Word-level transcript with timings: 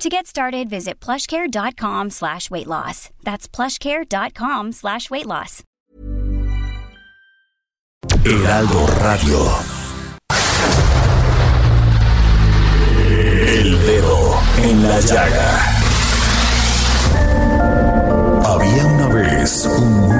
To 0.00 0.08
get 0.08 0.26
started, 0.26 0.70
visit 0.70 0.98
plushcare.com 0.98 2.08
slash 2.08 2.50
weight 2.50 2.66
loss. 2.66 3.10
That's 3.22 3.46
plushcare.com 3.46 4.72
slash 4.72 5.10
weight 5.10 5.26
loss. 5.26 5.62
Heraldo 8.24 8.86
Radio. 9.02 9.46
El 13.46 13.78
dedo 13.84 14.40
en 14.62 14.88
la 14.88 15.00
llaga. 15.00 15.60
Había 18.46 18.86
una 18.86 19.08
vez 19.08 19.66
un 19.66 20.19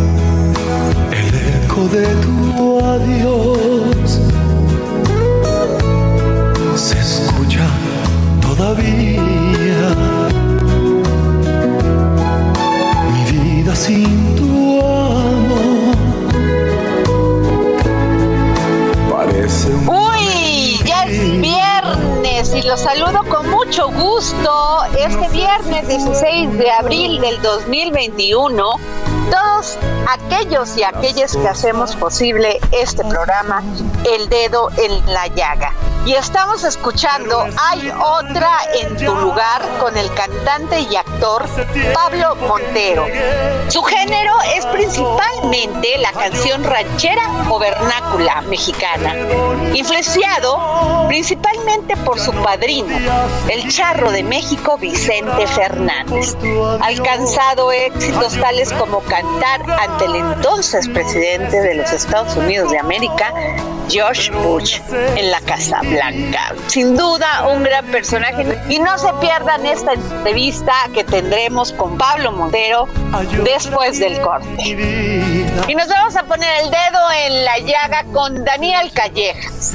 Eco 1.71 1.87
de 1.87 2.05
tu 2.15 2.79
adiós 2.83 4.19
se 6.75 6.99
escucha 6.99 7.65
todavía. 8.41 9.95
Mi 13.13 13.23
vida 13.31 13.73
sin 13.73 14.35
tu 14.35 14.81
amor 14.81 15.95
parece 19.09 19.69
un 19.69 19.87
Uy, 19.87 20.77
ya 20.83 21.03
es 21.05 21.39
viernes 21.39 22.53
y 22.53 22.67
los 22.67 22.81
saludo 22.81 23.23
con 23.29 23.49
mucho 23.49 23.89
gusto. 23.91 24.83
Este 24.99 25.29
viernes 25.29 25.87
16 25.87 26.57
de 26.57 26.69
abril 26.69 27.21
del 27.21 27.41
2021, 27.41 28.73
todos 29.29 29.77
aquellos 30.07 30.77
y 30.77 30.83
aquellas 30.83 31.35
que 31.35 31.47
hacemos 31.47 31.95
posible 31.95 32.59
este 32.71 33.03
programa, 33.03 33.63
El 34.05 34.29
Dedo 34.29 34.69
en 34.77 35.13
la 35.13 35.27
Llaga. 35.27 35.73
Y 36.05 36.15
estamos 36.15 36.63
escuchando 36.63 37.45
Hay 37.69 37.89
otra 37.89 38.51
en 38.73 38.97
tu 38.97 39.15
lugar 39.15 39.61
con 39.79 39.95
el 39.95 40.11
cantante 40.13 40.79
y 40.81 40.95
actor 40.95 41.45
Pablo 41.93 42.35
Montero. 42.35 43.05
Su 43.67 43.83
género 43.83 44.33
es 44.55 44.65
principalmente 44.65 45.97
la 45.99 46.11
canción 46.11 46.63
ranchera 46.63 47.23
o 47.49 47.59
vernácula 47.59 48.41
mexicana, 48.41 49.15
influenciado 49.73 51.07
principalmente 51.07 51.95
por 51.97 52.19
su 52.19 52.31
padrino, 52.33 52.97
el 53.47 53.71
charro 53.71 54.11
de 54.11 54.23
México 54.23 54.77
Vicente 54.77 55.45
Fernández. 55.47 56.35
Alcanzado 56.81 57.71
éxitos 57.71 58.39
tales 58.39 58.73
como 58.73 59.01
cantar 59.01 59.61
ante 59.69 60.05
el 60.05 60.15
entonces 60.15 60.89
presidente 60.89 61.61
de 61.61 61.75
los 61.75 61.91
Estados 61.91 62.35
Unidos 62.35 62.71
de 62.71 62.79
América, 62.79 63.33
George 63.89 64.31
Bush, 64.31 64.79
en 64.89 65.31
la 65.31 65.41
Casa 65.41 65.81
Sin 66.67 66.95
duda, 66.95 67.47
un 67.53 67.63
gran 67.63 67.85
personaje. 67.87 68.45
Y 68.69 68.79
no 68.79 68.97
se 68.97 69.11
pierdan 69.19 69.65
esta 69.65 69.93
entrevista 69.93 70.73
que 70.93 71.03
tendremos 71.03 71.73
con 71.73 71.97
Pablo 71.97 72.31
Montero 72.31 72.87
después 73.43 73.99
del 73.99 74.19
corte. 74.21 74.47
Y 75.67 75.75
nos 75.75 75.87
vamos 75.87 76.15
a 76.15 76.23
poner 76.23 76.49
el 76.63 76.71
dedo 76.71 76.99
en 77.25 77.45
la 77.45 77.59
llaga 77.59 78.05
con 78.11 78.43
Daniel 78.43 78.91
Callejas. 78.93 79.73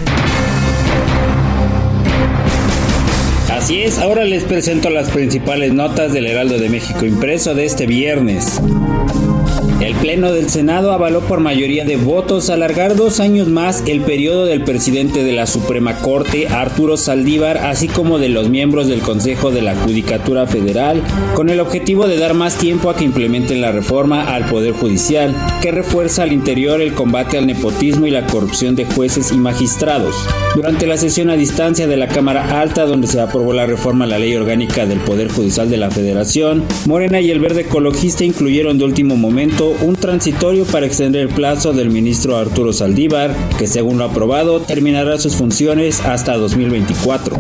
Así 3.50 3.82
es, 3.82 3.98
ahora 3.98 4.24
les 4.24 4.44
presento 4.44 4.90
las 4.90 5.10
principales 5.10 5.72
notas 5.72 6.12
del 6.12 6.26
Heraldo 6.26 6.58
de 6.58 6.68
México 6.68 7.06
impreso 7.06 7.54
de 7.54 7.64
este 7.64 7.86
viernes. 7.86 8.60
El 9.86 9.94
Pleno 9.94 10.32
del 10.32 10.50
Senado 10.50 10.90
avaló 10.90 11.20
por 11.20 11.38
mayoría 11.38 11.84
de 11.84 11.96
votos 11.96 12.50
alargar 12.50 12.96
dos 12.96 13.20
años 13.20 13.46
más 13.46 13.84
el 13.86 14.00
periodo 14.00 14.44
del 14.44 14.64
presidente 14.64 15.22
de 15.22 15.30
la 15.30 15.46
Suprema 15.46 16.00
Corte, 16.00 16.48
Arturo 16.48 16.96
Saldívar, 16.96 17.58
así 17.58 17.86
como 17.86 18.18
de 18.18 18.28
los 18.28 18.48
miembros 18.48 18.88
del 18.88 18.98
Consejo 18.98 19.52
de 19.52 19.62
la 19.62 19.76
Judicatura 19.76 20.48
Federal, 20.48 21.04
con 21.36 21.50
el 21.50 21.60
objetivo 21.60 22.08
de 22.08 22.18
dar 22.18 22.34
más 22.34 22.58
tiempo 22.58 22.90
a 22.90 22.96
que 22.96 23.04
implementen 23.04 23.60
la 23.60 23.70
reforma 23.70 24.34
al 24.34 24.46
Poder 24.46 24.72
Judicial, 24.72 25.32
que 25.62 25.70
refuerza 25.70 26.24
al 26.24 26.32
interior 26.32 26.80
el 26.80 26.92
combate 26.92 27.38
al 27.38 27.46
nepotismo 27.46 28.08
y 28.08 28.10
la 28.10 28.26
corrupción 28.26 28.74
de 28.74 28.86
jueces 28.86 29.30
y 29.30 29.36
magistrados. 29.36 30.16
Durante 30.56 30.88
la 30.88 30.96
sesión 30.96 31.30
a 31.30 31.36
distancia 31.36 31.86
de 31.86 31.96
la 31.96 32.08
Cámara 32.08 32.60
Alta, 32.60 32.86
donde 32.86 33.06
se 33.06 33.20
aprobó 33.20 33.52
la 33.52 33.66
reforma 33.66 34.04
a 34.04 34.08
la 34.08 34.18
Ley 34.18 34.34
Orgánica 34.34 34.84
del 34.84 34.98
Poder 34.98 35.30
Judicial 35.30 35.70
de 35.70 35.76
la 35.76 35.92
Federación, 35.92 36.64
Morena 36.86 37.20
y 37.20 37.30
el 37.30 37.38
Verde 37.38 37.60
Ecologista 37.60 38.24
incluyeron 38.24 38.78
de 38.78 38.84
último 38.84 39.14
momento 39.14 39.75
un 39.82 39.96
transitorio 39.96 40.64
para 40.64 40.86
extender 40.86 41.22
el 41.22 41.28
plazo 41.28 41.72
del 41.72 41.90
ministro 41.90 42.36
Arturo 42.36 42.72
Saldívar, 42.72 43.34
que 43.58 43.66
según 43.66 43.98
lo 43.98 44.04
aprobado 44.04 44.60
terminará 44.60 45.18
sus 45.18 45.34
funciones 45.36 46.00
hasta 46.00 46.36
2024. 46.36 47.36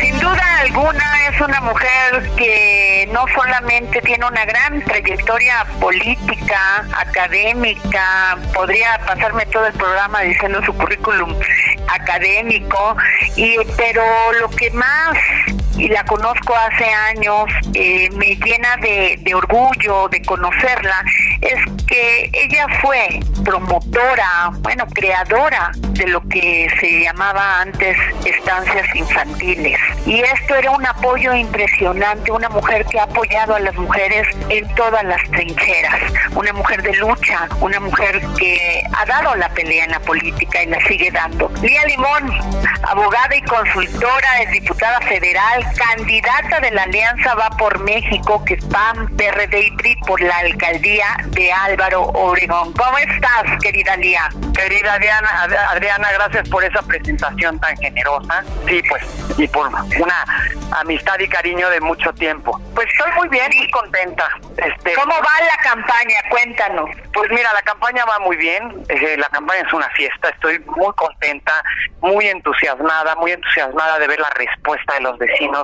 Sin 0.01 0.19
duda 0.21 0.61
alguna 0.61 1.29
es 1.29 1.41
una 1.41 1.61
mujer 1.61 2.31
que 2.37 2.96
no 3.13 3.25
solamente 3.35 4.01
tiene 4.03 4.27
una 4.27 4.45
gran 4.45 4.83
trayectoria 4.83 5.65
política, 5.81 6.85
académica, 6.97 8.39
podría 8.55 8.99
pasarme 9.07 9.47
todo 9.47 9.67
el 9.67 9.73
programa 9.75 10.21
diciendo 10.23 10.63
su 10.65 10.73
currículum 10.75 11.35
académico, 11.89 12.97
y 13.37 13.57
pero 13.77 14.03
lo 14.41 14.49
que 14.51 14.71
más 14.71 15.17
y 15.77 15.89
la 15.89 16.05
conozco 16.05 16.55
hace 16.55 16.85
años, 16.85 17.45
eh, 17.75 18.09
me 18.13 18.37
llena 18.37 18.77
de, 18.81 19.19
de, 19.21 19.35
orgullo 19.35 20.09
de 20.09 20.23
conocerla, 20.23 21.05
es 21.41 21.87
que 21.87 22.31
ella 22.33 22.67
fue 22.81 23.21
promotora, 23.45 24.51
bueno, 24.61 24.87
creadora 24.93 25.71
de 25.75 26.07
lo 26.09 26.21
que 26.29 26.69
se 26.81 27.03
llamaba 27.03 27.61
antes 27.61 27.97
estancias 28.25 28.87
infantiles. 28.95 29.79
Y 30.05 30.21
esto 30.21 30.55
era 30.55 30.71
un 30.71 30.85
apoyo 30.87 31.35
impresionante, 31.35 32.31
una 32.31 32.49
mujer 32.49 32.85
que 32.87 32.99
ha 32.99 33.05
apoyado 33.05 33.55
a 33.55 33.61
las 33.61 33.75
mujeres 33.77 34.27
en 34.49 34.67
todas 34.75 35.05
las 35.05 35.23
trincheras, 35.31 36.01
una 36.35 36.53
mujer 36.53 36.83
de 36.83 36.95
lucha, 36.95 37.49
una 37.61 37.81
mujer 37.81 38.21
que 38.39 38.83
ha 38.97 39.05
dado 39.07 39.35
la 39.37 39.49
pelea 39.51 39.85
en 39.85 39.91
la 39.93 40.01
política 40.01 40.63
y 40.63 40.67
la 40.67 40.81
sigue 40.87 41.11
dando. 41.11 41.51
Lía 41.63 41.85
Limón, 41.85 42.33
abogada 42.83 43.37
y 43.37 43.43
consultora, 43.43 44.43
es 44.43 44.53
diputada 44.53 45.01
federal, 45.01 45.66
candidata 45.75 46.61
de 46.61 46.71
la 46.71 46.83
Alianza 46.83 47.35
Va 47.35 47.51
por 47.51 47.79
México, 47.81 48.45
que 48.45 48.55
es 48.55 48.65
PAN, 48.67 49.09
PRD 49.17 49.67
y 49.67 49.71
PRI 49.77 49.97
por 50.07 50.21
la 50.21 50.37
alcaldía 50.39 51.07
de 51.29 51.53
Álvaro 51.53 52.03
Obregón. 52.03 52.73
¿Cómo 52.73 52.99
estás, 52.99 53.45
querida 53.63 53.97
Lía? 53.97 54.29
Querida 54.55 54.99
Diana, 54.99 55.29
Adriana, 55.71 56.11
gracias 56.13 56.49
por 56.49 56.65
esa 56.65 56.83
presentación 56.83 57.59
tan 57.61 57.77
generosa. 57.77 58.45
Sí, 58.67 58.83
pues, 58.89 59.03
y 59.39 59.47
por 59.49 59.69
una 59.69 60.25
amistad 60.81 61.19
y 61.19 61.29
cariño 61.29 61.69
de 61.71 61.81
mucho 61.81 62.13
tiempo. 62.15 62.61
Pues 62.75 62.87
estoy 62.93 63.13
muy 63.13 63.29
bien, 63.29 63.51
y 63.53 63.71
contenta. 63.71 64.29
Este, 64.57 64.95
¿Cómo 64.95 65.15
va 65.15 65.47
la 65.47 65.63
campaña? 65.63 66.17
Cuéntanos. 66.31 66.91
Pues 67.13 67.31
mira, 67.31 67.53
la 67.53 67.63
campaña 67.63 68.05
va 68.05 68.19
muy 68.21 68.37
bien. 68.37 68.85
Eh, 68.89 69.17
la 69.19 69.29
campaña 69.29 69.63
es 69.67 69.73
una 69.73 69.89
fiesta. 69.91 70.29
Estoy 70.31 70.59
muy 70.61 70.93
contenta, 70.95 71.63
muy 72.01 72.27
entusiasmada, 72.29 73.15
muy 73.17 73.33
entusiasmada 73.33 73.99
de 73.99 74.07
ver 74.07 74.21
la 74.21 74.31
respuesta 74.31 74.95
de 74.95 75.01
los 75.01 75.19
vecinos, 75.19 75.56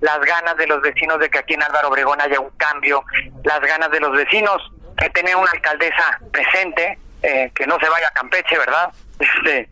las 0.00 0.20
ganas 0.20 0.56
de 0.56 0.66
los 0.66 0.80
vecinos 0.80 1.18
de 1.18 1.28
que 1.28 1.38
aquí 1.38 1.54
en 1.54 1.62
Álvaro 1.62 1.88
Obregón 1.88 2.20
haya 2.20 2.40
un 2.40 2.50
cambio, 2.56 3.04
las 3.44 3.60
ganas 3.60 3.90
de 3.90 4.00
los 4.00 4.12
vecinos 4.12 4.70
de 4.96 5.10
tener 5.10 5.36
una 5.36 5.50
alcaldesa 5.50 6.20
presente, 6.32 6.98
eh, 7.22 7.50
que 7.54 7.66
no 7.66 7.78
se 7.78 7.88
vaya 7.88 8.08
a 8.08 8.12
Campeche, 8.12 8.58
¿verdad? 8.58 8.92
Este, 9.18 9.68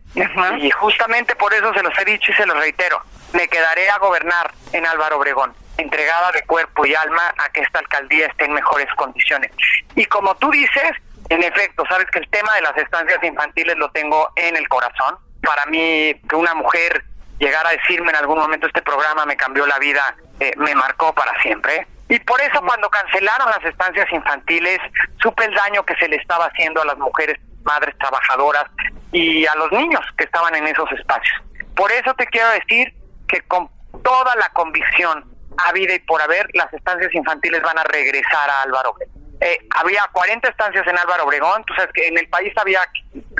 y 0.59 0.71
justamente 0.71 1.35
por 1.35 1.53
eso 1.53 1.73
se 1.73 1.83
los 1.83 1.97
he 1.99 2.05
dicho 2.05 2.31
y 2.31 2.35
se 2.35 2.45
los 2.45 2.57
reitero. 2.57 3.01
Me 3.33 3.47
quedaré 3.47 3.89
a 3.89 3.97
gobernar 3.97 4.51
en 4.73 4.85
Álvaro 4.85 5.17
Obregón, 5.17 5.53
entregada 5.77 6.31
de 6.31 6.43
cuerpo 6.43 6.85
y 6.85 6.95
alma 6.95 7.33
a 7.37 7.49
que 7.49 7.61
esta 7.61 7.79
alcaldía 7.79 8.27
esté 8.27 8.45
en 8.45 8.53
mejores 8.53 8.87
condiciones. 8.95 9.51
Y 9.95 10.05
como 10.05 10.35
tú 10.35 10.49
dices, 10.51 10.91
en 11.29 11.43
efecto, 11.43 11.83
sabes 11.89 12.09
que 12.11 12.19
el 12.19 12.29
tema 12.29 12.53
de 12.55 12.61
las 12.61 12.77
estancias 12.77 13.23
infantiles 13.23 13.77
lo 13.77 13.89
tengo 13.91 14.31
en 14.35 14.55
el 14.55 14.67
corazón. 14.67 15.17
Para 15.41 15.65
mí, 15.67 16.13
que 16.27 16.35
una 16.35 16.53
mujer 16.55 17.03
llegara 17.39 17.69
a 17.69 17.73
decirme 17.73 18.09
en 18.09 18.17
algún 18.17 18.37
momento 18.37 18.67
este 18.67 18.81
programa 18.81 19.25
me 19.25 19.35
cambió 19.35 19.65
la 19.65 19.79
vida, 19.79 20.15
eh, 20.39 20.53
me 20.57 20.75
marcó 20.75 21.13
para 21.13 21.33
siempre. 21.41 21.87
Y 22.07 22.19
por 22.19 22.39
eso 22.41 22.61
cuando 22.61 22.89
cancelaron 22.89 23.47
las 23.47 23.63
estancias 23.65 24.07
infantiles, 24.11 24.79
supe 25.21 25.45
el 25.45 25.53
daño 25.53 25.83
que 25.83 25.95
se 25.95 26.07
le 26.07 26.17
estaba 26.17 26.45
haciendo 26.45 26.81
a 26.81 26.85
las 26.85 26.97
mujeres, 26.97 27.39
madres 27.63 27.97
trabajadoras 27.97 28.65
y 29.11 29.45
a 29.47 29.55
los 29.55 29.71
niños 29.71 30.01
que 30.17 30.25
estaban 30.25 30.53
en 30.55 30.67
esos 30.67 30.91
espacios. 30.91 31.41
Por 31.75 31.91
eso 31.91 32.13
te 32.13 32.27
quiero 32.27 32.49
decir 32.49 32.93
que 33.27 33.41
con 33.41 33.69
toda 34.03 34.35
la 34.35 34.49
convicción 34.49 35.25
a 35.57 35.71
vida 35.71 35.95
y 35.95 35.99
por 35.99 36.21
haber, 36.21 36.47
las 36.53 36.71
estancias 36.73 37.13
infantiles 37.13 37.61
van 37.61 37.77
a 37.77 37.83
regresar 37.85 38.49
a 38.49 38.61
Álvaro 38.63 38.91
Obregón. 38.91 39.14
Eh, 39.41 39.57
había 39.75 40.07
40 40.13 40.49
estancias 40.49 40.87
en 40.87 40.97
Álvaro 40.97 41.25
Obregón, 41.25 41.63
tú 41.65 41.73
sabes 41.75 41.91
que 41.93 42.07
en 42.07 42.17
el 42.17 42.27
país 42.29 42.53
había 42.57 42.81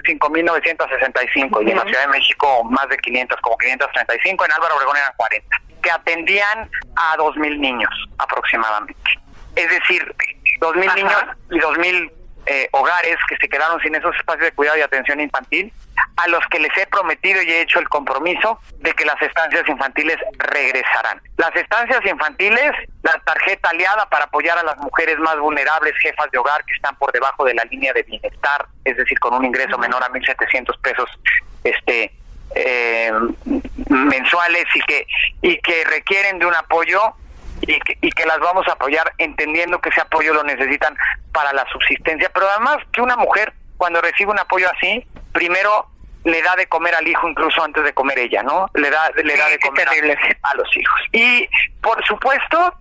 5.965 0.03 1.65
y 1.65 1.71
en 1.71 1.77
la 1.77 1.83
Ciudad 1.83 2.01
de 2.01 2.07
México 2.07 2.63
más 2.65 2.87
de 2.89 2.97
500, 2.97 3.39
como 3.41 3.57
535, 3.57 4.45
en 4.45 4.51
Álvaro 4.51 4.75
Obregón 4.75 4.97
eran 4.97 5.13
40 5.15 5.61
que 5.81 5.91
atendían 5.91 6.69
a 6.95 7.15
2.000 7.17 7.59
niños 7.59 7.91
aproximadamente. 8.17 8.95
Es 9.55 9.69
decir, 9.69 10.03
2.000 10.59 10.95
niños 10.95 11.23
y 11.51 11.59
2.000 11.59 12.11
eh, 12.45 12.69
hogares 12.71 13.17
que 13.27 13.37
se 13.37 13.49
quedaron 13.49 13.79
sin 13.81 13.95
esos 13.95 14.15
espacios 14.15 14.45
de 14.45 14.51
cuidado 14.51 14.77
y 14.77 14.81
atención 14.81 15.19
infantil, 15.19 15.73
a 16.17 16.27
los 16.27 16.45
que 16.47 16.59
les 16.59 16.75
he 16.77 16.85
prometido 16.87 17.41
y 17.41 17.51
he 17.51 17.61
hecho 17.61 17.79
el 17.79 17.89
compromiso 17.89 18.59
de 18.79 18.93
que 18.93 19.05
las 19.05 19.21
estancias 19.21 19.67
infantiles 19.67 20.17
regresarán. 20.37 21.21
Las 21.37 21.55
estancias 21.55 21.99
infantiles, 22.05 22.71
la 23.03 23.19
tarjeta 23.25 23.69
aliada 23.69 24.07
para 24.09 24.25
apoyar 24.25 24.57
a 24.57 24.63
las 24.63 24.77
mujeres 24.77 25.17
más 25.19 25.37
vulnerables, 25.39 25.93
jefas 26.01 26.29
de 26.31 26.37
hogar 26.37 26.63
que 26.65 26.73
están 26.73 26.95
por 26.97 27.11
debajo 27.11 27.45
de 27.45 27.53
la 27.53 27.63
línea 27.65 27.93
de 27.93 28.03
bienestar, 28.03 28.65
es 28.83 28.95
decir, 28.97 29.19
con 29.19 29.33
un 29.33 29.45
ingreso 29.45 29.77
menor 29.77 30.03
a 30.03 30.09
1.700 30.09 30.79
pesos 30.81 31.09
este 31.63 32.13
eh, 32.53 33.11
mensuales 33.89 34.65
y 34.73 34.81
que 34.81 35.07
y 35.41 35.57
que 35.57 35.83
requieren 35.85 36.39
de 36.39 36.45
un 36.45 36.55
apoyo 36.55 37.15
y 37.67 37.79
que, 37.79 37.97
y 38.01 38.11
que 38.11 38.25
las 38.25 38.39
vamos 38.39 38.67
a 38.67 38.73
apoyar 38.73 39.11
entendiendo 39.17 39.79
que 39.79 39.89
ese 39.89 40.01
apoyo 40.01 40.33
lo 40.33 40.43
necesitan 40.43 40.95
para 41.31 41.53
la 41.53 41.65
subsistencia. 41.71 42.29
Pero 42.33 42.49
además 42.49 42.77
que 42.91 43.01
una 43.01 43.17
mujer 43.17 43.53
cuando 43.77 44.01
recibe 44.01 44.31
un 44.31 44.39
apoyo 44.39 44.67
así 44.71 45.05
primero 45.33 45.87
le 46.23 46.41
da 46.41 46.55
de 46.55 46.67
comer 46.67 46.95
al 46.95 47.07
hijo 47.07 47.27
incluso 47.29 47.63
antes 47.63 47.83
de 47.83 47.93
comer 47.93 48.17
ella 48.17 48.41
no 48.41 48.67
le 48.73 48.89
da 48.89 49.11
le 49.11 49.37
da 49.37 49.47
de 49.49 49.59
comer 49.59 49.87
a, 49.87 50.49
a, 50.49 50.55
los 50.55 50.75
hijos. 50.75 51.01
Y 51.11 51.47
por 51.81 52.03
supuesto 52.05 52.73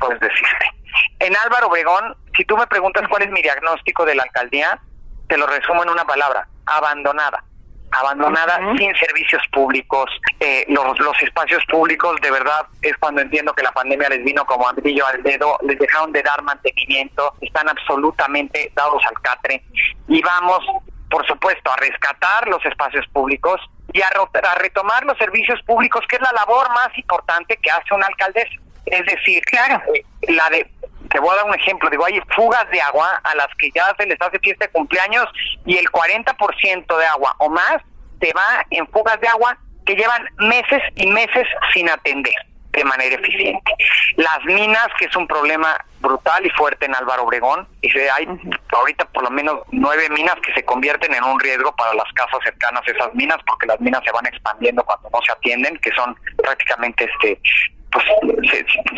pues 0.00 0.18
decirte 0.20 0.72
en 1.20 1.36
Álvaro 1.44 1.68
Obregón 1.68 2.16
si 2.36 2.44
tú 2.44 2.56
me 2.56 2.66
preguntas 2.66 3.06
cuál 3.08 3.22
es 3.22 3.30
mi 3.30 3.42
diagnóstico 3.42 4.04
de 4.04 4.14
la 4.14 4.22
alcaldía 4.24 4.80
te 5.28 5.36
lo 5.36 5.46
resumo 5.46 5.82
en 5.82 5.90
una 5.90 6.04
palabra 6.04 6.48
abandonada 6.66 7.44
abandonada, 7.92 8.58
sin 8.76 8.94
servicios 8.96 9.42
públicos. 9.52 10.10
Eh, 10.40 10.64
los, 10.68 10.98
los 10.98 11.22
espacios 11.22 11.64
públicos, 11.66 12.20
de 12.20 12.30
verdad, 12.30 12.66
es 12.82 12.96
cuando 12.98 13.20
entiendo 13.20 13.52
que 13.54 13.62
la 13.62 13.72
pandemia 13.72 14.08
les 14.10 14.24
vino 14.24 14.44
como 14.44 14.70
brillo 14.74 15.06
al 15.06 15.22
dedo, 15.22 15.58
les 15.62 15.78
dejaron 15.78 16.12
de 16.12 16.22
dar 16.22 16.42
mantenimiento, 16.42 17.34
están 17.40 17.68
absolutamente 17.68 18.72
dados 18.74 19.02
al 19.06 19.20
catre. 19.22 19.62
Y 20.08 20.22
vamos, 20.22 20.64
por 21.10 21.26
supuesto, 21.26 21.70
a 21.72 21.76
rescatar 21.76 22.48
los 22.48 22.64
espacios 22.64 23.06
públicos 23.08 23.60
y 23.92 24.02
a, 24.02 24.08
a 24.08 24.54
retomar 24.56 25.04
los 25.04 25.16
servicios 25.18 25.60
públicos, 25.62 26.04
que 26.08 26.16
es 26.16 26.22
la 26.22 26.32
labor 26.32 26.68
más 26.70 26.96
importante 26.96 27.56
que 27.56 27.70
hace 27.70 27.94
una 27.94 28.06
alcaldesa. 28.06 28.54
Es 28.86 29.04
decir, 29.04 29.42
claro, 29.44 29.82
eh, 29.94 30.04
la 30.28 30.48
de 30.50 30.70
te 31.10 31.18
voy 31.20 31.30
a 31.32 31.36
dar 31.36 31.46
un 31.46 31.54
ejemplo, 31.54 31.90
digo, 31.90 32.04
hay 32.04 32.20
fugas 32.34 32.68
de 32.70 32.80
agua 32.80 33.20
a 33.24 33.34
las 33.34 33.48
que 33.58 33.70
ya 33.74 33.94
se 33.98 34.06
les 34.06 34.20
hace 34.20 34.38
fiesta 34.40 34.66
de 34.66 34.72
cumpleaños 34.72 35.26
y 35.64 35.76
el 35.76 35.86
40% 35.86 36.96
de 36.96 37.06
agua 37.06 37.34
o 37.38 37.48
más 37.48 37.78
se 38.20 38.32
va 38.32 38.66
en 38.70 38.86
fugas 38.88 39.20
de 39.20 39.28
agua 39.28 39.56
que 39.86 39.94
llevan 39.94 40.28
meses 40.38 40.82
y 40.96 41.06
meses 41.06 41.46
sin 41.72 41.88
atender 41.88 42.34
de 42.72 42.84
manera 42.84 43.16
eficiente. 43.16 43.72
Las 44.16 44.44
minas, 44.44 44.88
que 44.98 45.06
es 45.06 45.16
un 45.16 45.26
problema 45.26 45.76
brutal 46.00 46.44
y 46.46 46.50
fuerte 46.50 46.86
en 46.86 46.94
Álvaro 46.94 47.24
Obregón, 47.24 47.66
y 47.80 47.90
hay 47.98 48.28
ahorita 48.72 49.06
por 49.06 49.24
lo 49.24 49.30
menos 49.30 49.60
nueve 49.72 50.08
minas 50.10 50.36
que 50.44 50.52
se 50.54 50.64
convierten 50.64 51.12
en 51.14 51.24
un 51.24 51.40
riesgo 51.40 51.74
para 51.74 51.94
las 51.94 52.10
casas 52.12 52.38
cercanas 52.44 52.82
a 52.86 52.90
esas 52.90 53.14
minas, 53.14 53.38
porque 53.46 53.66
las 53.66 53.80
minas 53.80 54.02
se 54.04 54.12
van 54.12 54.26
expandiendo 54.26 54.84
cuando 54.84 55.08
no 55.10 55.20
se 55.22 55.32
atienden, 55.32 55.76
que 55.78 55.90
son 55.92 56.14
prácticamente 56.36 57.08
este 57.12 57.40
pues 57.90 58.04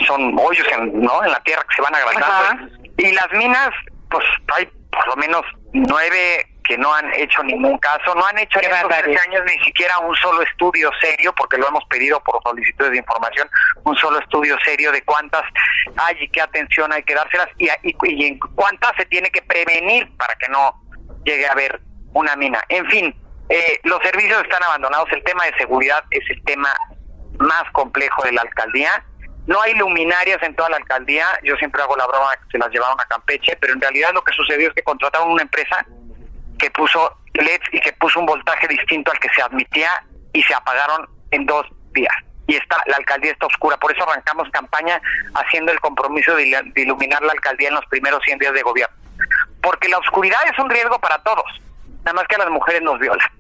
son 0.06 0.37
hoyos 0.38 0.66
en, 0.73 1.00
¿no? 1.00 1.25
en 1.25 1.30
la 1.30 1.40
tierra 1.40 1.64
que 1.68 1.76
se 1.76 1.82
van 1.82 1.94
agrandando. 1.94 2.68
Y 2.99 3.12
las 3.12 3.32
minas, 3.32 3.70
pues 4.11 4.25
hay 4.54 4.68
por 4.90 5.06
lo 5.09 5.16
menos 5.16 5.42
nueve 5.73 6.47
que 6.64 6.76
no 6.78 6.94
han 6.94 7.12
hecho 7.14 7.42
ningún 7.42 7.78
caso, 7.78 8.14
no 8.14 8.25
han 8.26 8.38
hecho 8.38 8.61
en 8.61 8.70
estos 8.70 8.92
años 8.92 9.42
ni 9.44 9.64
siquiera 9.64 9.99
un 9.99 10.14
solo 10.16 10.42
estudio 10.42 10.90
serio, 11.00 11.32
porque 11.37 11.59
lo 11.59 11.66
hemos 11.66 11.85
pedido 11.87 12.23
por 12.23 12.40
solicitudes 12.44 12.92
de 12.92 12.99
información, 12.99 13.49
un 13.85 13.97
solo 13.97 14.20
estudio 14.20 14.56
serio 14.64 14.92
de 14.92 15.02
cuántas 15.02 15.42
hay 15.97 16.16
y 16.20 16.28
qué 16.28 16.40
atención 16.40 16.92
hay 16.92 17.02
que 17.02 17.14
dárselas 17.14 17.49
y, 17.59 17.68
y, 17.82 17.97
y 18.02 18.26
en 18.26 18.38
cuántas 18.38 18.92
se 18.97 19.06
tiene 19.06 19.30
que 19.30 19.42
prevenir 19.42 20.09
para 20.16 20.35
que 20.37 20.49
no 20.49 20.80
llegue 21.25 21.47
a 21.47 21.52
haber 21.52 21.80
una 22.12 22.37
mina. 22.37 22.62
En 22.68 22.87
fin, 22.87 23.14
eh, 23.49 23.80
los 23.82 24.00
servicios 24.02 24.40
están 24.42 24.62
abandonados, 24.62 25.09
el 25.11 25.25
tema 25.25 25.44
de 25.47 25.54
seguridad 25.56 26.04
es 26.11 26.28
el 26.30 26.40
tema 26.44 26.73
más 27.40 27.64
complejo 27.73 28.23
de 28.23 28.32
la 28.32 28.42
alcaldía. 28.42 29.04
No 29.47 29.61
hay 29.62 29.75
luminarias 29.75 30.40
en 30.42 30.54
toda 30.54 30.70
la 30.70 30.76
alcaldía. 30.76 31.26
Yo 31.42 31.56
siempre 31.56 31.82
hago 31.82 31.97
la 31.97 32.06
broma 32.06 32.37
que 32.37 32.52
se 32.52 32.59
las 32.59 32.70
llevaron 32.70 33.00
a 33.00 33.04
Campeche, 33.06 33.56
pero 33.61 33.73
en 33.73 33.80
realidad 33.80 34.11
lo 34.14 34.23
que 34.23 34.32
sucedió 34.32 34.68
es 34.68 34.75
que 34.75 34.82
contrataron 34.82 35.32
una 35.32 35.42
empresa 35.42 35.85
que 36.59 36.70
puso 36.70 37.18
LEDs 37.35 37.68
y 37.73 37.80
que 37.80 37.92
puso 37.94 38.20
un 38.20 38.26
voltaje 38.26 38.68
distinto 38.68 39.11
al 39.11 39.18
que 39.18 39.30
se 39.35 39.42
admitía 39.42 39.90
y 40.32 40.42
se 40.42 40.54
apagaron 40.54 41.09
en 41.30 41.47
dos 41.47 41.66
días. 41.92 42.14
Y 42.47 42.56
está, 42.56 42.76
la 42.87 42.97
alcaldía 42.97 43.32
está 43.32 43.47
oscura. 43.47 43.76
Por 43.78 43.92
eso 43.92 44.02
arrancamos 44.09 44.49
campaña 44.50 45.00
haciendo 45.35 45.73
el 45.73 45.80
compromiso 45.80 46.35
de, 46.37 46.62
iluminar 46.76 47.23
la 47.23 47.32
alcaldía 47.32 47.68
en 47.68 47.75
los 47.75 47.87
primeros 47.87 48.23
100 48.25 48.38
días 48.38 48.52
de 48.52 48.62
gobierno. 48.62 48.94
porque 49.62 49.88
la 49.88 49.99
oscuridad 49.99 50.40
es 50.50 50.59
un 50.59 50.70
riesgo 50.70 50.99
para 51.00 51.18
todos, 51.23 51.44
nada 51.99 52.14
más 52.14 52.26
que 52.26 52.37
a 52.37 52.38
las 52.38 52.50
mujeres 52.50 52.82
nos 52.82 52.99
viola. 52.99 53.30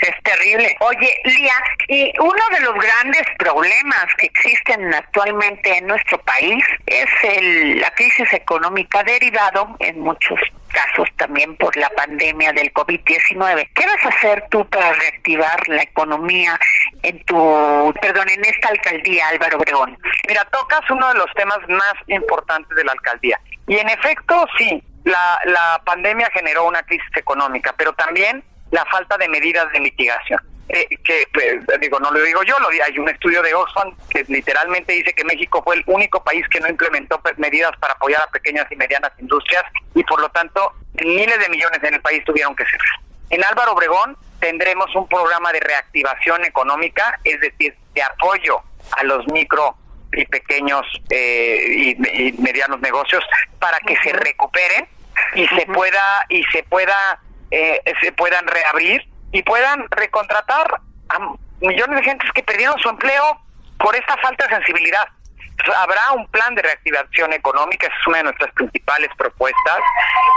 Es 0.00 0.22
terrible. 0.22 0.76
Oye, 0.80 1.14
Lía, 1.24 1.54
y 1.88 2.12
uno 2.18 2.42
de 2.52 2.60
los 2.60 2.74
grandes 2.74 3.22
problemas 3.38 4.06
que 4.18 4.26
existen 4.26 4.94
actualmente 4.94 5.76
en 5.76 5.86
nuestro 5.86 6.18
país 6.22 6.64
es 6.86 7.08
el, 7.22 7.80
la 7.80 7.90
crisis 7.90 8.32
económica 8.32 9.02
derivado 9.02 9.76
en 9.78 10.00
muchos 10.00 10.38
casos 10.70 11.08
también 11.16 11.56
por 11.56 11.76
la 11.76 11.90
pandemia 11.90 12.52
del 12.52 12.72
COVID-19. 12.72 13.68
¿Qué 13.74 13.86
vas 13.86 14.04
a 14.04 14.08
hacer 14.08 14.44
tú 14.50 14.66
para 14.68 14.92
reactivar 14.94 15.60
la 15.68 15.82
economía 15.82 16.58
en 17.02 17.22
tu, 17.24 17.92
perdón, 18.00 18.28
en 18.30 18.44
esta 18.44 18.68
alcaldía, 18.68 19.28
Álvaro 19.28 19.58
Obregón? 19.58 19.98
Mira, 20.28 20.46
tocas 20.50 20.88
uno 20.90 21.08
de 21.08 21.18
los 21.18 21.32
temas 21.34 21.58
más 21.68 21.94
importantes 22.06 22.74
de 22.74 22.84
la 22.84 22.92
alcaldía. 22.92 23.38
Y 23.66 23.76
en 23.76 23.88
efecto, 23.88 24.46
sí, 24.56 24.82
la, 25.04 25.38
la 25.44 25.82
pandemia 25.84 26.30
generó 26.32 26.66
una 26.66 26.82
crisis 26.84 27.16
económica, 27.16 27.74
pero 27.76 27.92
también 27.92 28.42
la 28.70 28.84
falta 28.86 29.16
de 29.18 29.28
medidas 29.28 29.70
de 29.72 29.80
mitigación. 29.80 30.40
Eh, 30.72 30.86
que 31.02 31.22
eh, 31.22 31.60
digo, 31.80 31.98
no 31.98 32.12
lo 32.12 32.22
digo 32.22 32.44
yo, 32.44 32.56
lo 32.60 32.68
hay 32.68 32.96
un 32.96 33.08
estudio 33.08 33.42
de 33.42 33.52
Oxfam 33.52 33.92
que 34.08 34.24
literalmente 34.28 34.92
dice 34.92 35.12
que 35.12 35.24
México 35.24 35.60
fue 35.64 35.74
el 35.74 35.82
único 35.86 36.22
país 36.22 36.46
que 36.48 36.60
no 36.60 36.68
implementó 36.68 37.20
medidas 37.38 37.72
para 37.80 37.94
apoyar 37.94 38.22
a 38.22 38.28
pequeñas 38.28 38.70
y 38.70 38.76
medianas 38.76 39.10
industrias 39.18 39.64
y 39.96 40.04
por 40.04 40.20
lo 40.20 40.28
tanto 40.28 40.72
miles 41.04 41.40
de 41.40 41.48
millones 41.48 41.82
en 41.82 41.94
el 41.94 42.00
país 42.00 42.24
tuvieron 42.24 42.54
que 42.54 42.64
cerrar. 42.66 43.00
En 43.30 43.44
Álvaro 43.44 43.72
Obregón 43.72 44.16
tendremos 44.38 44.94
un 44.94 45.08
programa 45.08 45.52
de 45.52 45.58
reactivación 45.58 46.44
económica, 46.44 47.18
es 47.24 47.40
decir, 47.40 47.74
de 47.94 48.02
apoyo 48.02 48.60
a 48.96 49.02
los 49.02 49.26
micro 49.28 49.76
y 50.12 50.24
pequeños 50.26 50.86
eh, 51.10 51.96
y, 51.96 52.32
medianos 52.40 52.80
negocios 52.80 53.24
para 53.58 53.78
que 53.80 53.96
se 54.02 54.12
recuperen 54.12 54.88
y 55.34 55.46
se 55.48 55.66
pueda 55.66 56.26
y 56.28 56.42
se 56.52 56.62
pueda 56.64 57.20
eh, 57.50 57.80
se 58.00 58.12
puedan 58.12 58.46
reabrir 58.46 59.06
y 59.32 59.42
puedan 59.42 59.86
recontratar 59.90 60.80
a 61.08 61.34
millones 61.60 61.96
de 61.96 62.02
gentes 62.02 62.30
que 62.32 62.42
perdieron 62.42 62.78
su 62.78 62.88
empleo 62.88 63.40
por 63.78 63.94
esta 63.96 64.16
falta 64.18 64.46
de 64.46 64.56
sensibilidad. 64.56 65.06
Habrá 65.76 66.12
un 66.12 66.26
plan 66.28 66.54
de 66.54 66.62
reactivación 66.62 67.34
económica, 67.34 67.86
es 67.86 68.06
una 68.06 68.18
de 68.18 68.24
nuestras 68.24 68.52
principales 68.54 69.10
propuestas, 69.18 69.78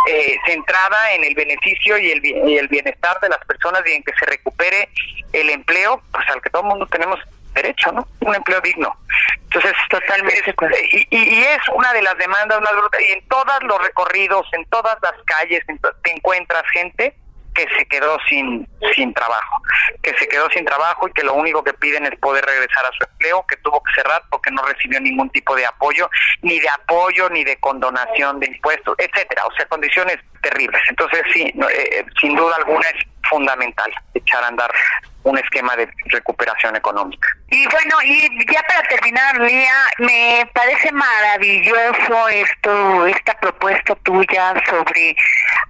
eh, 0.10 0.38
centrada 0.46 1.14
en 1.14 1.24
el 1.24 1.34
beneficio 1.34 1.98
y 1.98 2.12
el, 2.12 2.26
y 2.26 2.58
el 2.58 2.68
bienestar 2.68 3.18
de 3.22 3.30
las 3.30 3.40
personas 3.46 3.84
y 3.86 3.94
en 3.94 4.04
que 4.04 4.12
se 4.20 4.26
recupere 4.26 4.90
el 5.32 5.50
empleo, 5.50 6.02
pues 6.12 6.28
al 6.30 6.42
que 6.42 6.50
todo 6.50 6.64
el 6.64 6.68
mundo 6.70 6.88
tenemos 6.88 7.20
derecho, 7.54 7.92
¿no? 7.92 8.08
Un 8.22 8.36
empleo 8.36 8.62
digno. 8.62 8.96
Entonces, 9.44 9.74
totalmente. 9.90 10.56
y, 10.92 11.08
y, 11.12 11.44
es 11.44 11.60
una 11.74 11.94
de 11.94 12.02
las 12.02 12.18
demandas 12.18 12.60
más 12.62 12.74
brutas. 12.76 13.02
Y 13.02 13.12
en 13.12 13.28
todos 13.28 13.64
los 13.64 13.82
recorridos, 13.84 14.48
en 14.54 14.66
todas 14.66 14.98
las 15.02 15.14
calles, 15.26 15.64
te 16.04 16.12
encuentras 16.12 16.64
gente 16.72 17.16
que 17.54 17.68
se 17.78 17.86
quedó 17.86 18.18
sin 18.28 18.68
sin 18.96 19.14
trabajo, 19.14 19.62
que 20.02 20.14
se 20.18 20.28
quedó 20.28 20.50
sin 20.50 20.66
trabajo 20.66 21.08
y 21.08 21.14
que 21.14 21.24
lo 21.24 21.34
único 21.34 21.64
que 21.64 21.74
piden 21.74 22.06
es 22.06 22.18
poder 22.20 22.46
regresar 22.46 22.86
a 22.86 22.92
su 22.92 23.04
empleo, 23.10 23.46
que 23.48 23.58
tuvo 23.58 23.82
que 23.84 23.94
cerrar 23.94 24.22
porque 24.30 24.52
no 24.52 24.64
recibió 24.64 25.00
ningún 25.00 25.30
tipo 25.30 25.56
de 25.56 25.66
apoyo, 25.66 26.10
ni 26.42 26.60
de 26.60 26.70
apoyo, 26.70 27.30
ni 27.30 27.44
de 27.44 27.58
condonación 27.58 28.40
de 28.40 28.48
impuestos, 28.48 28.96
etcétera, 28.98 29.46
o 29.46 29.54
sea, 29.54 29.66
condiciones 29.68 30.18
terribles. 30.42 30.82
Entonces, 30.90 31.24
sí, 31.34 31.42
eh, 31.44 31.90
eh, 31.92 32.06
sin 32.20 32.36
duda 32.36 32.56
alguna 32.58 32.88
es 32.90 33.06
fundamental 33.30 33.92
echar 34.14 34.44
a 34.44 34.48
andar 34.48 34.72
un 35.24 35.38
esquema 35.38 35.76
de 35.76 35.90
recuperación 36.06 36.76
económica. 36.76 37.28
Y 37.50 37.66
bueno, 37.68 37.96
y 38.04 38.30
ya 38.52 38.62
para 38.64 38.84
terminar, 38.88 39.40
Lía, 39.40 39.74
me 40.00 40.50
parece 40.54 40.92
maravilloso 40.92 42.28
esto, 42.30 43.08
esta 43.08 43.34
propuesta 43.40 43.96
tuya 44.04 44.54
sobre 44.70 45.16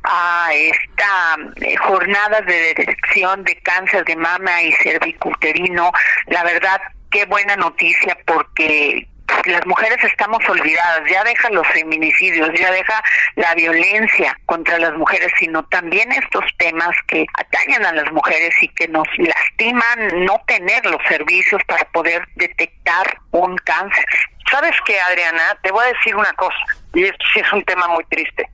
ah, 0.04 0.50
esta 0.54 1.38
eh, 1.62 1.76
jornada 1.78 2.42
de 2.42 2.74
detección 2.76 3.44
de 3.44 3.56
cáncer 3.62 4.06
de 4.06 4.16
mama 4.16 4.62
y 4.62 4.72
cervicuterino. 4.74 5.92
La 6.28 6.44
verdad, 6.44 6.82
qué 7.12 7.26
buena 7.26 7.56
noticia 7.56 8.18
porque 8.26 9.08
las 9.46 9.66
mujeres 9.66 9.98
estamos 10.04 10.40
olvidadas, 10.48 11.02
ya 11.10 11.24
deja 11.24 11.50
los 11.50 11.68
feminicidios, 11.68 12.50
ya 12.58 12.72
deja 12.72 13.04
la 13.36 13.54
violencia 13.56 14.38
contra 14.46 14.80
las 14.80 14.94
mujeres, 14.94 15.32
sino 15.40 15.64
también 15.66 16.12
estos 16.12 16.46
temas 16.58 16.96
que 17.08 17.26
atañen 17.38 17.86
a 17.86 17.94
las 17.94 18.12
mujeres 18.12 18.54
y 18.62 18.68
que 18.70 18.88
nos 18.88 19.08
lastiman 19.18 20.26
no 20.26 20.42
tener 20.48 20.86
los 20.86 21.02
servicios 21.08 21.62
para 21.68 21.86
poder 21.92 22.28
detectar 22.36 23.18
un 23.32 23.58
cáncer. 23.58 24.06
¿Sabes 24.50 24.76
qué, 24.86 25.00
Adriana? 25.00 25.58
Te 25.64 25.72
voy 25.72 25.84
a 25.84 25.94
decir 25.94 26.16
una 26.16 26.34
cosa, 26.34 26.58
y 26.94 27.06
esto 27.06 27.26
sí 27.34 27.40
es 27.40 27.54
un 27.54 27.64
tema 27.66 27.88
muy 27.88 28.04
triste. 28.06 28.48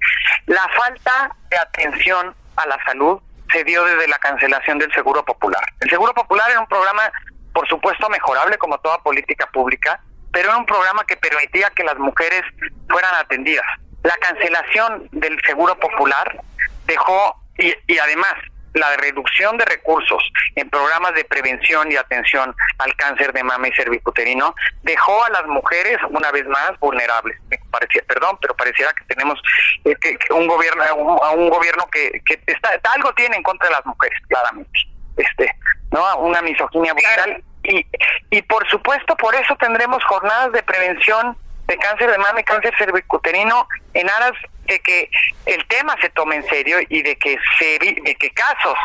La 0.45 0.67
falta 0.69 1.35
de 1.49 1.57
atención 1.57 2.35
a 2.55 2.67
la 2.67 2.77
salud 2.85 3.21
se 3.51 3.63
dio 3.63 3.83
desde 3.83 4.07
la 4.07 4.17
cancelación 4.19 4.77
del 4.77 4.93
Seguro 4.93 5.23
Popular. 5.25 5.61
El 5.79 5.89
Seguro 5.89 6.13
Popular 6.13 6.49
era 6.49 6.59
un 6.59 6.67
programa, 6.67 7.11
por 7.53 7.67
supuesto, 7.67 8.07
mejorable 8.09 8.57
como 8.57 8.77
toda 8.79 8.99
política 8.99 9.47
pública, 9.47 9.99
pero 10.31 10.49
era 10.49 10.57
un 10.57 10.65
programa 10.65 11.03
que 11.05 11.17
permitía 11.17 11.69
que 11.71 11.83
las 11.83 11.97
mujeres 11.97 12.43
fueran 12.89 13.15
atendidas. 13.15 13.65
La 14.03 14.15
cancelación 14.17 15.09
del 15.11 15.39
Seguro 15.45 15.77
Popular 15.79 16.41
dejó, 16.85 17.35
y, 17.57 17.73
y 17.87 17.97
además 17.97 18.33
la 18.73 18.95
reducción 18.97 19.57
de 19.57 19.65
recursos 19.65 20.23
en 20.55 20.69
programas 20.69 21.13
de 21.15 21.25
prevención 21.25 21.91
y 21.91 21.95
atención 21.95 22.55
al 22.77 22.95
cáncer 22.95 23.33
de 23.33 23.43
mama 23.43 23.67
y 23.67 23.73
cervicuterino 23.73 24.55
dejó 24.83 25.23
a 25.25 25.29
las 25.29 25.45
mujeres 25.47 25.97
una 26.09 26.31
vez 26.31 26.45
más 26.47 26.77
vulnerables. 26.79 27.37
Parecía, 27.71 28.03
perdón, 28.07 28.37
pero 28.41 28.55
pareciera 28.55 28.93
que 28.93 29.03
tenemos 29.05 29.39
eh, 29.85 29.95
un 30.31 30.47
gobierno 30.47 30.83
a 30.83 31.31
un 31.31 31.49
gobierno 31.49 31.87
que, 31.91 32.21
que 32.25 32.41
está 32.47 32.79
algo 32.93 33.13
tiene 33.13 33.37
en 33.37 33.43
contra 33.43 33.67
de 33.67 33.75
las 33.75 33.85
mujeres, 33.85 34.19
claramente. 34.27 34.79
Este, 35.17 35.51
¿no? 35.91 36.17
Una 36.19 36.41
misoginia 36.41 36.93
brutal 36.93 37.43
y, 37.63 37.85
y 38.29 38.41
por 38.43 38.67
supuesto, 38.69 39.15
por 39.15 39.35
eso 39.35 39.55
tendremos 39.57 40.03
jornadas 40.05 40.51
de 40.51 40.63
prevención 40.63 41.37
de 41.67 41.77
cáncer 41.77 42.09
de 42.09 42.17
mama 42.17 42.39
y 42.39 42.43
cáncer 42.43 42.73
cervicuterino 42.77 43.67
en 43.93 44.09
aras 44.09 44.33
de 44.65 44.79
que 44.79 45.09
el 45.45 45.65
tema 45.67 45.95
se 46.01 46.09
tome 46.09 46.37
en 46.37 46.47
serio 46.47 46.79
y 46.89 47.03
de 47.03 47.15
que 47.15 47.37
se 47.59 47.77
de 47.79 48.15
que 48.15 48.31
casos 48.31 48.77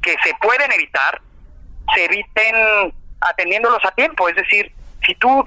que 0.00 0.16
se 0.22 0.32
pueden 0.40 0.70
evitar 0.72 1.20
se 1.94 2.04
eviten 2.04 2.94
atendiéndolos 3.20 3.84
a 3.84 3.90
tiempo, 3.92 4.28
es 4.28 4.36
decir, 4.36 4.72
si 5.04 5.14
tú 5.16 5.46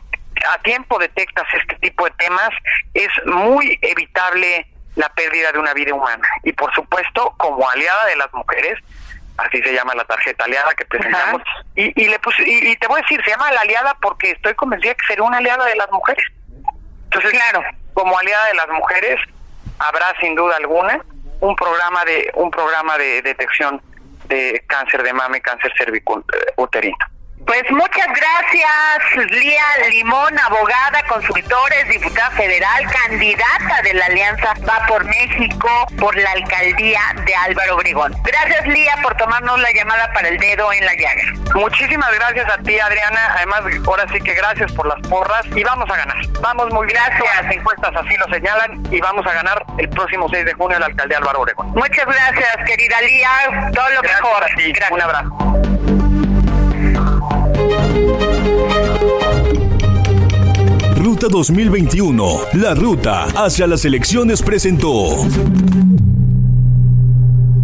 a 0.50 0.62
tiempo 0.63 1.00
detectas 1.00 1.45
este 1.53 1.75
tipo 1.75 2.05
de 2.05 2.12
temas 2.12 2.50
es 2.93 3.10
muy 3.25 3.79
evitable 3.81 4.67
la 4.95 5.10
pérdida 5.10 5.51
de 5.51 5.60
una 5.60 5.74
vida 5.74 5.93
humana. 5.93 6.27
Y 6.43 6.53
por 6.53 6.74
supuesto 6.74 7.34
como 7.38 7.69
aliada 7.69 8.05
de 8.07 8.15
las 8.17 8.34
mujeres 8.34 8.79
así 9.37 9.61
se 9.61 9.73
llama 9.73 9.93
la 9.95 10.05
tarjeta 10.05 10.45
aliada 10.45 10.73
que 10.73 10.85
presentamos. 10.85 11.41
Y, 11.75 12.01
y, 12.01 12.07
le 12.07 12.19
puse, 12.19 12.43
y, 12.45 12.75
te 12.77 12.87
voy 12.87 12.99
a 12.99 13.01
decir, 13.01 13.21
se 13.23 13.31
llama 13.31 13.51
la 13.51 13.61
aliada 13.61 13.97
porque 14.01 14.31
estoy 14.31 14.53
convencida 14.55 14.93
que 14.93 15.05
será 15.07 15.23
una 15.23 15.37
aliada 15.37 15.65
de 15.65 15.75
las 15.75 15.91
mujeres. 15.91 16.25
Entonces, 17.05 17.31
claro, 17.31 17.63
como 17.93 18.17
aliada 18.17 18.47
de 18.47 18.53
las 18.55 18.69
mujeres, 18.69 19.19
habrá 19.79 20.13
sin 20.19 20.35
duda 20.35 20.57
alguna 20.57 21.01
un 21.41 21.55
programa 21.55 22.05
de 22.05 22.31
un 22.35 22.49
programa 22.49 22.97
de 22.97 23.21
detección 23.21 23.81
de 24.27 24.63
cáncer 24.67 25.03
de 25.03 25.13
mama 25.13 25.37
y 25.37 25.41
cáncer 25.41 25.73
cervicuterino. 25.77 26.97
Pues 27.45 27.63
muchas 27.69 28.07
gracias, 28.07 29.31
Lía 29.31 29.63
Limón, 29.89 30.37
abogada, 30.39 31.03
consultores, 31.07 31.87
diputada 31.89 32.31
federal, 32.31 32.85
candidata 32.91 33.81
de 33.83 33.93
la 33.93 34.05
Alianza 34.05 34.53
Va 34.67 34.83
por 34.87 35.05
México 35.05 35.69
por 35.99 36.15
la 36.17 36.31
alcaldía 36.31 36.99
de 37.23 37.35
Álvaro 37.35 37.75
Obregón. 37.75 38.15
Gracias, 38.23 38.65
Lía, 38.67 38.95
por 39.03 39.15
tomarnos 39.17 39.59
la 39.61 39.71
llamada 39.73 40.11
para 40.13 40.29
el 40.29 40.39
dedo 40.39 40.73
en 40.73 40.85
la 40.85 40.93
llaga. 40.95 41.23
Muchísimas 41.53 42.11
gracias 42.15 42.49
a 42.51 42.57
ti, 42.63 42.79
Adriana. 42.79 43.35
Además, 43.35 43.61
ahora 43.85 44.05
sí 44.11 44.19
que 44.21 44.33
gracias 44.33 44.71
por 44.73 44.87
las 44.87 45.07
porras 45.07 45.45
y 45.55 45.63
vamos 45.63 45.87
a 45.91 45.97
ganar. 45.97 46.17
Vamos 46.41 46.73
muy 46.73 46.87
gracias. 46.87 47.43
Las 47.43 47.55
encuestas 47.55 47.95
así 47.95 48.15
lo 48.17 48.27
señalan 48.33 48.81
y 48.91 48.99
vamos 49.01 49.25
a 49.27 49.33
ganar 49.33 49.63
el 49.77 49.87
próximo 49.89 50.27
6 50.29 50.45
de 50.45 50.53
junio 50.53 50.79
la 50.79 50.87
alcaldía 50.87 51.19
Álvaro 51.19 51.41
Obregón. 51.41 51.67
Muchas 51.71 52.05
gracias, 52.05 52.57
querida 52.65 53.01
Lía. 53.01 53.71
Todo 53.73 53.89
lo 53.91 54.01
mejor. 54.01 54.43
A 54.43 54.93
Un 54.93 55.01
abrazo. 55.01 56.14
Ruta 60.95 61.27
2021, 61.29 62.39
la 62.53 62.73
ruta 62.73 63.25
hacia 63.35 63.67
las 63.67 63.85
elecciones 63.85 64.41
presentó. 64.41 65.09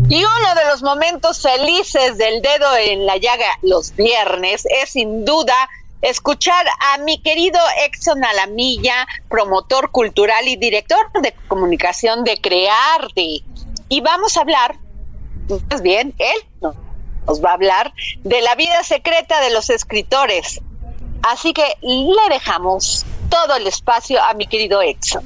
Y 0.09 0.23
uno 0.23 0.55
de 0.55 0.65
los 0.69 0.83
momentos 0.83 1.41
felices 1.41 2.17
del 2.17 2.41
dedo 2.41 2.77
en 2.77 3.05
la 3.05 3.17
llaga 3.17 3.45
los 3.61 3.95
viernes 3.95 4.65
es 4.65 4.91
sin 4.91 5.25
duda 5.25 5.53
escuchar 6.01 6.65
a 6.79 6.97
mi 6.99 7.21
querido 7.21 7.59
Exxon 7.85 8.23
Alamilla, 8.23 9.07
promotor 9.29 9.91
cultural 9.91 10.47
y 10.47 10.57
director 10.57 10.99
de 11.21 11.33
comunicación 11.47 12.23
de 12.23 12.37
Crearte. 12.37 13.43
Y 13.89 14.01
vamos 14.01 14.37
a 14.37 14.41
hablar, 14.41 14.77
más 15.69 15.81
bien, 15.81 16.13
él 16.17 16.71
nos 17.27 17.43
va 17.43 17.51
a 17.51 17.53
hablar 17.53 17.93
de 18.23 18.41
la 18.41 18.55
vida 18.55 18.83
secreta 18.83 19.41
de 19.41 19.51
los 19.51 19.69
escritores. 19.69 20.61
Así 21.23 21.53
que 21.53 21.63
le 21.81 22.33
dejamos 22.33 23.05
todo 23.29 23.55
el 23.55 23.67
espacio 23.67 24.21
a 24.23 24.33
mi 24.33 24.47
querido 24.47 24.81
Exxon. 24.81 25.23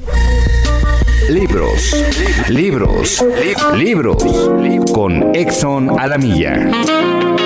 Libros, 1.30 1.96
libros, 2.50 3.26
libros, 3.74 4.24
con 4.94 5.36
Exxon 5.36 6.00
Alamilla. 6.00 7.45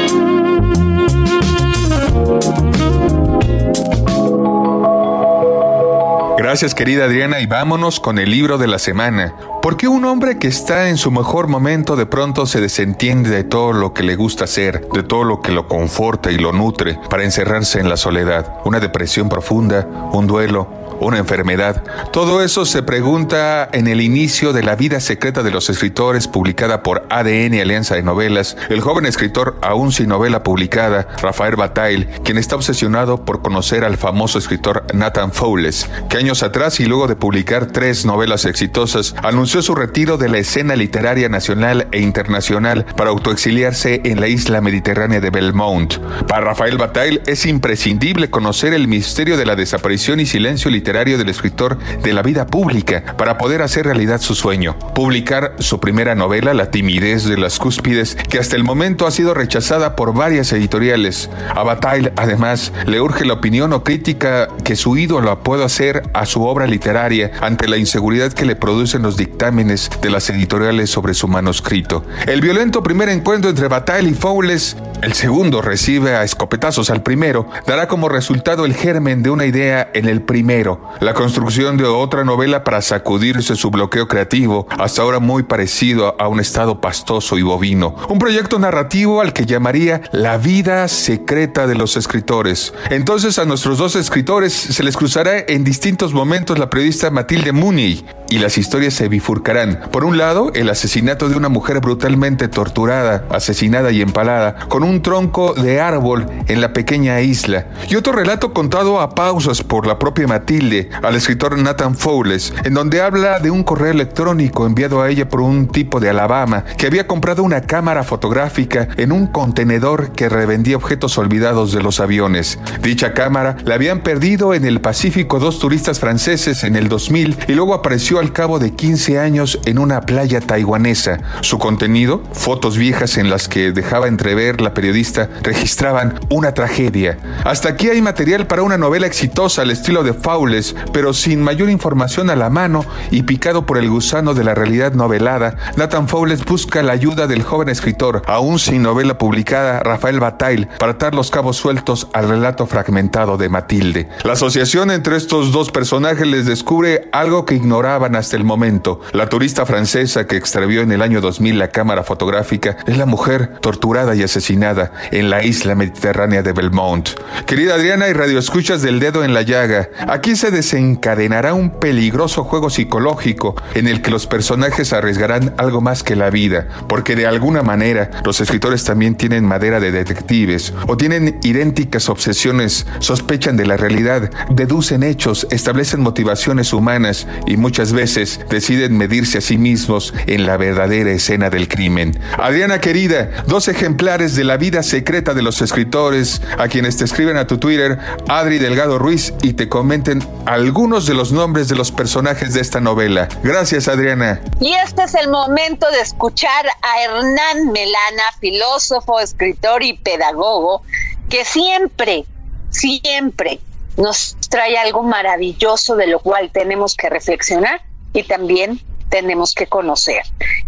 Gracias 6.40 6.74
querida 6.74 7.04
Adriana 7.04 7.42
y 7.42 7.48
vámonos 7.48 8.00
con 8.00 8.18
el 8.18 8.32
libro 8.32 8.58
de 8.58 8.68
la 8.68 8.80
semana. 8.80 9.36
¿Por 9.62 9.76
qué 9.76 9.90
un 9.90 10.06
hombre 10.06 10.40
que 10.40 10.48
está 10.48 10.88
en 10.88 10.96
su 10.96 11.12
mejor 11.12 11.50
momento 11.50 11.98
de 11.98 12.06
pronto 12.06 12.46
se 12.46 12.62
desentiende 12.62 13.30
de 13.30 13.44
todo 13.44 13.74
lo 13.74 13.94
que 13.94 14.04
le 14.04 14.16
gusta 14.16 14.46
hacer, 14.46 14.88
de 14.88 15.04
todo 15.04 15.26
lo 15.26 15.42
que 15.42 15.52
lo 15.52 15.68
conforta 15.68 16.32
y 16.32 16.38
lo 16.38 16.54
nutre 16.54 16.98
para 17.10 17.26
encerrarse 17.26 17.82
en 17.82 17.90
la 17.90 17.98
soledad? 17.98 18.62
Una 18.64 18.80
depresión 18.80 19.28
profunda, 19.28 19.86
un 20.14 20.28
duelo, 20.28 20.70
una 21.00 21.18
enfermedad. 21.18 21.84
Todo 22.12 22.44
eso 22.44 22.66
se 22.66 22.84
pregunta 22.84 23.70
en 23.72 23.88
el 23.88 24.02
inicio 24.02 24.54
de 24.54 24.64
La 24.64 24.76
vida 24.76 25.00
secreta 25.00 25.44
de 25.44 25.52
los 25.52 25.70
escritores, 25.70 26.28
publicada 26.28 26.84
por 26.84 27.06
ADN 27.10 27.60
Alianza 27.60 27.96
de 27.96 28.04
Novelas, 28.04 28.58
el 28.70 28.82
joven 28.82 29.06
escritor 29.06 29.58
aún 29.62 29.92
sin 29.92 30.10
novela 30.10 30.44
publicada, 30.44 31.08
Rafael 31.22 31.56
Bataille, 31.56 32.08
quien 32.24 32.38
está 32.38 32.56
obsesionado 32.56 33.24
por 33.24 33.42
conocer 33.42 33.84
al 33.84 33.98
famoso 33.98 34.38
escritor 34.38 34.86
Nathan 34.94 35.32
Fowles, 35.32 35.90
que 36.10 36.18
años 36.18 36.44
atrás 36.44 36.80
y 36.80 36.86
luego 36.86 37.08
de 37.08 37.16
publicar 37.16 37.68
tres 37.68 38.06
novelas 38.06 38.46
exitosas, 38.46 39.16
anunció 39.24 39.62
su 39.62 39.76
retiro 39.76 40.18
de 40.18 40.30
la 40.30 40.40
escena 40.40 40.76
literaria 40.76 41.30
nacional 41.30 41.88
e 41.92 42.02
internacional 42.02 42.86
para 42.98 43.12
autoexiliarse 43.12 44.02
en 44.04 44.20
la 44.20 44.28
isla 44.28 44.62
mediterránea 44.62 45.20
de 45.20 45.30
Belmont. 45.30 45.98
Para 46.28 46.42
Rafael 46.42 46.78
Bataille 46.78 47.22
es 47.26 47.46
imprescindible 47.46 48.30
conocer 48.30 48.74
el 48.74 48.88
misterio 48.88 49.38
de 49.38 49.46
la 49.46 49.56
desaparición 49.56 50.20
y 50.20 50.26
silencio 50.26 50.70
literario 50.70 50.89
del 51.18 51.30
escritor 51.30 51.78
de 52.02 52.14
la 52.14 52.24
vida 52.24 52.48
pública 52.48 53.16
para 53.18 53.38
poder 53.38 53.62
hacer 53.62 53.86
realidad 53.86 54.22
su 54.22 54.34
sueño, 54.34 54.78
publicar 54.96 55.56
su 55.60 55.80
primera 55.80 56.16
novela, 56.16 56.54
La 56.54 56.72
timidez 56.72 57.26
de 57.26 57.38
las 57.38 57.60
cúspides, 57.60 58.16
que 58.16 58.40
hasta 58.40 58.56
el 58.56 58.64
momento 58.64 59.06
ha 59.06 59.12
sido 59.12 59.34
rechazada 59.34 59.96
por 59.96 60.14
varias 60.14 60.52
editoriales. 60.52 61.30
A 61.56 61.64
Bataille, 61.64 62.12
además, 62.16 62.74
le 62.86 63.02
urge 63.02 63.24
la 63.24 63.34
opinión 63.34 63.72
o 63.74 63.84
crítica 63.84 64.48
que 64.64 64.76
su 64.76 64.98
ídolo 64.98 65.44
pueda 65.44 65.66
hacer 65.66 66.04
a 66.14 66.26
su 66.26 66.44
obra 66.44 66.66
literaria 66.66 67.32
ante 67.42 67.68
la 67.68 67.78
inseguridad 67.78 68.34
que 68.34 68.46
le 68.46 68.56
producen 68.56 69.04
los 69.04 69.16
dictámenes 69.16 69.90
de 70.02 70.10
las 70.10 70.30
editoriales 70.30 70.90
sobre 70.90 71.14
su 71.14 71.28
manuscrito. 71.28 72.04
El 72.26 72.42
violento 72.42 72.82
primer 72.82 73.10
encuentro 73.10 73.50
entre 73.50 73.68
Bataille 73.68 74.10
y 74.10 74.14
Fowles, 74.16 74.76
el 75.02 75.14
segundo 75.14 75.62
recibe 75.62 76.16
a 76.16 76.24
escopetazos 76.24 76.90
al 76.90 77.04
primero, 77.04 77.48
dará 77.66 77.88
como 77.88 78.10
resultado 78.10 78.66
el 78.66 78.74
germen 78.74 79.24
de 79.24 79.30
una 79.30 79.46
idea 79.46 79.90
en 79.94 80.08
el 80.08 80.22
primero, 80.22 80.82
la 81.00 81.14
construcción 81.14 81.78
de 81.78 81.86
otra 81.86 82.24
novela 82.24 82.64
para 82.64 82.82
sacudirse 82.82 83.56
su 83.56 83.72
bloqueo 83.72 84.08
creativo, 84.08 84.68
hasta 84.78 85.02
ahora 85.02 85.20
muy 85.20 85.44
parecido 85.44 86.16
a 86.20 86.28
un 86.28 86.40
estado 86.40 86.82
pastoso 86.82 87.38
y 87.38 87.42
bovino. 87.42 87.96
Un 88.10 88.20
proyecto 88.20 88.60
narrativo 88.60 89.22
al 89.22 89.34
que 89.34 89.46
llamaría 89.46 90.02
La 90.12 90.38
vida 90.38 90.88
secreta 90.88 91.68
de 91.68 91.76
los 91.76 91.96
escritores. 91.96 92.74
Entonces 92.90 93.40
a 93.40 93.46
nuestros 93.46 93.78
dos 93.78 93.96
escritores 93.96 94.54
se 94.54 94.84
les 94.84 94.98
cruzará 94.98 95.40
en 95.48 95.64
distintos 95.64 96.14
momentos 96.14 96.60
la 96.60 96.70
periodista 96.70 97.10
Matilde 97.10 97.52
Mooney 97.52 98.06
y 98.30 98.40
las 98.40 98.58
historias 98.58 98.94
se 98.94 99.08
bifurcarán. 99.08 99.80
Por 99.92 100.04
un 100.04 100.18
lado, 100.18 100.52
el 100.54 100.70
asesinato 100.70 101.30
de 101.30 101.36
una 101.36 101.50
mujer 101.50 101.80
brutalmente 101.80 102.48
torturada, 102.48 103.26
asesinada 103.30 103.92
y 103.92 104.02
empalada 104.02 104.56
con 104.68 104.84
un 104.84 104.89
tronco 105.02 105.54
de 105.54 105.80
árbol 105.80 106.26
en 106.48 106.62
la 106.62 106.74
pequeña 106.74 107.22
isla. 107.22 107.68
Y 107.88 107.96
otro 107.96 108.14
relato 108.14 108.54
contado 108.54 109.00
a 109.00 109.10
pausas 109.16 109.64
por 109.64 109.88
la 109.88 110.00
propia 110.00 110.28
Matilde 110.28 110.90
al 111.02 111.16
escritor 111.16 111.58
Nathan 111.58 111.96
Fowles, 111.96 112.54
en 112.64 112.74
donde 112.74 113.02
habla 113.02 113.40
de 113.40 113.52
un 113.52 113.64
correo 113.64 113.92
electrónico 113.92 114.66
enviado 114.66 115.02
a 115.02 115.10
ella 115.10 115.30
por 115.30 115.42
un 115.42 115.68
tipo 115.68 116.00
de 116.00 116.10
Alabama 116.10 116.66
que 116.78 116.88
había 116.88 117.08
comprado 117.08 117.44
una 117.44 117.62
cámara 117.62 118.04
fotográfica 118.04 118.88
en 118.98 119.12
un 119.12 119.28
contenedor 119.28 120.12
que 120.12 120.30
revendía 120.30 120.78
objetos 120.78 121.18
olvidados 121.18 121.72
de 121.72 121.82
los 121.82 122.00
aviones. 122.00 122.60
Dicha 122.82 123.14
cámara 123.14 123.58
la 123.64 123.76
habían 123.76 124.02
perdido 124.02 124.54
en 124.54 124.66
el 124.66 124.82
Pacífico 124.82 125.40
dos 125.40 125.60
turistas 125.60 126.00
franceses 126.00 126.64
en 126.64 126.76
el 126.76 126.90
2000 126.90 127.38
y 127.48 127.54
luego 127.54 127.74
apareció 127.74 128.20
al 128.20 128.34
cabo 128.34 128.60
de 128.60 128.74
15 128.74 129.20
años 129.20 129.60
en 129.66 129.78
una 129.78 130.02
playa 130.02 130.42
taiwanesa. 130.42 131.20
Su 131.42 131.60
contenido, 131.60 132.24
fotos 132.34 132.78
viejas 132.78 133.18
en 133.18 133.30
las 133.30 133.48
que 133.48 133.72
dejaba 133.72 134.08
entrever 134.08 134.62
la 134.62 134.74
periodista, 134.80 135.28
registraban 135.44 136.22
una 136.30 136.54
tragedia. 136.54 137.18
Hasta 137.44 137.68
aquí 137.68 137.90
hay 137.90 138.02
material 138.02 138.48
para 138.48 138.64
una 138.64 138.78
novela 138.78 139.08
exitosa 139.08 139.64
al 139.64 139.72
estilo 139.72 140.04
de 140.04 140.14
Fowles 140.14 140.74
pero 140.94 141.14
sin 141.14 141.42
mayor 141.42 141.70
información 141.70 142.30
a 142.30 142.38
la 142.38 142.50
mano 142.50 142.86
y 143.12 143.24
picado 143.24 143.66
por 143.66 143.78
el 143.78 143.90
gusano 143.90 144.34
de 144.34 144.46
la 144.46 144.56
realidad 144.56 144.94
novelada, 144.94 145.58
Nathan 145.76 146.08
Fowles 146.08 146.46
busca 146.46 146.82
la 146.82 146.94
ayuda 146.94 147.28
del 147.28 147.44
joven 147.44 147.68
escritor, 147.68 148.22
aún 148.26 148.58
sin 148.58 148.84
novela 148.84 149.18
publicada, 149.18 149.82
Rafael 149.82 150.22
Bataille, 150.22 150.70
para 150.80 150.94
atar 150.94 151.14
los 151.14 151.30
cabos 151.30 151.58
sueltos 151.58 152.08
al 152.14 152.30
relato 152.30 152.68
fragmentado 152.68 153.38
de 153.38 153.50
Matilde. 153.50 154.08
La 154.24 154.34
asociación 154.34 154.92
entre 154.92 155.18
estos 155.18 155.52
dos 155.52 155.72
personajes 155.72 156.26
les 156.26 156.46
descubre 156.46 157.10
algo 157.12 157.44
que 157.44 157.56
ignoraban 157.56 158.16
hasta 158.16 158.38
el 158.38 158.46
momento. 158.46 159.02
La 159.12 159.28
turista 159.28 159.66
francesa 159.66 160.26
que 160.26 160.38
extravió 160.38 160.82
en 160.82 160.94
el 160.94 161.02
año 161.02 161.20
2000 161.20 161.60
la 161.60 161.70
cámara 161.70 162.04
fotográfica 162.04 162.78
es 162.88 162.98
la 162.98 163.06
mujer 163.06 163.58
torturada 163.60 164.16
y 164.16 164.24
asesinada 164.24 164.69
en 165.12 165.30
la 165.30 165.44
isla 165.44 165.76
mediterránea 165.76 166.44
de 166.44 166.54
Belmont. 166.54 167.10
Querida 167.46 167.76
Adriana 167.76 168.08
y 168.08 168.14
Radio 168.14 168.40
Escuchas 168.40 168.82
del 168.82 169.00
Dedo 169.00 169.24
en 169.24 169.34
la 169.34 169.42
Llaga, 169.42 169.90
aquí 170.08 170.36
se 170.36 170.52
desencadenará 170.52 171.54
un 171.54 171.80
peligroso 171.80 172.44
juego 172.44 172.70
psicológico 172.70 173.56
en 173.74 173.88
el 173.88 174.02
que 174.02 174.12
los 174.12 174.28
personajes 174.28 174.94
arriesgarán 174.94 175.56
algo 175.58 175.82
más 175.82 176.04
que 176.04 176.16
la 176.16 176.30
vida, 176.30 176.68
porque 176.88 177.16
de 177.16 177.26
alguna 177.26 177.64
manera 177.64 178.12
los 178.24 178.42
escritores 178.42 178.84
también 178.84 179.16
tienen 179.16 179.46
madera 179.46 179.80
de 179.80 179.92
detectives 179.92 180.74
o 180.88 180.98
tienen 180.98 181.40
idénticas 181.44 182.10
obsesiones, 182.10 182.86
sospechan 183.00 183.58
de 183.58 183.66
la 183.66 183.78
realidad, 183.78 184.30
deducen 184.52 185.04
hechos, 185.04 185.48
establecen 185.50 186.02
motivaciones 186.02 186.74
humanas 186.74 187.28
y 187.48 187.58
muchas 187.58 187.94
veces 187.94 188.40
deciden 188.50 188.98
medirse 188.98 189.40
a 189.40 189.42
sí 189.42 189.58
mismos 189.58 190.14
en 190.28 190.46
la 190.46 190.58
verdadera 190.58 191.12
escena 191.12 191.50
del 191.50 191.68
crimen. 191.68 192.20
Adriana 192.38 192.80
querida, 192.80 193.30
dos 193.48 193.68
ejemplares 193.68 194.36
de 194.36 194.44
la 194.44 194.58
vida 194.60 194.84
secreta 194.84 195.34
de 195.34 195.42
los 195.42 195.62
escritores 195.62 196.42
a 196.60 196.68
quienes 196.68 196.98
te 196.98 197.06
escriben 197.06 197.38
a 197.38 197.48
tu 197.48 197.58
Twitter, 197.58 197.98
Adri 198.28 198.60
Delgado 198.60 199.00
Ruiz, 199.00 199.34
y 199.42 199.54
te 199.54 199.68
comenten 199.68 200.22
algunos 200.46 201.08
de 201.08 201.16
los 201.16 201.32
nombres 201.32 201.68
de 201.70 201.76
los 201.76 201.92
personajes 201.92 202.54
de 202.54 202.62
esta 202.62 202.80
novela. 202.80 203.28
Gracias, 203.44 203.88
Adriana. 203.88 204.42
Y 204.60 204.74
este 204.74 205.04
es 205.04 205.16
el 205.16 205.30
momento 205.30 205.90
de 205.90 206.02
escuchar 206.02 206.68
a 206.84 207.04
Hernán 207.04 207.72
Melana, 207.72 208.24
filósofo, 208.40 209.20
escritor 209.20 209.82
y 209.82 209.94
pedagogo, 209.94 210.84
que 211.30 211.46
siempre, 211.46 212.26
siempre 212.70 213.60
nos 213.98 214.38
trae 214.50 214.78
algo 214.78 215.04
maravilloso 215.04 215.96
de 215.96 216.08
lo 216.08 216.20
cual 216.20 216.52
tenemos 216.52 216.96
que 216.96 217.10
reflexionar 217.10 217.82
y 218.14 218.24
también 218.24 218.80
tenemos 219.10 219.54
que 219.54 219.68
conocer. 219.68 220.22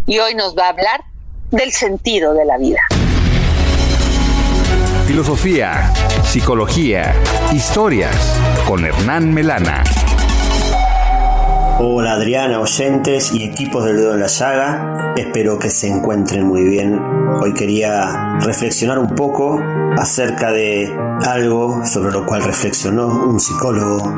Y 0.06 0.18
hoy 0.18 0.34
nos 0.34 0.56
va 0.56 0.66
a 0.66 0.70
hablar 0.70 1.04
del 1.50 1.72
sentido 1.72 2.34
de 2.34 2.44
la 2.44 2.58
vida. 2.58 2.80
Filosofía, 5.06 5.92
psicología, 6.22 7.14
historias 7.52 8.14
con 8.66 8.84
Hernán 8.84 9.34
Melana. 9.34 9.82
Hola 11.80 12.12
Adriana, 12.12 12.60
oyentes 12.60 13.32
y 13.32 13.42
equipos 13.42 13.84
del 13.84 13.96
dedo 13.96 14.14
en 14.14 14.20
la 14.20 14.28
llaga, 14.28 15.14
espero 15.16 15.58
que 15.58 15.70
se 15.70 15.88
encuentren 15.88 16.46
muy 16.46 16.62
bien. 16.62 17.00
Hoy 17.40 17.52
quería 17.52 18.38
reflexionar 18.40 18.98
un 18.98 19.14
poco 19.14 19.60
acerca 19.98 20.52
de 20.52 20.96
algo 21.26 21.84
sobre 21.84 22.12
lo 22.12 22.24
cual 22.24 22.44
reflexionó 22.44 23.08
un 23.08 23.40
psicólogo 23.40 24.14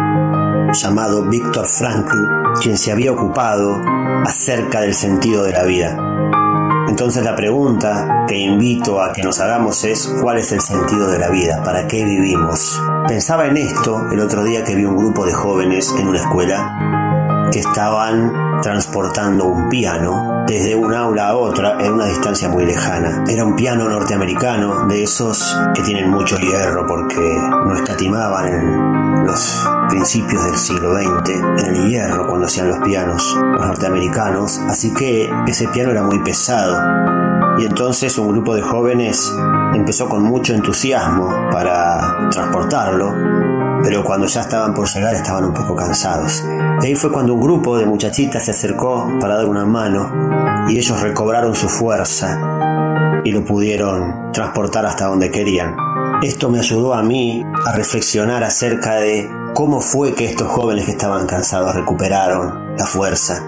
llamado 0.73 1.25
Víctor 1.25 1.67
Frankl, 1.67 2.29
quien 2.61 2.77
se 2.77 2.93
había 2.93 3.13
ocupado 3.13 3.81
acerca 4.25 4.83
del 4.83 4.95
sentido 4.95 5.45
de 5.45 5.53
la 5.53 5.65
vida. 5.65 6.44
Entonces 6.89 7.25
la 7.25 7.35
pregunta 7.35 8.25
que 8.29 8.37
invito 8.37 9.01
a 9.01 9.13
que 9.13 9.23
nos 9.23 9.41
hagamos 9.41 9.85
es 9.85 10.07
¿cuál 10.21 10.39
es 10.39 10.53
el 10.53 10.61
sentido 10.61 11.09
de 11.11 11.19
la 11.19 11.31
vida? 11.31 11.63
¿Para 11.65 11.89
qué 11.89 12.05
vivimos? 12.05 12.81
Pensaba 13.09 13.47
en 13.47 13.57
esto 13.57 14.11
el 14.13 14.21
otro 14.21 14.45
día 14.45 14.65
que 14.65 14.75
vi 14.75 14.85
un 14.85 14.97
grupo 14.97 15.25
de 15.25 15.33
jóvenes 15.33 15.95
en 15.99 16.09
una 16.09 16.21
escuela 16.21 17.51
que 17.53 17.61
estaban 17.61 18.61
transportando 18.63 19.47
un 19.47 19.69
piano 19.69 20.45
desde 20.47 20.75
un 20.75 20.93
aula 20.93 21.29
a 21.29 21.37
otra 21.37 21.79
en 21.81 21.93
una 21.93 22.07
distancia 22.07 22.49
muy 22.49 22.65
lejana. 22.65 23.25
Era 23.29 23.45
un 23.45 23.57
piano 23.57 23.89
norteamericano 23.89 24.87
de 24.87 25.03
esos 25.03 25.57
que 25.75 25.83
tienen 25.83 26.11
mucho 26.11 26.37
hierro 26.39 26.87
porque 26.87 27.21
no 27.21 27.75
escatimaban 27.75 28.49
en 28.49 29.04
los 29.25 29.69
principios 29.89 30.45
del 30.45 30.57
siglo 30.57 30.95
XX 30.97 31.31
en 31.31 31.67
el 31.75 31.89
hierro 31.89 32.27
cuando 32.29 32.47
hacían 32.47 32.69
los 32.69 32.79
pianos 32.79 33.37
los 33.37 33.67
norteamericanos, 33.67 34.59
así 34.69 34.93
que 34.93 35.31
ese 35.47 35.69
piano 35.69 35.91
era 35.91 36.03
muy 36.03 36.19
pesado. 36.21 37.59
Y 37.59 37.67
entonces 37.67 38.19
un 38.19 38.33
grupo 38.33 38.55
de 38.55 38.63
jóvenes 38.63 39.33
empezó 39.75 40.09
con 40.09 40.23
mucho 40.23 40.55
entusiasmo 40.55 41.29
para 41.51 42.29
transportarlo 42.31 43.45
pero 43.85 44.03
cuando 44.03 44.27
ya 44.27 44.41
estaban 44.41 44.73
por 44.73 44.89
llegar 44.89 45.15
estaban 45.15 45.45
un 45.45 45.53
poco 45.53 45.77
cansados. 45.77 46.43
Y 46.83 46.87
ahí 46.87 46.95
fue 46.95 47.13
cuando 47.13 47.35
un 47.35 47.41
grupo 47.41 47.77
de 47.77 47.85
muchachitas 47.85 48.43
se 48.43 48.53
acercó 48.53 49.07
para 49.21 49.37
dar 49.37 49.45
una 49.45 49.67
mano 49.67 50.67
y 50.69 50.79
ellos 50.79 51.01
recobraron 51.03 51.55
su 51.55 51.69
fuerza 51.69 53.21
y 53.25 53.31
lo 53.31 53.45
pudieron 53.45 54.33
transportar 54.33 54.87
hasta 54.87 55.07
donde 55.07 55.31
querían. 55.31 55.77
Esto 56.23 56.49
me 56.49 56.61
ayudó 56.61 56.95
a 56.95 57.03
mí 57.03 57.45
a 57.67 57.73
reflexionar 57.73 58.45
acerca 58.45 58.95
de 58.97 59.29
cómo 59.55 59.81
fue 59.81 60.15
que 60.15 60.25
estos 60.25 60.49
jóvenes 60.49 60.87
que 60.87 60.93
estaban 60.93 61.27
cansados 61.27 61.75
recuperaron 61.75 62.77
la 62.77 62.87
fuerza. 62.87 63.43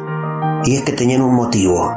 Y 0.64 0.76
es 0.76 0.83
que 0.83 0.92
tenían 0.92 1.22
un 1.22 1.35
motivo. 1.35 1.94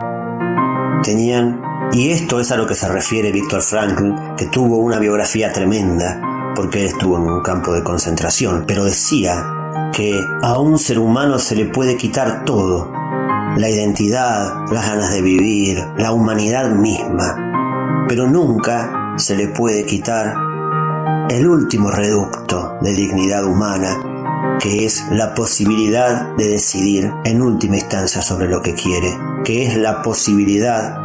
Tenían, 1.03 1.62
y 1.91 2.12
esto 2.12 2.39
es 2.39 2.51
a 2.51 2.58
lo 2.58 2.67
que 2.67 2.75
se 2.75 2.88
refiere 2.88 3.32
Víctor 3.32 3.62
Frankl, 3.62 4.36
que 4.38 4.45
tuvo 4.45 4.77
una 4.77 4.99
biografía 4.99 5.51
tremenda, 5.51 6.53
porque 6.55 6.82
él 6.82 6.88
estuvo 6.88 7.17
en 7.17 7.23
un 7.23 7.41
campo 7.41 7.73
de 7.73 7.84
concentración, 7.84 8.63
pero 8.67 8.86
decía 8.86 9.45
que 9.91 10.19
a 10.41 10.60
un 10.60 10.77
ser 10.77 10.99
humano 10.99 11.39
se 11.39 11.55
le 11.55 11.65
puede 11.65 11.97
quitar 11.97 12.45
todo, 12.45 12.91
la 13.58 13.69
identidad, 13.69 14.65
las 14.71 14.88
ganas 14.88 15.12
de 15.12 15.21
vivir, 15.21 15.84
la 15.97 16.12
humanidad 16.12 16.69
misma, 16.69 18.05
pero 18.08 18.27
nunca 18.27 19.15
se 19.17 19.36
le 19.36 19.47
puede 19.47 19.86
quitar 19.86 20.48
el 21.30 21.48
último 21.48 21.91
reducto 21.91 22.78
de 22.82 22.93
dignidad 22.93 23.45
humana, 23.45 24.58
que 24.60 24.86
es 24.86 25.06
la 25.12 25.34
posibilidad 25.36 26.36
de 26.36 26.48
decidir 26.48 27.13
en 27.24 27.41
última 27.41 27.78
instancia 27.78 28.22
sobre 28.22 28.48
lo 28.48 28.62
que 28.62 28.74
quiere, 28.74 29.15
que 29.43 29.67
es 29.67 29.78
la 29.78 30.02
posibilidad 30.02 30.98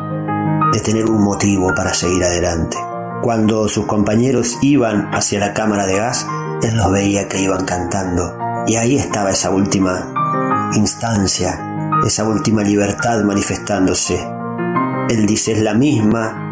de 0.72 0.80
tener 0.80 1.10
un 1.10 1.22
motivo 1.22 1.72
para 1.74 1.94
seguir 1.94 2.24
adelante. 2.24 2.76
Cuando 3.22 3.68
sus 3.68 3.86
compañeros 3.86 4.58
iban 4.62 5.14
hacia 5.14 5.40
la 5.40 5.54
cámara 5.54 5.86
de 5.86 5.96
gas, 5.96 6.26
él 6.62 6.76
los 6.76 6.90
veía 6.90 7.28
que 7.28 7.40
iban 7.40 7.64
cantando. 7.64 8.36
Y 8.66 8.76
ahí 8.76 8.96
estaba 8.96 9.30
esa 9.30 9.50
última 9.50 10.12
instancia, 10.74 11.90
esa 12.06 12.24
última 12.24 12.62
libertad 12.62 13.22
manifestándose. 13.24 14.18
Él 15.10 15.26
dice, 15.26 15.52
es 15.52 15.62
la 15.62 15.74
misma 15.74 16.43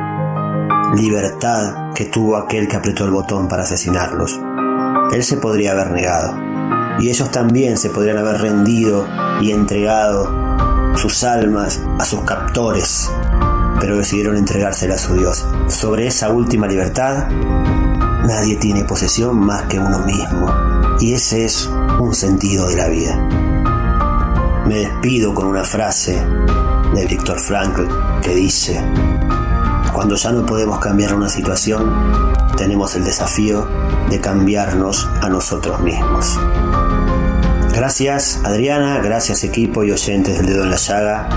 libertad 0.94 1.92
que 1.94 2.06
tuvo 2.06 2.36
aquel 2.36 2.68
que 2.68 2.76
apretó 2.76 3.04
el 3.04 3.10
botón 3.10 3.48
para 3.48 3.62
asesinarlos. 3.62 4.38
Él 5.12 5.22
se 5.24 5.36
podría 5.36 5.72
haber 5.72 5.90
negado. 5.90 6.34
Y 7.00 7.08
ellos 7.08 7.30
también 7.30 7.76
se 7.78 7.90
podrían 7.90 8.18
haber 8.18 8.40
rendido 8.40 9.06
y 9.40 9.50
entregado 9.50 10.30
sus 10.96 11.24
almas 11.24 11.80
a 11.98 12.04
sus 12.04 12.20
captores 12.22 13.10
pero 13.82 13.96
decidieron 13.96 14.36
entregársela 14.36 14.94
a 14.94 14.98
su 14.98 15.14
Dios. 15.14 15.44
Sobre 15.66 16.06
esa 16.06 16.30
última 16.30 16.68
libertad, 16.68 17.28
nadie 17.28 18.54
tiene 18.54 18.84
posesión 18.84 19.36
más 19.36 19.62
que 19.62 19.80
uno 19.80 19.98
mismo, 20.06 20.46
y 21.00 21.14
ese 21.14 21.44
es 21.44 21.68
un 21.98 22.14
sentido 22.14 22.68
de 22.68 22.76
la 22.76 22.86
vida. 22.86 23.16
Me 24.68 24.76
despido 24.76 25.34
con 25.34 25.48
una 25.48 25.64
frase 25.64 26.24
de 26.94 27.06
Víctor 27.06 27.40
Frankl 27.40 27.88
que 28.22 28.36
dice, 28.36 28.80
cuando 30.02 30.16
ya 30.16 30.32
no 30.32 30.44
podemos 30.44 30.80
cambiar 30.80 31.14
una 31.14 31.28
situación, 31.28 32.34
tenemos 32.56 32.96
el 32.96 33.04
desafío 33.04 33.68
de 34.10 34.20
cambiarnos 34.20 35.08
a 35.20 35.28
nosotros 35.28 35.78
mismos. 35.78 36.40
Gracias 37.72 38.40
Adriana, 38.42 38.98
gracias 38.98 39.44
equipo 39.44 39.84
y 39.84 39.92
oyentes 39.92 40.38
del 40.38 40.46
dedo 40.46 40.64
en 40.64 40.70
la 40.70 40.76
llaga. 40.76 41.28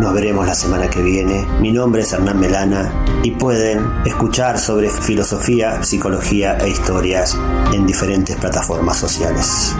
Nos 0.00 0.12
veremos 0.12 0.48
la 0.48 0.56
semana 0.56 0.90
que 0.90 1.00
viene. 1.00 1.46
Mi 1.60 1.70
nombre 1.70 2.02
es 2.02 2.12
Hernán 2.12 2.40
Melana 2.40 2.92
y 3.22 3.30
pueden 3.30 3.88
escuchar 4.04 4.58
sobre 4.58 4.90
filosofía, 4.90 5.80
psicología 5.84 6.58
e 6.58 6.70
historias 6.70 7.38
en 7.72 7.86
diferentes 7.86 8.34
plataformas 8.34 8.96
sociales. 8.96 9.76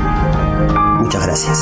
Muchas 1.00 1.26
gracias. 1.26 1.58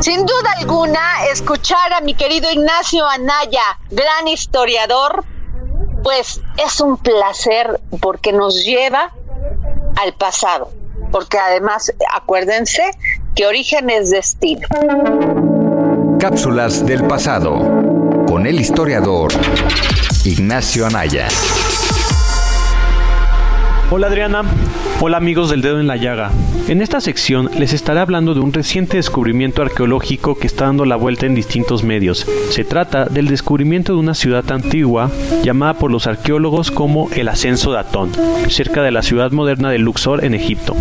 Sin 0.00 0.20
duda 0.24 0.50
alguna, 0.58 1.00
escuchar 1.36 1.92
a 1.92 2.00
mi 2.00 2.14
querido 2.14 2.50
Ignacio 2.50 3.06
Anaya, 3.06 3.78
gran 3.90 4.26
historiador, 4.26 5.22
pues 6.02 6.40
es 6.56 6.80
un 6.80 6.96
placer 6.96 7.78
porque 8.00 8.32
nos 8.32 8.64
lleva 8.64 9.12
al 10.02 10.14
pasado. 10.14 10.70
Porque 11.12 11.38
además, 11.38 11.92
acuérdense 12.14 12.90
que 13.34 13.46
origen 13.46 13.90
es 13.90 14.10
destino. 14.10 14.66
Cápsulas 16.18 16.86
del 16.86 17.06
pasado 17.06 17.58
con 18.26 18.46
el 18.46 18.58
historiador 18.58 19.30
Ignacio 20.24 20.86
Anaya. 20.86 21.28
Hola 23.90 24.06
Adriana, 24.06 24.42
hola 25.00 25.18
amigos 25.18 25.50
del 25.50 25.62
dedo 25.62 25.78
en 25.78 25.86
la 25.86 25.96
llaga. 25.96 26.30
En 26.68 26.82
esta 26.82 27.00
sección 27.00 27.50
les 27.58 27.72
estaré 27.72 28.00
hablando 28.00 28.34
de 28.34 28.40
un 28.40 28.52
reciente 28.52 28.96
descubrimiento 28.96 29.62
arqueológico 29.62 30.36
que 30.36 30.46
está 30.46 30.64
dando 30.64 30.84
la 30.84 30.96
vuelta 30.96 31.26
en 31.26 31.34
distintos 31.34 31.84
medios. 31.84 32.26
Se 32.50 32.64
trata 32.64 33.04
del 33.04 33.28
descubrimiento 33.28 33.92
de 33.92 33.98
una 33.98 34.14
ciudad 34.14 34.50
antigua 34.50 35.10
llamada 35.44 35.74
por 35.74 35.92
los 35.92 36.06
arqueólogos 36.06 36.70
como 36.70 37.08
el 37.14 37.28
Ascenso 37.28 37.72
de 37.72 37.78
Atón, 37.78 38.10
cerca 38.48 38.82
de 38.82 38.90
la 38.90 39.02
ciudad 39.02 39.30
moderna 39.30 39.70
de 39.70 39.78
Luxor 39.78 40.24
en 40.24 40.34
Egipto. 40.34 40.74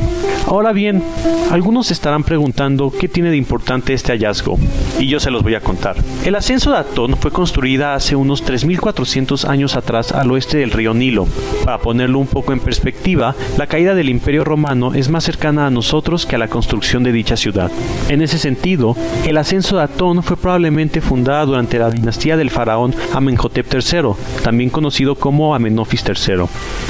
Ahora 0.47 0.73
bien, 0.73 1.04
algunos 1.51 1.91
estarán 1.91 2.23
preguntando 2.23 2.91
qué 2.91 3.08
tiene 3.08 3.32
de 3.32 3.38
importante 3.38 3.93
este 3.93 4.12
hallazgo, 4.12 4.60
y 4.99 5.08
yo 5.08 5.19
se 5.19 5.32
los 5.32 5.41
voy 5.41 5.56
a 5.56 5.62
contar. 5.62 5.95
El 6.23 6.36
Ascenso 6.36 6.71
de 6.71 6.78
Atón 6.78 7.17
fue 7.17 7.32
construida 7.32 7.95
hace 7.95 8.15
unos 8.15 8.45
3.400 8.45 9.49
años 9.49 9.75
atrás 9.75 10.12
al 10.12 10.32
oeste 10.32 10.58
del 10.58 10.71
río 10.71 10.93
Nilo. 10.93 11.28
Para 11.63 11.80
ponerlo 11.80 12.19
un 12.19 12.28
poco 12.28 12.54
en 12.54 12.60
perspectiva, 12.60 13.36
la 13.58 13.65
caída 13.67 13.95
del 14.05 14.11
Imperio 14.11 14.43
Romano 14.43 14.93
es 14.93 15.09
más 15.09 15.23
cercana 15.23 15.65
a 15.65 15.71
nosotros 15.71 16.27
que 16.27 16.35
a 16.35 16.37
la 16.37 16.47
construcción 16.47 17.01
de 17.01 17.11
dicha 17.11 17.35
ciudad. 17.35 17.71
En 18.07 18.21
ese 18.21 18.37
sentido, 18.37 18.95
el 19.25 19.35
ascenso 19.35 19.77
de 19.77 19.83
Atón 19.83 20.21
fue 20.21 20.37
probablemente 20.37 21.01
fundada 21.01 21.43
durante 21.43 21.79
la 21.79 21.89
dinastía 21.89 22.37
del 22.37 22.51
faraón 22.51 22.93
Amenhotep 23.15 23.65
III, 23.73 24.43
también 24.43 24.69
conocido 24.69 25.15
como 25.15 25.55
Amenofis 25.55 26.03
III, 26.07 26.45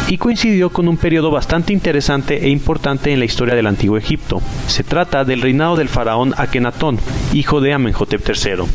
y 0.10 0.18
coincidió 0.18 0.72
con 0.72 0.90
un 0.90 0.98
periodo 0.98 1.32
bastante 1.32 1.72
interesante 1.72 2.44
e 2.44 2.50
importante 2.50 3.14
en 3.14 3.20
la 3.20 3.26
historia 3.26 3.56
del 3.56 3.68
antiguo 3.68 3.98
Egipto. 3.98 4.42
Se 4.68 4.84
trata 4.84 5.24
del 5.24 5.42
reinado 5.42 5.78
del 5.78 5.88
faraón 5.88 6.34
Akenatón, 6.36 7.00
hijo 7.34 7.62
de 7.62 7.72
Amenhotep 7.72 8.28
III, 8.28 8.66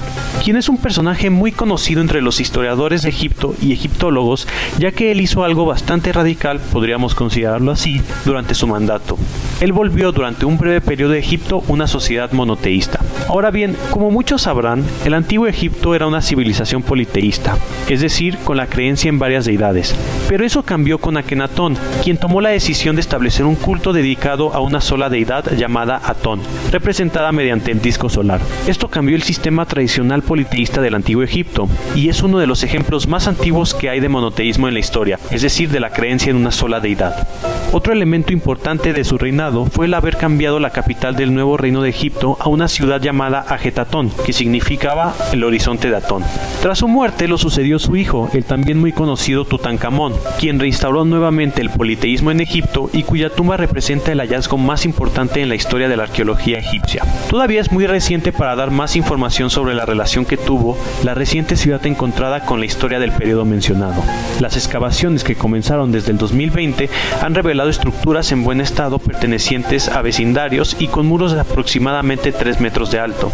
quien 0.42 0.56
es 0.56 0.70
un 0.70 0.78
personaje 0.78 1.28
muy 1.28 1.52
conocido 1.52 2.00
entre 2.00 2.22
los 2.22 2.40
historiadores 2.40 3.02
de 3.02 3.10
Egipto 3.10 3.54
y 3.60 3.74
egiptólogos, 3.74 4.48
ya 4.78 4.92
que 4.92 5.12
él 5.12 5.20
hizo 5.20 5.44
algo 5.44 5.66
bastante 5.66 6.10
radical, 6.10 6.58
podríamos 6.72 7.14
considerarlo 7.14 7.70
así, 7.70 8.00
durante 8.30 8.54
su 8.54 8.66
mandato. 8.66 9.18
Él 9.60 9.72
volvió 9.72 10.12
durante 10.12 10.46
un 10.46 10.56
breve 10.56 10.80
periodo 10.80 11.12
de 11.12 11.18
Egipto 11.18 11.62
una 11.68 11.86
sociedad 11.86 12.30
monoteísta. 12.32 13.00
Ahora 13.28 13.50
bien, 13.50 13.76
como 13.90 14.10
muchos 14.10 14.42
sabrán, 14.42 14.84
el 15.04 15.14
antiguo 15.14 15.46
Egipto 15.46 15.94
era 15.94 16.06
una 16.06 16.22
civilización 16.22 16.82
politeísta, 16.82 17.56
es 17.88 18.00
decir, 18.00 18.38
con 18.38 18.56
la 18.56 18.66
creencia 18.66 19.08
en 19.08 19.18
varias 19.18 19.44
deidades. 19.44 19.94
Pero 20.28 20.44
eso 20.44 20.62
cambió 20.62 20.98
con 20.98 21.16
Akenatón, 21.16 21.76
quien 22.02 22.16
tomó 22.16 22.40
la 22.40 22.50
decisión 22.50 22.96
de 22.96 23.00
establecer 23.00 23.46
un 23.46 23.56
culto 23.56 23.92
dedicado 23.92 24.54
a 24.54 24.60
una 24.60 24.80
sola 24.80 25.10
deidad 25.10 25.56
llamada 25.56 26.00
Atón, 26.04 26.40
representada 26.70 27.32
mediante 27.32 27.70
el 27.72 27.82
disco 27.82 28.08
solar. 28.08 28.40
Esto 28.66 28.88
cambió 28.88 29.16
el 29.16 29.22
sistema 29.22 29.66
tradicional 29.66 30.22
politeísta 30.22 30.80
del 30.80 30.94
antiguo 30.94 31.22
Egipto, 31.22 31.68
y 31.94 32.08
es 32.08 32.22
uno 32.22 32.38
de 32.38 32.46
los 32.46 32.62
ejemplos 32.62 33.08
más 33.08 33.28
antiguos 33.28 33.74
que 33.74 33.90
hay 33.90 34.00
de 34.00 34.08
monoteísmo 34.08 34.68
en 34.68 34.74
la 34.74 34.80
historia, 34.80 35.18
es 35.30 35.42
decir, 35.42 35.70
de 35.70 35.80
la 35.80 35.90
creencia 35.90 36.30
en 36.30 36.36
una 36.36 36.52
sola 36.52 36.80
deidad. 36.80 37.28
Otro 37.72 37.92
elemento 37.92 38.19
importante 38.28 38.92
de 38.92 39.04
su 39.04 39.16
reinado 39.16 39.64
fue 39.64 39.86
el 39.86 39.94
haber 39.94 40.16
cambiado 40.16 40.60
la 40.60 40.70
capital 40.70 41.16
del 41.16 41.32
nuevo 41.32 41.56
reino 41.56 41.80
de 41.80 41.88
Egipto 41.88 42.36
a 42.38 42.48
una 42.48 42.68
ciudad 42.68 43.00
llamada 43.00 43.40
Agetatón, 43.40 44.10
que 44.26 44.32
significaba 44.34 45.14
el 45.32 45.42
horizonte 45.42 45.88
de 45.88 45.96
Atón. 45.96 46.22
Tras 46.60 46.78
su 46.78 46.88
muerte 46.88 47.28
lo 47.28 47.38
sucedió 47.38 47.78
su 47.78 47.96
hijo, 47.96 48.28
el 48.34 48.44
también 48.44 48.78
muy 48.78 48.92
conocido 48.92 49.46
Tutankamón, 49.46 50.12
quien 50.38 50.60
reinstauró 50.60 51.04
nuevamente 51.04 51.62
el 51.62 51.70
politeísmo 51.70 52.30
en 52.30 52.40
Egipto 52.40 52.90
y 52.92 53.04
cuya 53.04 53.30
tumba 53.30 53.56
representa 53.56 54.12
el 54.12 54.20
hallazgo 54.20 54.58
más 54.58 54.84
importante 54.84 55.40
en 55.40 55.48
la 55.48 55.54
historia 55.54 55.88
de 55.88 55.96
la 55.96 56.02
arqueología 56.02 56.58
egipcia. 56.58 57.02
Todavía 57.30 57.60
es 57.60 57.72
muy 57.72 57.86
reciente 57.86 58.32
para 58.32 58.56
dar 58.56 58.70
más 58.70 58.96
información 58.96 59.48
sobre 59.48 59.74
la 59.74 59.86
relación 59.86 60.26
que 60.26 60.36
tuvo 60.36 60.76
la 61.04 61.14
reciente 61.14 61.56
ciudad 61.56 61.84
encontrada 61.86 62.40
con 62.44 62.60
la 62.60 62.66
historia 62.66 62.98
del 62.98 63.12
periodo 63.12 63.44
mencionado. 63.44 64.02
Las 64.40 64.56
excavaciones 64.56 65.24
que 65.24 65.36
comenzaron 65.36 65.92
desde 65.92 66.12
el 66.12 66.18
2020 66.18 66.90
han 67.22 67.34
revelado 67.34 67.70
estructuras 67.70 68.00
en 68.10 68.42
buen 68.42 68.60
estado 68.60 68.98
pertenecientes 68.98 69.88
a 69.88 70.02
vecindarios 70.02 70.76
y 70.80 70.88
con 70.88 71.06
muros 71.06 71.30
de 71.32 71.40
aproximadamente 71.40 72.32
3 72.32 72.60
metros 72.60 72.90
de 72.90 72.98
Alto. 72.98 73.30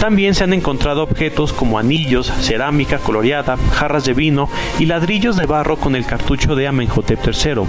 También 0.00 0.34
se 0.34 0.42
han 0.42 0.52
encontrado 0.52 1.04
objetos 1.04 1.52
como 1.52 1.78
anillos, 1.78 2.32
cerámica 2.40 2.98
coloreada, 2.98 3.56
jarras 3.72 4.04
de 4.04 4.14
vino 4.14 4.48
y 4.80 4.86
ladrillos 4.86 5.36
de 5.36 5.46
barro 5.46 5.76
con 5.76 5.94
el 5.94 6.04
cartucho 6.04 6.56
de 6.56 6.66
Amenhotep 6.66 7.20
III. 7.24 7.62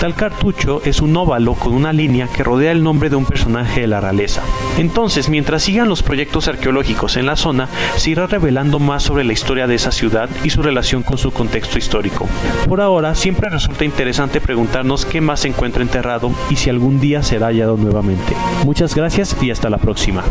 Tal 0.00 0.14
cartucho 0.14 0.82
es 0.84 1.00
un 1.00 1.16
óvalo 1.16 1.54
con 1.54 1.72
una 1.72 1.94
línea 1.94 2.28
que 2.28 2.44
rodea 2.44 2.72
el 2.72 2.82
nombre 2.82 3.08
de 3.08 3.16
un 3.16 3.24
personaje 3.24 3.80
de 3.80 3.86
la 3.86 4.00
realeza. 4.00 4.42
Entonces, 4.76 5.30
mientras 5.30 5.62
sigan 5.62 5.88
los 5.88 6.02
proyectos 6.02 6.46
arqueológicos 6.46 7.16
en 7.16 7.24
la 7.24 7.36
zona, 7.36 7.68
se 7.96 8.10
irá 8.10 8.26
revelando 8.26 8.78
más 8.78 9.02
sobre 9.02 9.24
la 9.24 9.32
historia 9.32 9.66
de 9.66 9.76
esa 9.76 9.92
ciudad 9.92 10.28
y 10.44 10.50
su 10.50 10.62
relación 10.62 11.02
con 11.02 11.16
su 11.16 11.32
contexto 11.32 11.78
histórico. 11.78 12.28
Por 12.68 12.82
ahora, 12.82 13.14
siempre 13.14 13.48
resulta 13.48 13.86
interesante 13.86 14.42
preguntarnos 14.42 15.06
qué 15.06 15.22
más 15.22 15.40
se 15.40 15.48
encuentra 15.48 15.82
enterrado 16.02 16.32
y 16.50 16.56
si 16.56 16.68
algún 16.68 16.98
día 16.98 17.22
será 17.22 17.46
hallado 17.46 17.76
nuevamente. 17.76 18.34
Muchas 18.64 18.94
gracias 18.94 19.36
y 19.40 19.50
hasta 19.50 19.70
la 19.70 19.78
próxima. 19.78 20.24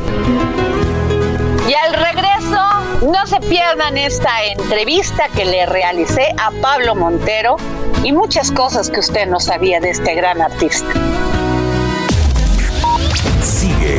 Y 1.68 1.74
al 1.74 1.94
regreso, 1.94 3.10
no 3.10 3.26
se 3.26 3.40
pierdan 3.40 3.98
esta 3.98 4.44
entrevista 4.44 5.30
que 5.34 5.46
le 5.46 5.66
realicé 5.66 6.34
a 6.38 6.52
Pablo 6.62 6.96
Montero 6.96 7.56
y 8.04 8.12
muchas 8.12 8.52
cosas 8.52 8.90
que 8.90 9.00
usted 9.00 9.28
no 9.28 9.40
sabía 9.40 9.80
de 9.80 9.92
este 9.92 10.14
gran 10.14 10.42
artista. 10.42 10.92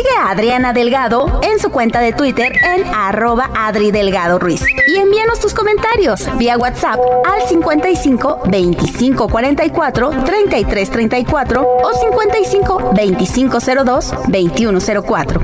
Sigue 0.00 0.16
a 0.16 0.30
Adriana 0.30 0.72
Delgado 0.72 1.42
en 1.42 1.58
su 1.58 1.68
cuenta 1.68 2.00
de 2.00 2.14
Twitter 2.14 2.50
en 2.64 2.86
arroba 2.94 3.50
Adri 3.54 3.90
Delgado 3.90 4.38
Ruiz. 4.38 4.62
Y 4.88 4.96
envíanos 4.96 5.40
tus 5.40 5.52
comentarios 5.52 6.26
vía 6.38 6.56
WhatsApp 6.56 6.98
al 7.26 7.46
55 7.46 8.44
25 8.46 9.28
44 9.28 10.10
33 10.24 10.90
34 10.90 11.62
o 11.82 11.92
55 11.92 12.92
25 12.94 13.58
02 13.84 14.14
21 14.28 14.78
04. 15.06 15.40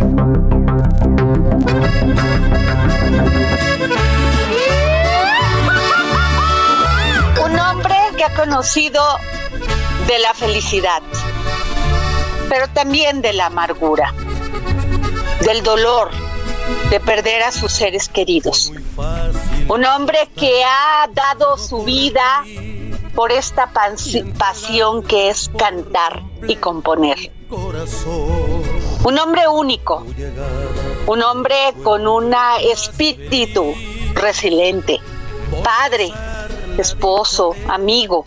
Un 7.44 7.58
hombre 7.58 7.94
que 8.16 8.24
ha 8.24 8.34
conocido 8.34 9.02
de 10.06 10.18
la 10.20 10.32
felicidad, 10.32 11.02
pero 12.48 12.68
también 12.68 13.20
de 13.20 13.34
la 13.34 13.46
amargura, 13.46 14.14
del 15.40 15.62
dolor 15.62 16.10
de 16.90 17.00
perder 17.00 17.42
a 17.42 17.52
sus 17.52 17.72
seres 17.72 18.08
queridos. 18.08 18.72
Un 19.68 19.84
hombre 19.84 20.28
que 20.36 20.64
ha 20.64 21.08
dado 21.12 21.58
su 21.58 21.82
vida 21.82 22.44
por 23.14 23.32
esta 23.32 23.70
pasión 24.38 25.02
que 25.02 25.28
es 25.28 25.50
cantar 25.56 26.22
y 26.46 26.56
componer. 26.56 27.32
Un 27.50 29.18
hombre 29.18 29.48
único, 29.48 30.04
un 31.06 31.22
hombre 31.22 31.56
con 31.82 32.06
un 32.06 32.34
espíritu 32.60 33.74
resiliente, 34.14 35.00
padre, 35.62 36.12
esposo, 36.78 37.54
amigo. 37.68 38.24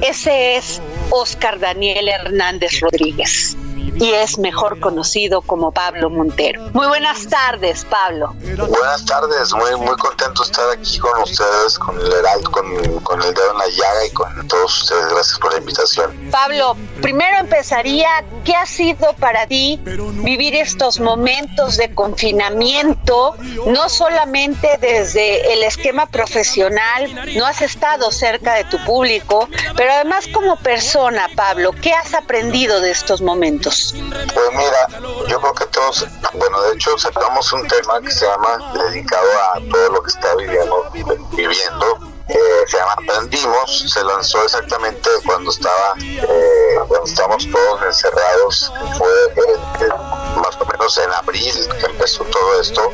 Ese 0.00 0.56
es 0.56 0.80
Oscar 1.10 1.58
Daniel 1.58 2.08
Hernández 2.08 2.80
Rodríguez 2.80 3.56
y 4.00 4.12
es 4.12 4.38
mejor 4.38 4.80
conocido 4.80 5.42
como 5.42 5.72
Pablo 5.72 6.10
Montero. 6.10 6.62
Muy 6.72 6.86
buenas 6.86 7.26
tardes, 7.28 7.84
Pablo. 7.84 8.34
Buenas 8.40 9.04
tardes, 9.04 9.52
muy 9.54 9.76
muy 9.76 9.96
contento 9.96 10.42
de 10.42 10.50
estar 10.50 10.70
aquí 10.70 10.98
con 10.98 11.22
ustedes, 11.22 11.78
con 11.78 11.98
el 12.00 12.12
Heraldo, 12.12 12.50
con, 12.50 13.00
con 13.00 13.22
el 13.22 13.34
dedo 13.34 13.52
en 13.52 13.58
la 13.58 13.68
llaga 13.68 14.06
y 14.06 14.10
con 14.10 14.48
todos 14.48 14.82
ustedes. 14.82 15.06
Gracias 15.08 15.38
por 15.38 15.52
la 15.52 15.58
invitación. 15.58 16.30
Pablo, 16.30 16.76
primero 17.02 17.38
empezaría, 17.38 18.08
¿qué 18.44 18.54
ha 18.54 18.66
sido 18.66 19.12
para 19.18 19.46
ti 19.46 19.80
vivir 19.84 20.54
estos 20.54 21.00
momentos 21.00 21.76
de 21.76 21.94
confinamiento? 21.94 23.36
No 23.66 23.88
solamente 23.88 24.78
desde 24.80 25.52
el 25.52 25.62
esquema 25.62 26.06
profesional, 26.06 27.34
no 27.36 27.46
has 27.46 27.62
estado 27.62 28.10
cerca 28.12 28.54
de 28.54 28.64
tu 28.64 28.82
público, 28.84 29.48
pero 29.76 29.92
además 29.92 30.26
como 30.32 30.56
persona, 30.56 31.28
Pablo, 31.34 31.72
¿qué 31.72 31.92
has 31.92 32.14
aprendido 32.14 32.80
de 32.80 32.90
estos 32.90 33.20
momentos? 33.20 33.69
Pues 33.70 34.50
mira, 34.52 34.88
yo 35.28 35.40
creo 35.40 35.54
que 35.54 35.66
todos, 35.66 36.04
bueno, 36.34 36.60
de 36.62 36.74
hecho 36.74 36.98
sacamos 36.98 37.52
un 37.52 37.66
tema 37.68 38.00
que 38.00 38.10
se 38.10 38.26
llama 38.26 38.72
dedicado 38.74 39.28
a 39.54 39.60
todo 39.70 39.90
lo 39.90 40.02
que 40.02 40.10
está 40.10 40.34
viviendo, 40.34 40.90
viviendo 41.32 42.10
eh, 42.30 42.64
se 42.66 42.76
llama 42.76 42.92
Aprendimos, 42.92 43.90
se 43.92 44.04
lanzó 44.04 44.44
exactamente 44.44 45.08
cuando 45.26 45.50
estaba, 45.50 45.94
eh, 45.98 46.78
cuando 46.86 47.04
estábamos 47.06 47.48
todos 47.50 47.82
encerrados, 47.82 48.72
fue 48.96 49.08
eh, 49.36 49.88
más 50.36 50.56
o 50.60 50.64
en 50.80 51.12
abril 51.12 51.54
empezó 51.84 52.24
todo 52.24 52.60
esto 52.60 52.90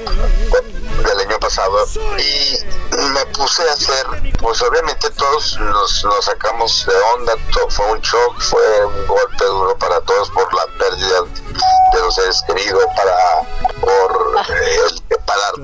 del 1.05 1.21
año 1.21 1.39
pasado 1.39 1.87
y 2.19 2.59
me 3.13 3.27
puse 3.27 3.63
a 3.69 3.73
hacer, 3.73 4.07
pues 4.41 4.61
obviamente 4.63 5.09
todos 5.11 5.59
nos, 5.61 6.05
nos 6.05 6.25
sacamos 6.25 6.85
de 6.87 6.95
onda, 7.15 7.35
fue 7.69 7.93
un 7.93 8.01
shock, 8.01 8.41
fue 8.41 8.87
un 8.87 9.07
golpe 9.07 9.45
duro 9.45 9.79
para 9.79 10.01
todos 10.01 10.31
por 10.31 10.53
la 10.53 10.67
pérdida 10.79 11.23
de 11.93 12.01
los 12.01 12.15
seres 12.15 12.43
queridos, 12.47 12.85
para 12.97 13.17
por 13.81 14.37
eh, 14.51 14.81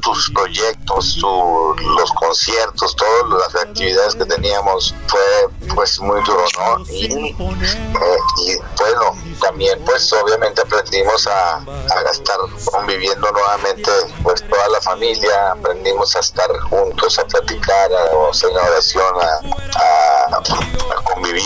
tus 0.01 0.31
proyectos, 0.31 1.17
tu, 1.21 1.75
los 1.97 2.13
conciertos, 2.13 2.97
todas 2.97 3.53
las 3.53 3.63
actividades 3.63 4.15
que 4.15 4.25
teníamos, 4.25 4.95
fue 5.07 5.49
pues 5.75 5.99
muy 6.01 6.23
duro, 6.23 6.45
¿no? 6.59 6.85
Y, 6.91 7.31
eh, 7.31 8.59
bueno, 8.79 9.17
también 9.41 9.83
pues 9.85 10.13
obviamente 10.13 10.61
aprendimos 10.61 11.27
a, 11.27 11.57
a 11.57 12.03
estar 12.13 12.37
conviviendo 12.65 13.31
nuevamente 13.33 13.91
pues 14.23 14.43
toda 14.49 14.69
la 14.69 14.81
familia, 14.81 15.53
aprendimos 15.53 16.15
a 16.17 16.21
estar 16.21 16.51
juntos, 16.61 17.19
a 17.19 17.25
platicar, 17.27 17.91
a 17.93 18.31
hacer 18.31 18.51
una 18.51 18.63
oración, 18.63 19.15
a, 19.21 19.41
a, 19.79 20.37
a 20.37 21.03
convivir 21.05 21.43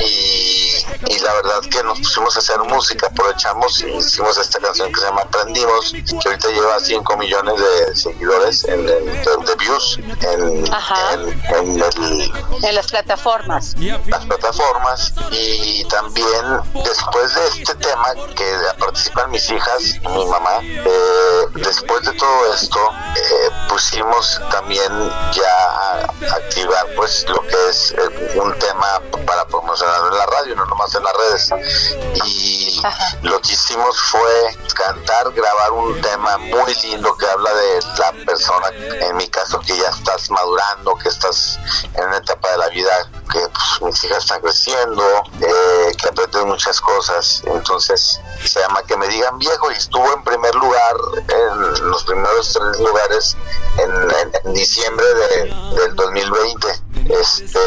y, 0.00 1.12
y, 1.12 1.18
la 1.20 1.34
verdad 1.34 1.60
que 1.70 1.82
nos 1.82 1.98
pusimos 1.98 2.36
a 2.36 2.38
hacer 2.38 2.58
música, 2.60 3.06
aprovechamos 3.06 3.80
y 3.82 3.86
hicimos 3.96 4.36
esta 4.38 4.58
canción 4.60 4.92
que 4.92 5.00
se 5.00 5.06
llama 5.06 5.22
Aprendimos, 5.22 5.92
que 5.92 6.28
ahorita 6.28 6.48
lleva 6.48 6.80
5 6.80 7.16
millones 7.16 7.54
de 7.58 7.96
seguidores 7.96 8.64
en, 8.64 8.80
en 8.80 8.86
de, 8.86 9.54
views 9.58 9.98
en, 10.20 10.66
en, 10.66 11.42
en, 11.54 11.82
el, 11.82 12.32
en 12.62 12.74
las 12.74 12.86
plataformas. 12.86 13.74
Las 14.06 14.24
plataformas 14.26 15.12
y 15.30 15.84
también 15.84 16.60
después 16.84 17.34
de 17.34 17.46
este 17.48 17.74
tema 17.76 18.14
que 18.34 18.56
participan 18.78 19.30
mis 19.30 19.50
hijas 19.50 19.94
y 20.02 20.08
mi 20.08 20.26
mamá, 20.26 20.60
eh, 20.62 21.46
después 21.54 22.02
de 22.04 22.12
todo 22.12 22.54
esto 22.54 22.78
eh, 23.16 23.50
pusimos 23.68 24.40
también 24.50 24.92
ya 25.32 25.54
a 25.70 26.00
activar 26.36 26.86
pues 26.96 27.26
lo 27.28 27.40
que 27.42 27.56
es 27.68 27.92
eh, 27.92 28.38
un 28.40 28.52
tema 28.58 29.00
para 29.26 29.33
promocionarlo 29.46 30.12
en 30.12 30.18
la 30.18 30.26
radio, 30.26 30.56
no 30.56 30.66
nomás 30.66 30.94
en 30.94 31.02
las 31.02 31.12
redes. 31.16 31.50
Y 32.24 32.80
lo 33.22 33.40
que 33.40 33.52
hicimos 33.52 34.00
fue 34.00 34.56
cantar, 34.74 35.32
grabar 35.32 35.72
un 35.72 36.00
tema 36.00 36.38
muy 36.38 36.74
lindo 36.82 37.16
que 37.16 37.26
habla 37.26 37.52
de 37.54 37.80
la 37.98 38.12
persona, 38.24 38.68
en 39.00 39.16
mi 39.16 39.28
caso 39.28 39.60
que 39.60 39.76
ya 39.76 39.88
estás 39.88 40.30
madurando, 40.30 40.94
que 40.96 41.08
estás 41.08 41.58
en 41.94 42.04
una 42.04 42.18
etapa 42.18 42.50
de 42.50 42.58
la 42.58 42.68
vida 42.68 43.10
que 43.32 43.40
pues, 43.40 43.82
mis 43.82 44.04
hijas 44.04 44.18
están 44.18 44.40
creciendo, 44.40 45.04
eh, 45.40 45.92
que 46.00 46.08
aprenden 46.08 46.48
muchas 46.48 46.80
cosas. 46.80 47.42
Entonces 47.46 48.20
se 48.44 48.60
llama 48.60 48.82
Que 48.82 48.96
me 48.96 49.08
digan 49.08 49.38
viejo 49.38 49.70
y 49.72 49.74
estuvo 49.74 50.12
en 50.12 50.22
primer 50.22 50.54
lugar, 50.54 50.96
en 51.28 51.90
los 51.90 52.04
primeros 52.04 52.52
tres 52.52 52.80
lugares 52.80 53.36
en, 53.78 54.52
diciembre 54.52 55.06
del 55.74 55.96
2020. 55.96 56.83
Este, 57.06 57.60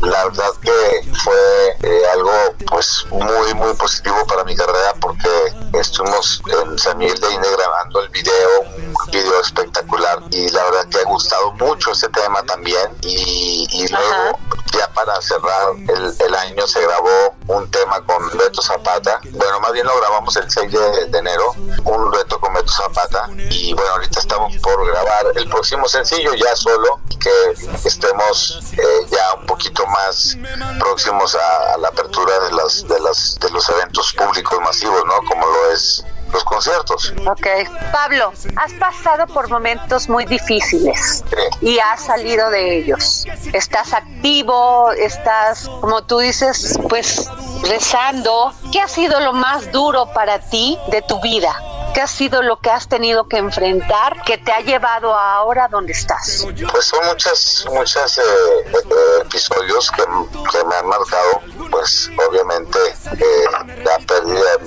la 0.00 0.24
verdad 0.24 0.50
que 0.60 1.12
fue 1.22 1.76
eh, 1.82 2.02
algo 2.12 2.32
pues 2.66 3.06
muy 3.10 3.54
muy 3.54 3.72
positivo 3.74 4.16
para 4.26 4.44
mi 4.44 4.56
carrera 4.56 4.94
porque 5.00 5.28
estuvimos 5.74 6.42
en 6.46 6.78
San 6.78 6.98
Miguel 6.98 7.18
de 7.20 7.32
Ine 7.34 7.48
grabando 7.56 8.02
el 8.02 8.08
video, 8.08 8.60
un 8.76 9.10
video 9.12 9.40
espectacular 9.40 10.20
y 10.30 10.50
la 10.50 10.64
verdad 10.64 10.88
que 10.88 10.98
ha 10.98 11.04
gustado 11.04 11.52
mucho 11.52 11.92
ese 11.92 12.08
tema 12.08 12.42
también 12.42 12.96
y, 13.02 13.86
luego 13.90 14.38
ya 14.72 14.88
para 14.92 15.20
cerrar 15.22 15.72
el, 15.76 16.34
año 16.34 16.66
se 16.66 16.80
grabó 16.80 17.34
un 17.46 17.70
tema 17.70 18.04
con 18.04 18.28
Beto 18.36 18.60
Zapata, 18.60 19.20
bueno 19.30 19.60
más 19.60 19.72
bien 19.72 19.86
lo 19.86 19.96
grabamos 19.98 20.36
el 20.36 20.50
6 20.50 20.72
de, 20.72 21.18
enero, 21.18 21.54
un 21.84 22.10
dueto 22.10 22.40
con 22.40 22.52
Beto 22.54 22.72
Zapata 22.72 23.28
y 23.50 23.72
bueno 23.72 23.90
ahorita 23.92 24.18
estamos 24.18 24.56
por 24.56 24.84
grabar 24.86 25.26
el 25.36 25.48
próximo 25.48 25.88
sencillo 25.88 26.34
ya 26.34 26.56
solo 26.56 27.00
que 27.20 27.54
estemos 27.84 28.63
eh, 28.72 29.06
ya 29.10 29.34
un 29.38 29.46
poquito 29.46 29.86
más 29.86 30.36
próximos 30.78 31.34
a, 31.34 31.76
la 31.78 31.88
apertura 31.88 32.38
de 32.40 32.52
las 32.52 32.86
de 32.86 33.00
las 33.00 33.38
de 33.40 33.50
los 33.50 33.68
eventos 33.68 34.12
públicos 34.12 34.58
masivos, 34.60 35.04
¿no? 35.06 35.16
Como 35.28 35.46
lo 35.46 35.72
es 35.72 36.04
los 36.32 36.44
conciertos. 36.44 37.14
Ok. 37.26 37.46
Pablo, 37.92 38.32
has 38.56 38.72
pasado 38.74 39.26
por 39.26 39.48
momentos 39.48 40.08
muy 40.08 40.24
difíciles 40.24 41.24
y 41.60 41.78
has 41.78 42.04
salido 42.04 42.50
de 42.50 42.78
ellos. 42.78 43.24
Estás 43.52 43.92
activo, 43.92 44.90
estás, 44.92 45.68
como 45.80 46.02
tú 46.02 46.18
dices, 46.18 46.78
pues 46.88 47.28
rezando. 47.62 48.52
¿Qué 48.72 48.80
ha 48.80 48.88
sido 48.88 49.20
lo 49.20 49.32
más 49.32 49.70
duro 49.70 50.12
para 50.12 50.40
ti 50.40 50.76
de 50.88 51.02
tu 51.02 51.20
vida? 51.20 51.54
¿Qué 51.94 52.00
ha 52.00 52.08
sido 52.08 52.42
lo 52.42 52.58
que 52.58 52.70
has 52.70 52.88
tenido 52.88 53.28
que 53.28 53.36
enfrentar 53.36 54.20
que 54.26 54.36
te 54.36 54.50
ha 54.50 54.58
llevado 54.58 55.14
ahora 55.14 55.68
donde 55.68 55.92
estás? 55.92 56.44
Pues 56.72 56.86
son 56.86 57.06
muchas, 57.06 57.64
muchas 57.70 58.18
eh, 58.18 58.22
eh, 58.66 58.72
episodios 59.22 59.92
que, 59.92 60.04
me 60.64 60.74
han 60.74 60.86
marcado, 60.88 61.40
pues 61.70 62.10
obviamente 62.28 62.78
eh, 63.12 63.44
la 63.84 63.98
pérdida 63.98 64.58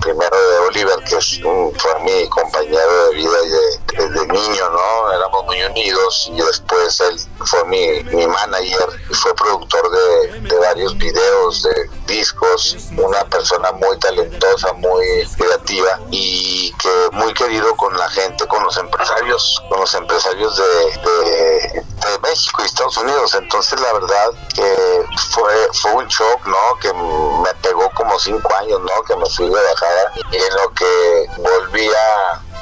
primero 0.00 0.36
de 0.50 0.58
Oliver, 0.68 1.04
que 1.08 1.16
es 1.16 1.40
fue 1.42 2.00
mi 2.00 2.28
compañero 2.28 3.08
de 3.08 3.14
vida 3.14 3.36
y 3.44 3.96
de, 3.96 4.26
niño, 4.26 4.70
¿no? 4.70 5.12
Éramos 5.12 5.44
muy 5.46 5.62
unidos 5.62 6.30
y 6.32 6.40
después 6.40 7.00
él 7.00 7.20
fue 7.44 7.64
mi, 7.64 8.04
mi 8.04 8.26
manager 8.26 8.88
y 9.10 9.14
fue 9.14 9.34
productor 9.34 9.90
de, 9.90 10.40
de 10.40 10.58
varios 10.58 10.96
videos, 10.96 11.62
de 11.62 11.90
discos, 12.06 12.76
una 12.96 13.20
persona 13.24 13.72
muy 13.72 13.98
talentosa, 13.98 14.72
muy 14.74 15.26
creativa 15.36 16.00
y 16.10 16.67
que 16.72 17.08
muy 17.12 17.32
querido 17.34 17.74
con 17.76 17.96
la 17.96 18.08
gente, 18.10 18.46
con 18.46 18.62
los 18.62 18.76
empresarios, 18.76 19.62
con 19.68 19.80
los 19.80 19.94
empresarios 19.94 20.56
de, 20.56 20.64
de, 20.64 21.84
México 22.22 22.62
y 22.62 22.66
Estados 22.66 22.96
Unidos. 22.96 23.34
Entonces 23.34 23.80
la 23.80 23.92
verdad 23.92 24.30
que 24.54 25.04
fue, 25.30 25.68
fue 25.74 25.92
un 25.92 26.06
shock, 26.08 26.46
¿no? 26.46 26.78
Que 26.80 26.92
me 26.92 27.54
pegó 27.62 27.90
como 27.94 28.18
cinco 28.18 28.54
años, 28.56 28.80
¿no? 28.80 29.02
Que 29.04 29.16
me 29.16 29.26
fui 29.30 29.46
de 29.46 29.54
bajada 29.54 30.12
y 30.30 30.36
en 30.36 30.56
lo 30.56 30.72
que 30.74 31.26
volvía 31.38 31.98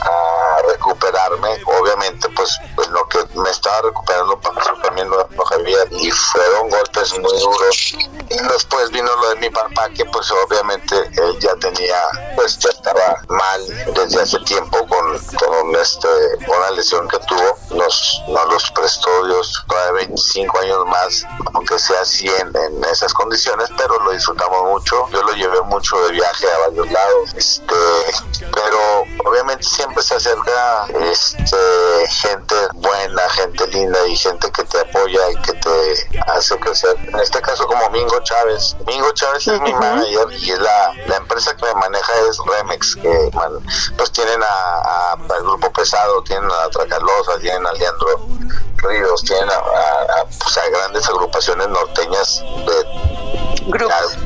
a 0.01 0.36
recuperarme. 0.67 1.49
Obviamente, 1.81 2.29
pues, 2.31 2.59
pues 2.75 2.89
lo 2.89 3.07
que 3.09 3.19
me 3.35 3.51
estaba 3.51 3.83
recuperando 3.83 4.39
también 4.83 5.09
lo, 5.11 5.29
lo 5.31 5.53
había 5.53 5.79
y 5.91 6.11
fueron 6.11 6.71
golpes 6.71 7.19
muy 7.19 7.39
duros. 7.39 7.97
Y 8.29 8.37
después 8.53 8.91
vino 8.91 9.15
lo 9.17 9.31
de 9.31 9.37
mi 9.37 9.51
papá, 9.51 9.89
que 9.91 10.05
pues 10.07 10.31
obviamente 10.31 10.97
él 10.97 11.39
ya 11.41 11.55
tenía, 11.57 11.97
pues 12.35 12.59
ya 12.59 12.71
estaba 12.71 13.23
mal 13.29 13.67
desde 13.95 14.23
hace 14.23 14.39
tiempo 14.41 14.87
con, 14.87 15.19
con 15.19 15.77
este, 15.77 16.09
una 16.47 16.71
lesión 16.71 17.09
que 17.09 17.19
tuvo. 17.21 17.57
Nos, 17.71 18.23
nos 18.29 18.49
los 18.49 18.71
prestó 18.73 19.27
Dios 19.27 19.65
de 19.69 19.93
25 19.93 20.59
años 20.61 20.87
más, 20.87 21.25
aunque 21.55 21.79
sea 21.79 22.01
así 22.01 22.29
en, 22.29 22.85
esas 22.91 23.13
condiciones, 23.13 23.69
pero 23.77 23.99
lo 24.01 24.13
disfrutamos 24.13 24.63
mucho. 24.65 25.09
Yo 25.11 25.23
lo 25.23 25.33
llevé 25.33 25.61
mucho 25.63 25.99
de 26.07 26.13
viaje 26.13 26.47
a 26.51 26.59
varios 26.69 26.91
lados, 26.91 27.35
este, 27.35 27.75
pero 28.53 29.05
obviamente 29.25 29.65
siempre 29.65 30.03
se 30.03 30.15
acerca 30.15 30.51
este, 31.11 31.57
gente 32.09 32.55
buena, 32.75 33.29
gente 33.31 33.67
linda 33.69 33.99
y 34.07 34.17
gente 34.17 34.51
que 34.51 34.65
te 34.65 34.81
apoya 34.81 35.31
y 35.31 35.37
que 35.43 35.53
te 35.55 36.21
hace 36.29 36.59
crecer. 36.59 36.97
En 37.13 37.21
este 37.21 37.41
caso 37.41 37.67
como 37.67 37.91
Mingo 37.91 38.19
Chávez. 38.21 38.77
Mingo 38.87 39.11
Chávez 39.13 39.47
es 39.49 39.61
mi 39.61 39.73
manager 39.75 40.33
y 40.33 40.51
es 40.51 40.59
la, 40.59 40.93
la, 41.07 41.17
empresa 41.17 41.57
que 41.57 41.65
me 41.67 41.75
maneja 41.75 42.13
es 42.29 42.39
Remex, 42.39 42.97
que 42.97 43.31
pues 43.97 44.13
tienen 44.13 44.41
a, 44.43 45.13
al 45.13 45.43
grupo 45.43 45.73
pesado, 45.73 46.23
tienen 46.23 46.51
a 46.51 46.69
Tracalosa, 46.71 47.39
tienen 47.41 47.67
a 47.67 47.73
Leandro 47.73 48.27
Ríos, 48.77 49.23
tienen 49.23 49.49
a, 49.51 50.25
pues, 50.25 50.61
grandes 50.71 51.09
agrupaciones 51.09 51.69
norteñas 51.69 52.43
de 52.67 53.71
grupos 53.71 54.17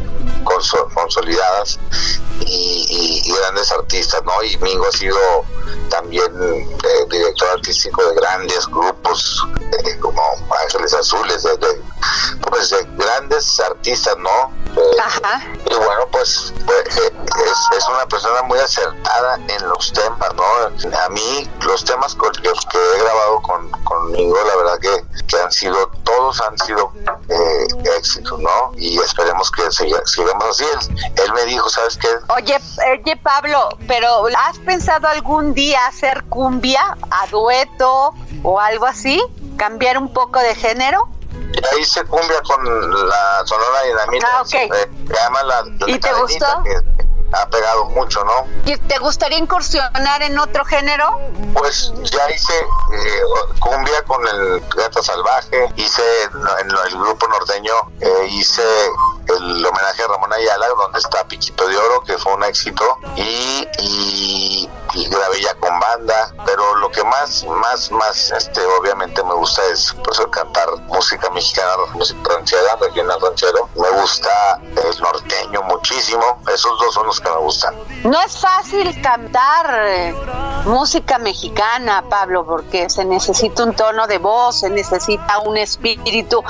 consolidadas 0.44 1.78
y, 2.40 3.32
grandes 3.40 3.70
artistas, 3.72 4.22
¿no? 4.24 4.42
Y 4.42 4.56
Mingo 4.58 4.86
ha 4.86 4.92
sido 4.92 5.18
también 5.88 6.30
eh, 6.38 7.06
director 7.08 7.48
artístico 7.48 8.04
de 8.04 8.14
grandes 8.14 8.66
grupos 8.66 9.46
eh, 9.84 9.98
como 10.00 10.22
Ángeles 10.64 10.94
Azules, 10.94 11.42
de, 11.42 11.82
pues 12.50 12.70
de 12.70 12.86
grandes 12.96 13.60
artistas, 13.60 14.16
¿no? 14.18 14.52
Ajá. 15.02 15.42
Y 15.70 15.74
bueno, 15.74 16.06
pues, 16.10 16.52
pues 16.66 16.96
eh, 16.98 17.12
es, 17.46 17.78
es, 17.78 17.88
una 17.88 18.04
persona 18.06 18.42
muy 18.42 18.58
acertada 18.58 19.36
en 19.36 19.68
los 19.68 19.92
temas, 19.92 20.34
¿no? 20.34 20.42
A 20.98 21.08
mí 21.10 21.48
los 21.64 21.84
temas 21.84 22.14
con 22.16 22.32
los 22.42 22.66
que 22.66 22.78
he 22.78 23.02
grabado 23.02 23.40
con, 23.42 23.70
conmigo, 23.84 24.36
la 24.46 24.56
verdad 24.56 24.78
que, 24.80 25.24
que 25.26 25.40
han 25.40 25.52
sido, 25.52 25.88
todos 26.02 26.40
han 26.40 26.58
sido 26.58 26.92
éxitos, 27.96 28.38
¿no? 28.40 28.72
Y 28.76 28.98
esperemos 28.98 29.50
que 29.52 29.62
sigamos 29.70 30.44
así. 30.50 30.64
Él, 31.16 31.32
me 31.32 31.44
dijo, 31.44 31.68
¿sabes 31.68 31.96
qué? 31.96 32.08
Oye, 32.34 32.58
oye 32.92 33.16
Pablo, 33.16 33.68
pero 33.86 34.26
¿has 34.48 34.58
pensado 34.58 35.06
algún 35.06 35.54
día 35.54 35.86
hacer 35.86 36.24
cumbia 36.24 36.96
a 37.10 37.26
dueto 37.28 38.12
o 38.42 38.60
algo 38.60 38.86
así? 38.86 39.22
¿Cambiar 39.56 39.98
un 39.98 40.12
poco 40.12 40.40
de 40.40 40.54
género? 40.54 41.08
Ya 41.52 41.78
hice 41.78 42.04
cumbia 42.04 42.40
con 42.42 43.08
la 43.08 43.42
Sonora 43.44 43.82
Dinamita. 43.82 44.28
Ah, 44.32 44.42
ok. 44.42 44.54
Eh, 44.54 44.90
llama 45.08 45.42
la, 45.42 45.64
¿Y 45.86 45.98
te 45.98 46.12
gustó? 46.12 46.46
ha 47.32 47.46
pegado 47.48 47.84
mucho, 47.86 48.24
¿no? 48.24 48.46
¿Y 48.64 48.76
te 48.76 48.98
gustaría 48.98 49.38
incursionar 49.38 50.22
en 50.22 50.38
otro 50.38 50.64
género? 50.64 51.20
Pues 51.54 51.92
ya 52.02 52.30
hice 52.30 52.52
eh, 52.58 53.22
cumbia 53.60 54.02
con 54.04 54.26
el 54.26 54.60
Gato 54.74 55.02
Salvaje, 55.02 55.68
hice 55.76 56.02
en 56.60 56.70
el 56.70 56.98
grupo 56.98 57.28
norteño, 57.28 57.74
eh, 58.00 58.26
hice 58.30 58.62
el 59.36 59.64
homenaje 59.64 60.02
a 60.02 60.08
Ramón 60.08 60.32
Ayala, 60.32 60.68
donde 60.76 60.98
está 60.98 61.24
Piquito 61.24 61.66
de 61.66 61.76
Oro, 61.76 62.02
que 62.02 62.16
fue 62.18 62.32
un 62.34 62.44
éxito, 62.44 62.98
y, 63.16 63.68
y, 63.78 64.68
grabé 65.08 65.40
ya 65.40 65.54
con 65.54 65.78
banda, 65.78 66.32
pero 66.44 66.76
lo 66.76 66.90
que 66.90 67.02
más, 67.04 67.44
más, 67.44 67.90
más, 67.90 68.30
este, 68.32 68.60
obviamente 68.78 69.22
me 69.24 69.34
gusta 69.34 69.62
es 69.72 69.94
pues 70.04 70.20
cantar 70.30 70.68
música 70.88 71.30
mexicana, 71.30 71.70
música 71.94 72.34
ranchera, 72.34 72.76
regional 72.80 73.20
ranchero, 73.20 73.68
me 73.76 73.88
gusta 74.00 74.60
el 74.62 75.00
norteño 75.00 75.62
muchísimo, 75.62 76.42
esos 76.52 76.78
dos 76.78 76.94
son 76.94 77.06
los 77.06 77.20
que 77.20 77.28
me 77.28 77.36
gustan. 77.38 77.74
No 78.04 78.20
es 78.20 78.38
fácil 78.38 79.00
cantar 79.02 79.66
eh, 79.86 80.14
música 80.64 81.18
mexicana, 81.18 82.04
Pablo, 82.08 82.44
porque 82.46 82.88
se 82.90 83.04
necesita 83.04 83.64
un 83.64 83.74
tono 83.74 84.06
de 84.06 84.18
voz, 84.18 84.60
se 84.60 84.70
necesita 84.70 85.40
un 85.40 85.56
espíritu 85.56 86.42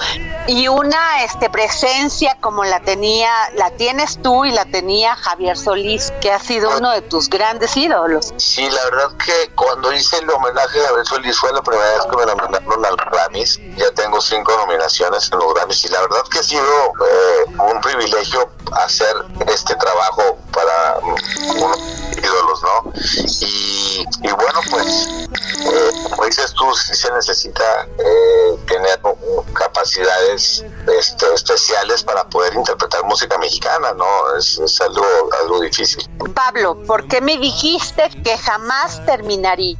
y 0.46 0.68
una 0.68 1.24
este 1.24 1.50
presencia 1.50 2.36
como 2.40 2.64
la 2.64 2.69
tenía, 2.78 3.32
la 3.56 3.70
tienes 3.72 4.22
tú 4.22 4.44
y 4.44 4.52
la 4.52 4.64
tenía 4.66 5.16
Javier 5.16 5.58
Solís, 5.58 6.12
que 6.20 6.30
ha 6.30 6.38
sido 6.38 6.76
uno 6.76 6.92
de 6.92 7.02
tus 7.02 7.28
grandes 7.28 7.76
ídolos. 7.76 8.32
Sí, 8.36 8.70
la 8.70 8.84
verdad 8.84 9.16
que 9.16 9.50
cuando 9.56 9.92
hice 9.92 10.18
el 10.18 10.30
homenaje 10.30 10.84
a 10.84 10.88
Javier 10.88 11.06
Solís 11.06 11.36
fue 11.36 11.52
la 11.52 11.62
primera 11.62 11.90
vez 11.94 12.02
que 12.08 12.16
me 12.16 12.26
nominaron 12.26 12.86
al 12.86 12.96
Grammys. 12.96 13.58
Ya 13.76 13.90
tengo 13.96 14.20
cinco 14.20 14.56
nominaciones 14.58 15.28
en 15.32 15.38
los 15.40 15.52
Grammys 15.54 15.84
y 15.84 15.88
la 15.88 16.00
verdad 16.02 16.22
que 16.30 16.38
ha 16.38 16.42
sido 16.44 16.62
eh, 16.62 17.44
un 17.58 17.80
privilegio 17.80 18.48
hacer 18.72 19.16
este 19.48 19.74
trabajo 19.74 20.38
para 20.52 20.98
unos 20.98 21.78
ídolos, 22.16 22.62
¿no? 22.62 22.92
Y, 23.40 24.04
bueno, 24.22 24.60
pues, 24.70 25.08
eh, 25.64 25.90
como 26.10 26.24
dices 26.24 26.52
tú, 26.54 26.72
sí 26.74 26.94
se 26.94 27.10
necesita 27.12 27.86
eh, 27.98 28.29
capacidades 29.80 30.64
este, 30.98 31.26
especiales 31.34 32.02
para 32.02 32.24
poder 32.28 32.54
interpretar 32.54 33.02
música 33.04 33.38
mexicana, 33.38 33.92
¿no? 33.94 34.36
Es, 34.36 34.58
es 34.58 34.80
algo, 34.80 35.04
algo 35.42 35.60
difícil. 35.60 36.06
Pablo, 36.34 36.76
¿por 36.86 37.08
qué 37.08 37.20
me 37.20 37.38
dijiste 37.38 38.10
que 38.22 38.36
jamás 38.36 39.04
terminaría? 39.06 39.76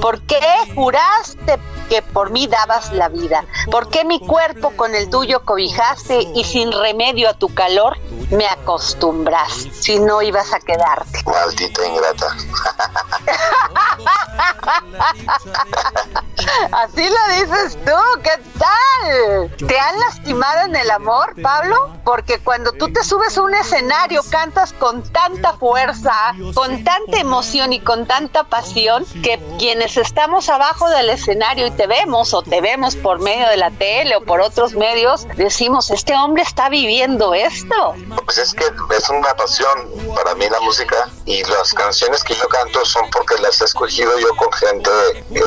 ¿Por 0.00 0.20
qué 0.22 0.42
juraste 0.74 1.58
que 1.88 2.02
por 2.02 2.30
mí 2.30 2.46
dabas 2.46 2.92
la 2.92 3.08
vida? 3.08 3.44
¿Por 3.70 3.88
qué 3.88 4.04
mi 4.04 4.20
cuerpo 4.20 4.72
con 4.76 4.94
el 4.94 5.10
tuyo 5.10 5.44
cobijaste 5.44 6.28
y 6.34 6.44
sin 6.44 6.72
remedio 6.72 7.28
a 7.28 7.34
tu 7.34 7.52
calor 7.54 7.96
me 8.30 8.46
acostumbras 8.46 9.52
si 9.72 9.98
no 9.98 10.22
ibas 10.22 10.52
a 10.52 10.60
quedarte? 10.60 11.22
Maldita 11.24 11.86
ingrata. 11.86 12.36
Así 16.72 17.08
lo 17.08 17.34
dices 17.34 17.78
tú, 17.84 17.92
¿qué 18.22 18.30
tal? 18.58 19.50
¿Te 19.68 19.78
han 19.78 20.00
lastimado 20.00 20.66
en 20.66 20.76
el 20.76 20.90
amor, 20.90 21.34
Pablo? 21.42 21.92
Porque 22.04 22.38
cuando 22.38 22.72
tú 22.72 22.92
te 22.92 23.04
subes 23.04 23.36
a 23.36 23.42
un 23.42 23.54
escenario 23.54 24.22
cantas 24.30 24.72
con 24.72 25.02
tanta 25.12 25.52
fuerza, 25.54 26.14
con 26.54 26.84
tanta 26.84 27.18
emoción 27.18 27.72
y 27.72 27.80
con 27.80 28.06
tanta 28.06 28.44
pasión 28.44 29.04
que 29.22 29.40
quienes 29.58 29.96
estamos 29.96 30.48
abajo 30.48 30.88
del 30.88 31.10
escenario 31.10 31.66
y 31.66 31.72
te 31.76 31.86
vemos 31.86 32.34
o 32.34 32.42
te 32.42 32.60
vemos 32.60 32.96
por 32.96 33.20
medio 33.20 33.48
de 33.48 33.56
la 33.56 33.70
tele 33.70 34.16
o 34.16 34.22
por 34.22 34.40
otros 34.40 34.74
medios, 34.74 35.26
decimos, 35.36 35.90
este 35.90 36.14
hombre 36.14 36.42
está 36.42 36.68
viviendo 36.68 37.34
esto. 37.34 37.94
Pues 38.24 38.38
es 38.38 38.54
que 38.54 38.64
es 38.64 39.08
una 39.10 39.34
pasión 39.34 39.90
para 40.14 40.34
mí 40.34 40.48
la 40.48 40.60
música 40.60 41.08
y 41.24 41.42
las 41.44 41.72
canciones 41.72 42.24
que 42.24 42.34
yo 42.34 42.48
canto 42.48 42.84
son 42.84 43.08
porque 43.10 43.36
las 43.40 43.60
he 43.60 43.64
escogido 43.64 44.18
yo 44.18 44.28
con 44.36 44.52
gente 44.52 44.90
eh, 45.34 45.42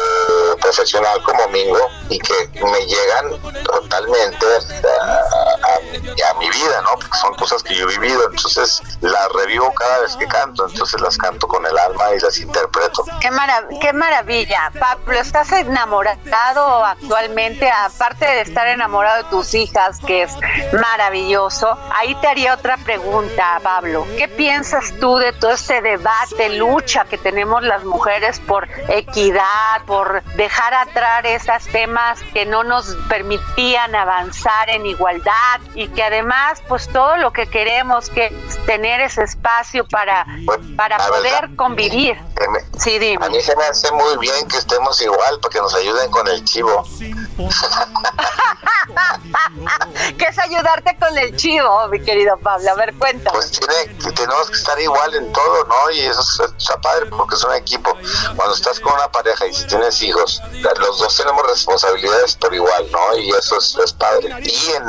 profesional 0.62 1.22
como 1.24 1.48
Mingo 1.50 1.80
y 2.10 2.20
que 2.20 2.34
me 2.64 2.86
llegan 2.86 3.64
totalmente 3.64 4.46
a, 5.02 6.30
a, 6.30 6.34
mi 6.40 6.50
vida, 6.50 6.82
¿no? 6.84 6.94
Porque 6.96 7.18
son 7.18 7.34
cosas 7.36 7.64
que 7.64 7.76
yo 7.76 7.90
he 7.90 7.98
vivido, 7.98 8.30
entonces 8.30 8.82
las 9.02 9.32
revivo 9.34 9.74
cada 9.74 10.00
vez 10.00 10.16
que 10.16 10.28
canto, 10.28 10.68
entonces 10.68 11.02
las 11.02 11.18
canto 11.18 11.48
con 11.48 11.66
el 11.66 11.78
alma 11.78 12.14
y 12.16 12.20
las 12.20 12.38
interpreto. 12.40 13.04
Qué, 13.20 13.30
qué 13.82 13.94
maravilla, 13.94 14.72
Pablo, 14.80 15.20
¿estás 15.20 15.52
enamorado 15.52 16.19
actualmente? 16.86 17.70
Aparte 17.70 18.26
de 18.26 18.42
estar 18.42 18.68
enamorado 18.68 19.24
de 19.24 19.30
tus 19.30 19.54
hijas, 19.54 20.00
que 20.06 20.24
es 20.24 20.36
maravilloso, 20.74 21.78
ahí 21.96 22.16
te 22.16 22.28
haría 22.28 22.54
otra 22.54 22.78
pregunta, 22.78 23.60
Pablo. 23.64 24.06
¿Qué 24.18 24.28
piensas 24.28 24.94
tú 25.00 25.18
de 25.18 25.34
todo 25.34 25.52
este 25.52 25.82
debate, 25.82 26.50
lucha 26.58 27.06
que 27.06 27.18
tenemos 27.18 27.64
las 27.64 27.84
mujeres 27.84 28.40
por 28.40 28.68
equidad, 28.90 29.84
por 29.86 30.24
dejar 30.36 30.74
atrás 30.74 31.24
esos 31.24 31.72
temas 31.72 32.22
que 32.34 32.46
no 32.46 32.64
nos 32.64 32.96
permitían 33.08 33.96
avanzar 33.96 34.70
en 34.70 34.86
igualdad 34.86 35.60
y 35.76 35.88
que 35.90 36.04
además 36.04 36.62
pues 36.68 36.88
todo 36.90 37.18
lo 37.18 37.32
que 37.32 37.48
queremos 37.48 38.10
que 38.10 38.30
tener 38.66 39.02
ese 39.02 39.24
espacio 39.24 39.88
para, 39.88 40.26
para 40.76 40.98
poder 40.98 41.56
convivir. 41.56 42.18
Sí, 42.78 43.00
dime. 43.00 43.26
A 43.26 43.30
mí 43.30 43.42
se 43.42 43.56
me 43.56 43.64
hace 43.64 43.92
muy 43.92 44.18
bien 44.18 44.48
que 44.48 44.58
estemos 44.58 45.02
igual 45.02 45.40
para 45.40 45.52
que 45.52 45.60
nos 45.60 45.74
ayuden 45.76 46.10
con 46.12 46.28
el 46.28 46.44
chivo. 46.44 46.86
¿Qué 50.18 50.26
es 50.26 50.40
ayudarte 50.40 50.98
con 50.98 51.16
el 51.18 51.36
chivo, 51.36 51.88
mi 51.88 52.02
querido 52.02 52.38
Pablo? 52.38 52.72
A 52.72 52.76
ver, 52.76 52.94
cuenta. 52.96 53.32
Pues 53.32 53.60
tenemos 54.16 54.50
que 54.50 54.56
estar 54.56 54.80
igual 54.80 55.14
en 55.16 55.32
todo, 55.32 55.64
¿no? 55.66 55.92
Y 55.92 56.02
eso 56.02 56.46
está 56.58 56.80
padre 56.82 57.06
porque 57.08 57.36
es 57.36 57.44
un 57.44 57.54
equipo. 57.54 57.96
Cuando 58.36 58.56
estás 58.56 58.80
con 58.80 58.94
una 58.94 59.12
pareja 59.12 59.46
y 59.48 59.54
si 59.54 59.68
tienes 59.68 60.02
hijos, 60.02 60.42
los 60.80 61.00
dos 61.00 61.18
tenemos 61.18 61.46
responsabilidades 61.48 62.36
por 62.36 62.54
igual, 62.54 62.90
¿no? 62.92 63.18
Y 63.18 63.32
eso 63.32 63.58
es, 63.58 63.94
padre. 63.94 64.30
Y, 64.44 64.72
en, 64.72 64.84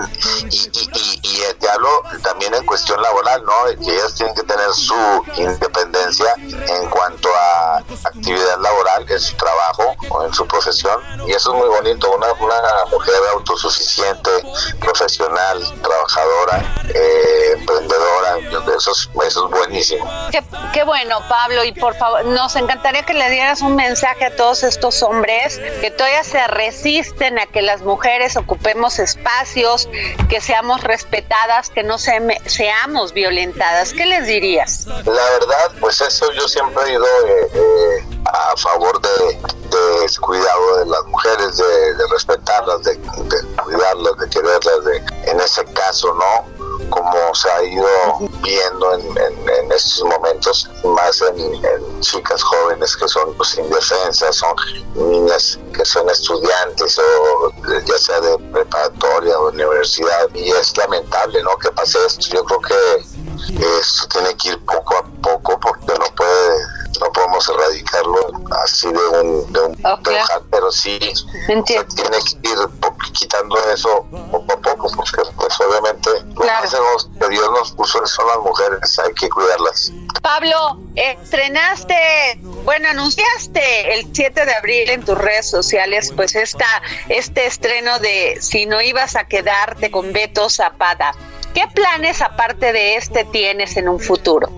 y, 0.51 0.71
y, 0.95 1.21
y, 1.23 1.43
te 1.59 1.69
hablo 1.69 2.03
también 2.23 2.55
en 2.55 2.65
cuestión 2.65 3.01
laboral, 3.03 3.43
¿no? 3.45 3.53
Que 3.85 3.95
ellas 3.95 4.15
tienen 4.15 4.35
que 4.35 4.43
tener 4.43 4.73
su 4.73 4.95
independencia 5.37 6.35
en 6.37 6.89
cuanto 6.91 7.29
a 7.35 7.83
actividad 8.05 8.59
laboral, 8.61 9.07
en 9.09 9.21
su 9.21 9.37
trabajo 9.37 9.95
o 10.11 10.25
en 10.25 10.33
su 10.33 10.47
profesión. 10.47 11.01
Y 11.27 11.33
eso 11.33 11.53
es 11.53 11.59
muy 11.59 11.69
bonito. 11.69 12.11
Una, 12.11 12.29
una 12.41 12.61
mujer 12.91 13.15
autosuficiente, 13.33 14.31
profesional, 14.81 15.63
trabajadora, 15.83 16.75
eh, 16.95 17.53
emprendedora, 17.57 18.39
eso 18.77 18.93
es, 18.93 19.11
eso 19.27 19.47
es 19.47 19.51
buenísimo. 19.51 20.11
Qué, 20.31 20.43
qué 20.73 20.85
bueno, 20.85 21.19
Pablo. 21.29 21.65
Y 21.65 21.73
por 21.73 21.95
favor, 21.97 22.25
nos 22.25 22.57
encantaría 22.57 23.05
que 23.05 23.15
le 23.15 23.31
dieras 23.31 23.61
un 23.61 23.77
mensaje 23.77 24.27
a 24.27 24.37
todos 24.37 24.63
estos 24.63 25.03
hombres 25.03 25.59
que 25.81 25.91
todavía 25.91 26.25
se 26.25 26.47
resisten 26.49 27.39
a 27.39 27.47
que 27.47 27.63
las 27.63 27.83
mujeres 27.83 28.37
ocupemos 28.37 28.99
espacios, 28.99 29.89
que 30.29 30.41
seamos 30.41 30.83
respetadas, 30.83 31.71
que 31.71 31.83
no 31.83 31.99
se, 31.99 32.21
seamos 32.47 33.13
violentadas. 33.13 33.93
¿Qué 33.93 34.07
les 34.07 34.27
dirías? 34.27 34.87
La 34.87 35.05
verdad, 35.05 35.73
pues 35.81 36.01
eso 36.01 36.31
yo 36.33 36.49
siempre 36.49 36.83
he 36.87 36.93
ido 36.93 37.05
eh, 37.05 37.51
eh, 37.55 38.07
a 38.25 38.57
favor 38.57 39.01
de, 39.01 39.39
de 39.71 40.19
cuidado 40.21 40.77
de 40.79 40.87
las 40.87 41.05
mujeres, 41.07 41.57
de, 41.57 41.95
de 41.95 42.09
respetarlas, 42.31 42.83
de, 42.83 42.95
de, 42.95 43.57
cuidarlas, 43.63 44.17
de 44.19 44.29
quererlas, 44.29 44.85
de, 44.85 44.97
en 45.31 45.41
ese 45.41 45.65
caso, 45.67 46.15
¿no? 46.15 46.61
Como 46.91 47.35
se 47.35 47.51
ha 47.51 47.63
ido 47.63 47.87
viendo 48.43 48.95
en, 48.95 49.01
en, 49.19 49.49
en 49.49 49.73
estos 49.73 50.03
momentos, 50.05 50.69
más 50.85 51.23
en, 51.23 51.55
en, 51.55 52.01
chicas 52.01 52.43
jóvenes 52.43 52.97
que 52.97 53.07
son 53.09 53.35
pues, 53.35 53.59
indefensas, 53.59 54.37
son 54.37 54.55
niñas 54.95 55.59
que 55.73 55.85
son 55.85 56.09
estudiantes 56.11 56.99
o 56.99 57.53
ya 57.85 57.99
sea 57.99 58.21
de 58.21 58.39
preparatoria 58.53 59.39
o 59.39 59.49
universidad, 59.51 60.29
y 60.35 60.51
es 60.51 60.77
lamentable, 60.77 61.43
¿no? 61.43 61.57
Que 61.59 61.71
pase 61.71 61.99
esto. 62.07 62.27
Yo 62.35 62.45
creo 62.45 62.61
que 62.61 63.55
esto 63.79 64.09
tiene 64.09 64.37
que 64.37 64.49
ir 64.51 64.65
poco 64.65 64.97
a 64.97 65.05
poco 65.23 65.59
porque 65.61 65.93
no 65.99 66.07
puede 66.17 66.80
no 67.01 67.13
podemos 67.13 67.49
erradicarlo 67.49 68.33
así 68.63 68.89
de 68.89 69.09
un, 69.21 69.53
de 69.53 69.61
un 69.61 69.87
okay. 69.87 70.17
pero 70.51 70.71
sí 70.71 70.99
se 71.01 71.55
tiene 71.65 72.19
que 72.25 72.49
ir 72.49 72.59
quitando 73.13 73.57
eso 73.73 74.07
poco 74.31 74.53
a 74.53 74.61
poco, 74.61 74.91
porque 74.97 75.23
pues 75.37 75.61
obviamente 75.61 76.11
claro. 76.37 76.69
lo 76.71 77.19
que 77.19 77.29
Dios 77.29 77.51
nos 77.51 77.73
puso 77.73 78.07
son 78.07 78.27
las 78.29 78.39
mujeres, 78.39 78.99
hay 78.99 79.13
que 79.15 79.29
cuidarlas. 79.29 79.93
Pablo, 80.23 80.79
estrenaste, 80.97 82.41
bueno, 82.65 82.89
anunciaste 82.91 83.95
el 83.95 84.09
7 84.13 84.45
de 84.45 84.55
abril 84.55 84.91
en 84.91 85.05
tus 85.05 85.17
redes 85.17 85.49
sociales, 85.49 86.13
pues 86.15 86.35
esta, 86.35 86.67
este 87.09 87.47
estreno 87.47 87.99
de 87.99 88.39
Si 88.41 88.67
no 88.67 88.81
ibas 88.81 89.17
a 89.17 89.25
quedarte 89.25 89.91
con 89.91 90.13
Beto 90.13 90.49
Zapata. 90.51 91.15
¿Qué 91.55 91.67
planes 91.75 92.23
aparte 92.23 92.73
de 92.73 92.97
este 92.97 93.25
tienes 93.25 93.77
en 93.77 93.89
un 93.89 93.99
futuro? 93.99 94.49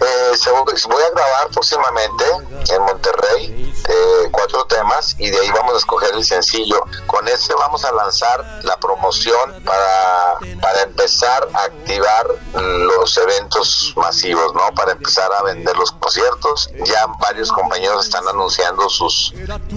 Eh, 0.00 0.50
voy 0.88 1.02
a 1.02 1.10
grabar 1.10 1.48
próximamente 1.50 2.24
en 2.70 2.82
Monterrey 2.82 3.74
eh, 3.88 4.28
cuatro 4.30 4.64
temas 4.66 5.14
y 5.18 5.30
de 5.30 5.38
ahí 5.38 5.50
vamos 5.50 5.74
a 5.74 5.76
escoger 5.78 6.14
el 6.14 6.24
sencillo. 6.24 6.82
Con 7.06 7.26
ese 7.28 7.54
vamos 7.54 7.84
a 7.84 7.92
lanzar 7.92 8.60
la 8.62 8.76
promoción 8.78 9.62
para, 9.64 10.38
para 10.60 10.82
empezar 10.82 11.48
a 11.52 11.64
activar 11.64 12.26
los 12.54 13.16
eventos 13.18 13.92
masivos, 13.96 14.54
¿no? 14.54 14.74
Para 14.74 14.92
empezar 14.92 15.30
a 15.32 15.42
vender 15.42 15.76
los 15.76 15.92
conciertos. 15.92 16.70
Ya 16.84 17.06
varios 17.20 17.52
compañeros 17.52 18.04
están 18.04 18.26
anunciando 18.28 18.88
sus 18.88 19.34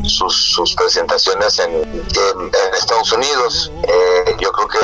sus, 0.07 0.53
sus 0.53 0.75
presentaciones 0.75 1.59
en, 1.59 1.73
en, 1.73 2.51
Estados 2.77 3.11
Unidos. 3.11 3.71
Eh, 3.83 4.35
yo 4.39 4.51
creo 4.51 4.67
que 4.67 4.79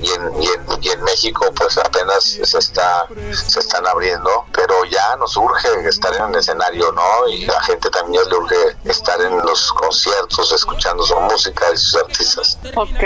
y 0.00 0.10
en 0.10 0.85
y 0.86 0.90
en 0.90 1.02
México 1.02 1.46
pues 1.54 1.76
apenas 1.78 2.24
se 2.24 2.58
está 2.58 3.06
se 3.32 3.60
están 3.60 3.86
abriendo 3.86 4.44
pero 4.52 4.84
ya 4.84 5.16
nos 5.16 5.36
urge 5.36 5.68
estar 5.88 6.14
en 6.14 6.26
el 6.26 6.36
escenario 6.36 6.92
no 6.92 7.28
y 7.28 7.46
la 7.46 7.60
gente 7.62 7.90
también 7.90 8.22
le 8.28 8.36
urge 8.36 8.76
estar 8.84 9.20
en 9.20 9.38
los 9.38 9.72
conciertos 9.72 10.52
escuchando 10.52 11.02
su 11.02 11.18
música 11.20 11.66
y 11.72 11.76
sus 11.76 11.96
artistas. 11.96 12.58
Ok 12.76 13.02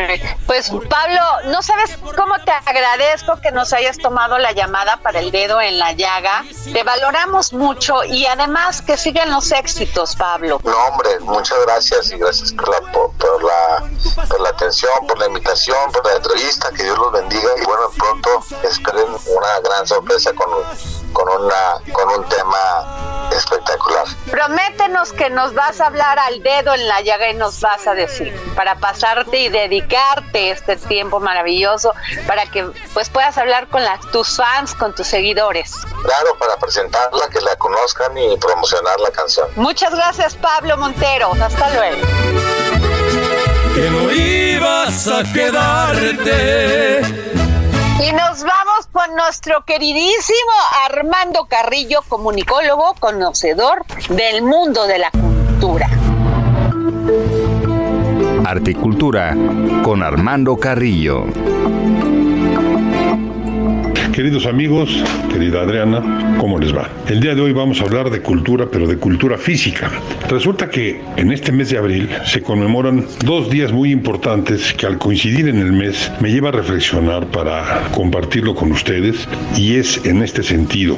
pues 0.46 0.70
Pablo 0.88 1.20
no 1.46 1.62
sabes 1.62 1.96
cómo 2.16 2.34
te 2.44 2.52
agradezco 2.52 3.40
que 3.40 3.50
nos 3.52 3.72
hayas 3.72 3.96
tomado 3.98 4.38
la 4.38 4.52
llamada 4.52 4.98
para 4.98 5.20
el 5.20 5.30
dedo 5.30 5.60
en 5.60 5.78
la 5.78 5.92
llaga 5.92 6.44
te 6.72 6.82
valoramos 6.82 7.52
mucho 7.52 8.04
y 8.04 8.26
además 8.26 8.82
que 8.82 8.96
sigan 8.96 9.30
los 9.30 9.52
éxitos 9.52 10.16
Pablo. 10.16 10.60
No 10.64 10.76
hombre 10.88 11.18
muchas 11.20 11.58
gracias 11.62 12.10
y 12.12 12.18
gracias 12.18 12.52
por 12.52 12.68
la 12.68 12.80
por, 12.92 13.12
por 13.12 13.42
la 13.42 13.90
por 14.28 14.40
la 14.40 14.50
atención 14.50 15.06
por 15.06 15.18
la 15.18 15.26
invitación 15.26 15.90
por 15.92 16.04
la 16.04 16.16
entrevista 16.16 16.70
que 16.72 16.84
Dios 16.84 16.98
los 16.98 17.12
bendiga. 17.12 17.48
y 17.56 17.69
bueno, 17.70 17.90
pronto 17.96 18.44
esperen 18.64 19.06
una 19.06 19.60
gran 19.62 19.86
sorpresa 19.86 20.32
con, 20.32 20.48
con, 21.12 21.28
una, 21.28 21.80
con 21.92 22.08
un 22.18 22.28
tema 22.28 23.28
espectacular. 23.30 24.04
Prométenos 24.28 25.12
que 25.12 25.30
nos 25.30 25.54
vas 25.54 25.80
a 25.80 25.86
hablar 25.86 26.18
al 26.18 26.42
dedo 26.42 26.74
en 26.74 26.88
la 26.88 27.00
llaga 27.02 27.30
y 27.30 27.34
nos 27.34 27.60
vas 27.60 27.86
a 27.86 27.94
decir, 27.94 28.34
para 28.56 28.74
pasarte 28.80 29.38
y 29.38 29.48
dedicarte 29.48 30.50
este 30.50 30.76
tiempo 30.76 31.20
maravilloso, 31.20 31.94
para 32.26 32.46
que 32.46 32.64
pues 32.92 33.08
puedas 33.08 33.38
hablar 33.38 33.68
con 33.68 33.84
la, 33.84 34.00
tus 34.10 34.36
fans, 34.36 34.74
con 34.74 34.92
tus 34.92 35.06
seguidores. 35.06 35.74
Claro, 36.02 36.36
para 36.40 36.56
presentarla, 36.56 37.28
que 37.28 37.40
la 37.40 37.54
conozcan 37.54 38.18
y 38.18 38.36
promocionar 38.36 38.98
la 38.98 39.12
canción. 39.12 39.46
Muchas 39.54 39.94
gracias 39.94 40.34
Pablo 40.34 40.76
Montero, 40.76 41.30
hasta 41.40 41.70
luego. 41.70 42.04
Que 43.76 43.90
no 43.90 44.10
ibas 44.10 45.06
a 45.06 45.22
quedarte. 45.32 47.19
Y 48.02 48.12
nos 48.12 48.42
vamos 48.42 48.86
con 48.92 49.14
nuestro 49.14 49.62
queridísimo 49.66 50.52
Armando 50.86 51.46
Carrillo, 51.46 52.00
comunicólogo, 52.08 52.94
conocedor 52.98 53.84
del 54.08 54.40
mundo 54.42 54.86
de 54.86 54.98
la 54.98 55.10
cultura. 55.10 55.86
Articultura 58.46 59.36
con 59.82 60.02
Armando 60.02 60.56
Carrillo. 60.56 61.26
Queridos 64.12 64.46
amigos, 64.46 64.90
querida 65.32 65.62
Adriana, 65.62 66.36
¿cómo 66.38 66.58
les 66.58 66.74
va? 66.74 66.90
El 67.08 67.20
día 67.20 67.34
de 67.34 67.42
hoy 67.42 67.52
vamos 67.52 67.80
a 67.80 67.84
hablar 67.84 68.10
de 68.10 68.20
cultura, 68.20 68.66
pero 68.70 68.88
de 68.88 68.96
cultura 68.96 69.38
física. 69.38 69.88
Resulta 70.28 70.68
que 70.68 71.00
en 71.16 71.30
este 71.30 71.52
mes 71.52 71.70
de 71.70 71.78
abril 71.78 72.08
se 72.26 72.42
conmemoran 72.42 73.06
dos 73.24 73.50
días 73.50 73.72
muy 73.72 73.92
importantes 73.92 74.74
que 74.74 74.86
al 74.86 74.98
coincidir 74.98 75.48
en 75.48 75.58
el 75.58 75.72
mes 75.72 76.10
me 76.20 76.30
lleva 76.32 76.48
a 76.48 76.52
reflexionar 76.52 77.26
para 77.28 77.88
compartirlo 77.92 78.54
con 78.54 78.72
ustedes 78.72 79.28
y 79.56 79.76
es 79.76 80.04
en 80.04 80.22
este 80.22 80.42
sentido. 80.42 80.96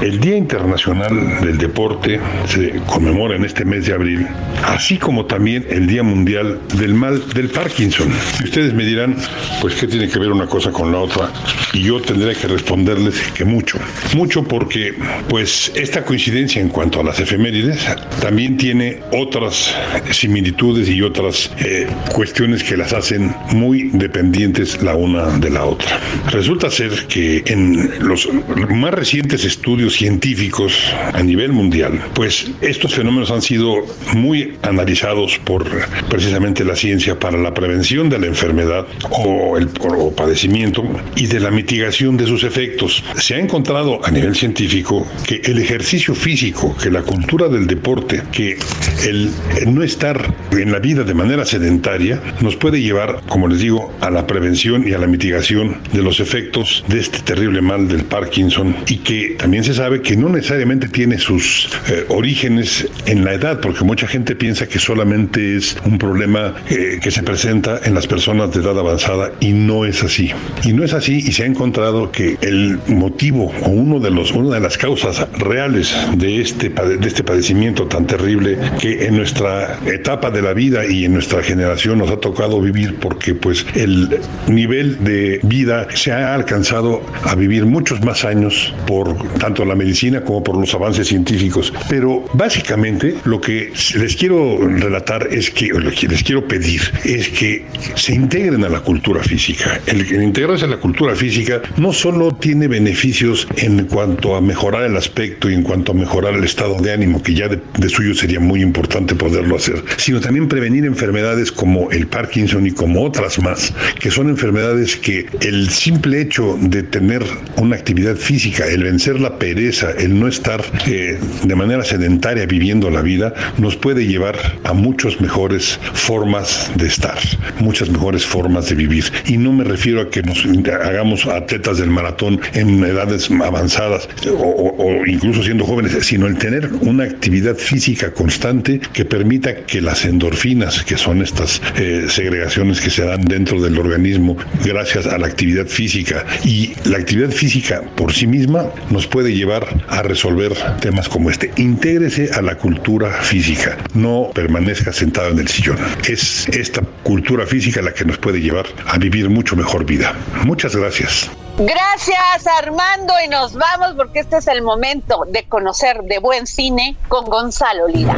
El 0.00 0.18
Día 0.18 0.36
Internacional 0.36 1.40
del 1.42 1.58
Deporte 1.58 2.18
se 2.46 2.80
conmemora 2.86 3.36
en 3.36 3.44
este 3.44 3.66
mes 3.66 3.86
de 3.86 3.92
abril, 3.92 4.26
así 4.64 4.96
como 4.96 5.26
también 5.26 5.66
el 5.68 5.86
Día 5.86 6.02
Mundial 6.02 6.58
del 6.78 6.94
Mal 6.94 7.22
del 7.34 7.50
Parkinson. 7.50 8.08
Y 8.40 8.44
ustedes 8.44 8.72
me 8.72 8.84
dirán, 8.84 9.14
pues 9.60 9.74
qué 9.74 9.86
tiene 9.86 10.08
que 10.08 10.18
ver 10.18 10.32
una 10.32 10.46
cosa 10.46 10.72
con 10.72 10.90
la 10.90 10.98
otra 10.98 11.30
y 11.72 11.82
yo 11.82 12.00
tendré 12.00 12.34
que 12.34 12.45
responderles 12.48 13.14
que 13.34 13.44
mucho. 13.44 13.78
Mucho 14.14 14.42
porque, 14.42 14.94
pues, 15.28 15.72
esta 15.74 16.04
coincidencia 16.04 16.60
en 16.60 16.68
cuanto 16.68 17.00
a 17.00 17.04
las 17.04 17.20
efemérides 17.20 17.84
también 18.20 18.56
tiene 18.56 19.00
otras 19.12 19.74
similitudes 20.10 20.88
y 20.88 21.02
otras 21.02 21.50
eh, 21.58 21.86
cuestiones 22.12 22.62
que 22.62 22.76
las 22.76 22.92
hacen 22.92 23.34
muy 23.52 23.90
dependientes 23.92 24.82
la 24.82 24.94
una 24.94 25.38
de 25.38 25.50
la 25.50 25.64
otra. 25.64 26.00
Resulta 26.30 26.70
ser 26.70 27.06
que 27.08 27.42
en 27.46 28.06
los 28.06 28.28
más 28.68 28.94
recientes 28.94 29.44
estudios 29.44 29.94
científicos 29.94 30.74
a 31.12 31.22
nivel 31.22 31.52
mundial, 31.52 32.00
pues 32.14 32.50
estos 32.60 32.94
fenómenos 32.94 33.30
han 33.30 33.42
sido 33.42 33.84
muy 34.14 34.54
analizados 34.62 35.38
por 35.44 35.64
precisamente 36.08 36.64
la 36.64 36.76
ciencia 36.76 37.18
para 37.18 37.38
la 37.38 37.54
prevención 37.54 38.08
de 38.08 38.18
la 38.18 38.26
enfermedad 38.26 38.86
o 39.10 39.56
el 39.56 39.70
o 39.82 40.10
padecimiento 40.14 40.82
y 41.14 41.26
de 41.26 41.40
la 41.40 41.50
mitigación 41.50 42.16
de 42.16 42.26
sus 42.26 42.35
efectos. 42.44 43.04
Se 43.16 43.34
ha 43.34 43.38
encontrado 43.38 44.04
a 44.04 44.10
nivel 44.10 44.34
científico 44.34 45.06
que 45.26 45.40
el 45.44 45.58
ejercicio 45.58 46.14
físico, 46.14 46.76
que 46.76 46.90
la 46.90 47.02
cultura 47.02 47.48
del 47.48 47.66
deporte, 47.66 48.22
que 48.32 48.58
el 49.04 49.30
no 49.66 49.82
estar 49.82 50.34
en 50.52 50.72
la 50.72 50.78
vida 50.78 51.04
de 51.04 51.14
manera 51.14 51.44
sedentaria 51.44 52.20
nos 52.40 52.56
puede 52.56 52.80
llevar, 52.80 53.20
como 53.28 53.48
les 53.48 53.60
digo, 53.60 53.92
a 54.00 54.10
la 54.10 54.26
prevención 54.26 54.86
y 54.86 54.92
a 54.92 54.98
la 54.98 55.06
mitigación 55.06 55.78
de 55.92 56.02
los 56.02 56.20
efectos 56.20 56.84
de 56.88 57.00
este 57.00 57.20
terrible 57.20 57.60
mal 57.60 57.88
del 57.88 58.04
Parkinson 58.04 58.76
y 58.86 58.98
que 58.98 59.36
también 59.38 59.64
se 59.64 59.74
sabe 59.74 60.02
que 60.02 60.16
no 60.16 60.28
necesariamente 60.28 60.88
tiene 60.88 61.18
sus 61.18 61.68
eh, 61.88 62.04
orígenes 62.08 62.88
en 63.06 63.24
la 63.24 63.34
edad, 63.34 63.60
porque 63.60 63.84
mucha 63.84 64.06
gente 64.06 64.34
piensa 64.34 64.66
que 64.66 64.78
solamente 64.78 65.56
es 65.56 65.76
un 65.84 65.98
problema 65.98 66.54
eh, 66.68 66.98
que 67.02 67.10
se 67.10 67.22
presenta 67.22 67.80
en 67.84 67.94
las 67.94 68.06
personas 68.06 68.52
de 68.52 68.60
edad 68.60 68.78
avanzada 68.78 69.32
y 69.40 69.52
no 69.52 69.84
es 69.84 70.02
así. 70.02 70.30
Y 70.64 70.72
no 70.72 70.84
es 70.84 70.92
así 70.92 71.16
y 71.16 71.32
se 71.32 71.42
ha 71.42 71.46
encontrado 71.46 72.10
que 72.10 72.36
el 72.40 72.78
motivo 72.88 73.52
o 73.62 73.68
uno 73.68 74.00
de 74.00 74.10
los, 74.10 74.32
una 74.32 74.54
de 74.54 74.60
las 74.60 74.78
causas 74.78 75.26
reales 75.38 75.94
de 76.16 76.40
este, 76.40 76.68
de 76.68 77.06
este 77.06 77.22
padecimiento 77.22 77.86
tan 77.86 78.06
terrible 78.06 78.58
en 78.92 79.16
nuestra 79.16 79.78
etapa 79.86 80.30
de 80.30 80.42
la 80.42 80.52
vida 80.52 80.86
y 80.86 81.04
en 81.04 81.14
nuestra 81.14 81.42
generación 81.42 81.98
nos 81.98 82.10
ha 82.10 82.18
tocado 82.18 82.60
vivir 82.60 82.96
porque 82.96 83.34
pues 83.34 83.66
el 83.74 84.18
nivel 84.48 85.02
de 85.04 85.40
vida 85.42 85.88
se 85.94 86.12
ha 86.12 86.34
alcanzado 86.34 87.02
a 87.24 87.34
vivir 87.34 87.66
muchos 87.66 88.02
más 88.02 88.24
años 88.24 88.72
por 88.86 89.16
tanto 89.38 89.64
la 89.64 89.74
medicina 89.74 90.22
como 90.22 90.42
por 90.42 90.56
los 90.56 90.72
avances 90.74 91.08
científicos. 91.08 91.72
Pero 91.88 92.24
básicamente 92.32 93.16
lo 93.24 93.40
que 93.40 93.72
les 93.98 94.16
quiero 94.16 94.58
relatar 94.58 95.28
es 95.30 95.50
que, 95.50 95.72
o 95.72 95.78
que 95.78 96.08
les 96.08 96.22
quiero 96.22 96.46
pedir 96.46 96.80
es 97.04 97.28
que 97.30 97.64
se 97.94 98.14
integren 98.14 98.64
a 98.64 98.68
la 98.68 98.80
cultura 98.80 99.22
física. 99.22 99.80
El, 99.86 100.00
el 100.00 100.22
integrarse 100.22 100.64
a 100.64 100.68
la 100.68 100.78
cultura 100.78 101.14
física 101.14 101.60
no 101.76 101.92
solo 101.92 102.32
tiene 102.32 102.68
beneficios 102.68 103.48
en 103.56 103.84
cuanto 103.86 104.36
a 104.36 104.40
mejorar 104.40 104.84
el 104.84 104.96
aspecto 104.96 105.50
y 105.50 105.54
en 105.54 105.62
cuanto 105.62 105.92
a 105.92 105.94
mejorar 105.94 106.34
el 106.34 106.44
estado 106.44 106.76
de 106.76 106.92
ánimo, 106.92 107.22
que 107.22 107.34
ya 107.34 107.48
de, 107.48 107.60
de 107.78 107.88
suyo 107.88 108.14
sería 108.14 108.40
muy 108.40 108.62
importante 108.62 108.75
poderlo 108.82 109.56
hacer, 109.56 109.82
sino 109.96 110.20
también 110.20 110.48
prevenir 110.48 110.84
enfermedades 110.84 111.50
como 111.52 111.90
el 111.90 112.06
Parkinson 112.06 112.66
y 112.66 112.72
como 112.72 113.04
otras 113.04 113.38
más, 113.38 113.72
que 113.98 114.10
son 114.10 114.28
enfermedades 114.28 114.96
que 114.96 115.26
el 115.40 115.70
simple 115.70 116.20
hecho 116.20 116.56
de 116.60 116.82
tener 116.82 117.22
una 117.56 117.76
actividad 117.76 118.16
física, 118.16 118.66
el 118.66 118.84
vencer 118.84 119.20
la 119.20 119.38
pereza, 119.38 119.90
el 119.92 120.18
no 120.18 120.28
estar 120.28 120.62
eh, 120.86 121.18
de 121.42 121.54
manera 121.54 121.84
sedentaria 121.84 122.46
viviendo 122.46 122.90
la 122.90 123.02
vida, 123.02 123.32
nos 123.58 123.76
puede 123.76 124.06
llevar 124.06 124.36
a 124.64 124.72
muchas 124.72 125.20
mejores 125.20 125.78
formas 125.94 126.70
de 126.76 126.86
estar, 126.86 127.18
muchas 127.60 127.88
mejores 127.90 128.24
formas 128.24 128.68
de 128.68 128.74
vivir. 128.74 129.04
Y 129.26 129.36
no 129.36 129.52
me 129.52 129.64
refiero 129.64 130.00
a 130.00 130.10
que 130.10 130.22
nos 130.22 130.44
hagamos 130.84 131.26
atletas 131.26 131.78
del 131.78 131.90
maratón 131.90 132.40
en 132.54 132.82
edades 132.84 133.30
avanzadas 133.30 134.08
o 134.30 135.04
incluso 135.06 135.42
siendo 135.42 135.64
jóvenes, 135.64 135.96
sino 136.02 136.26
el 136.26 136.36
tener 136.36 136.70
una 136.80 137.04
actividad 137.04 137.56
física 137.56 138.12
constante 138.12 138.65
que 138.92 139.04
permita 139.04 139.54
que 139.66 139.80
las 139.80 140.04
endorfinas, 140.04 140.82
que 140.84 140.98
son 140.98 141.22
estas 141.22 141.62
eh, 141.76 142.06
segregaciones 142.08 142.80
que 142.80 142.90
se 142.90 143.04
dan 143.04 143.22
dentro 143.24 143.60
del 143.60 143.78
organismo 143.78 144.36
gracias 144.64 145.06
a 145.06 145.18
la 145.18 145.26
actividad 145.26 145.66
física, 145.66 146.24
y 146.44 146.74
la 146.84 146.98
actividad 146.98 147.30
física 147.30 147.82
por 147.96 148.12
sí 148.12 148.26
misma 148.26 148.66
nos 148.90 149.06
puede 149.06 149.34
llevar 149.34 149.66
a 149.88 150.02
resolver 150.02 150.52
temas 150.80 151.08
como 151.08 151.30
este. 151.30 151.50
Intégrese 151.56 152.30
a 152.34 152.42
la 152.42 152.56
cultura 152.56 153.10
física, 153.22 153.76
no 153.94 154.30
permanezca 154.34 154.92
sentado 154.92 155.30
en 155.30 155.38
el 155.38 155.48
sillón. 155.48 155.78
Es 156.08 156.48
esta 156.48 156.82
cultura 157.02 157.46
física 157.46 157.82
la 157.82 157.92
que 157.92 158.04
nos 158.04 158.18
puede 158.18 158.40
llevar 158.40 158.66
a 158.86 158.98
vivir 158.98 159.30
mucho 159.30 159.56
mejor 159.56 159.84
vida. 159.84 160.14
Muchas 160.44 160.74
gracias. 160.74 161.30
Gracias 161.58 162.46
Armando 162.62 163.14
y 163.24 163.28
nos 163.28 163.54
vamos 163.54 163.94
porque 163.96 164.20
este 164.20 164.36
es 164.36 164.46
el 164.46 164.60
momento 164.60 165.24
de 165.26 165.44
conocer 165.44 166.02
de 166.02 166.18
buen 166.18 166.46
cine 166.46 166.96
con 167.08 167.24
Gonzalo 167.24 167.88
Lira. 167.88 168.14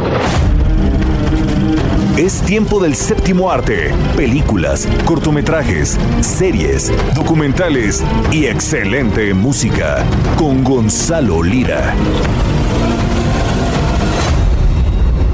Es 2.17 2.43
tiempo 2.43 2.81
del 2.81 2.97
séptimo 2.97 3.49
arte, 3.49 3.95
películas, 4.17 4.89
cortometrajes, 5.05 5.97
series, 6.21 6.91
documentales 7.15 8.03
y 8.33 8.47
excelente 8.47 9.33
música 9.35 10.05
con 10.37 10.65
Gonzalo 10.65 11.41
Lira. 11.41 11.95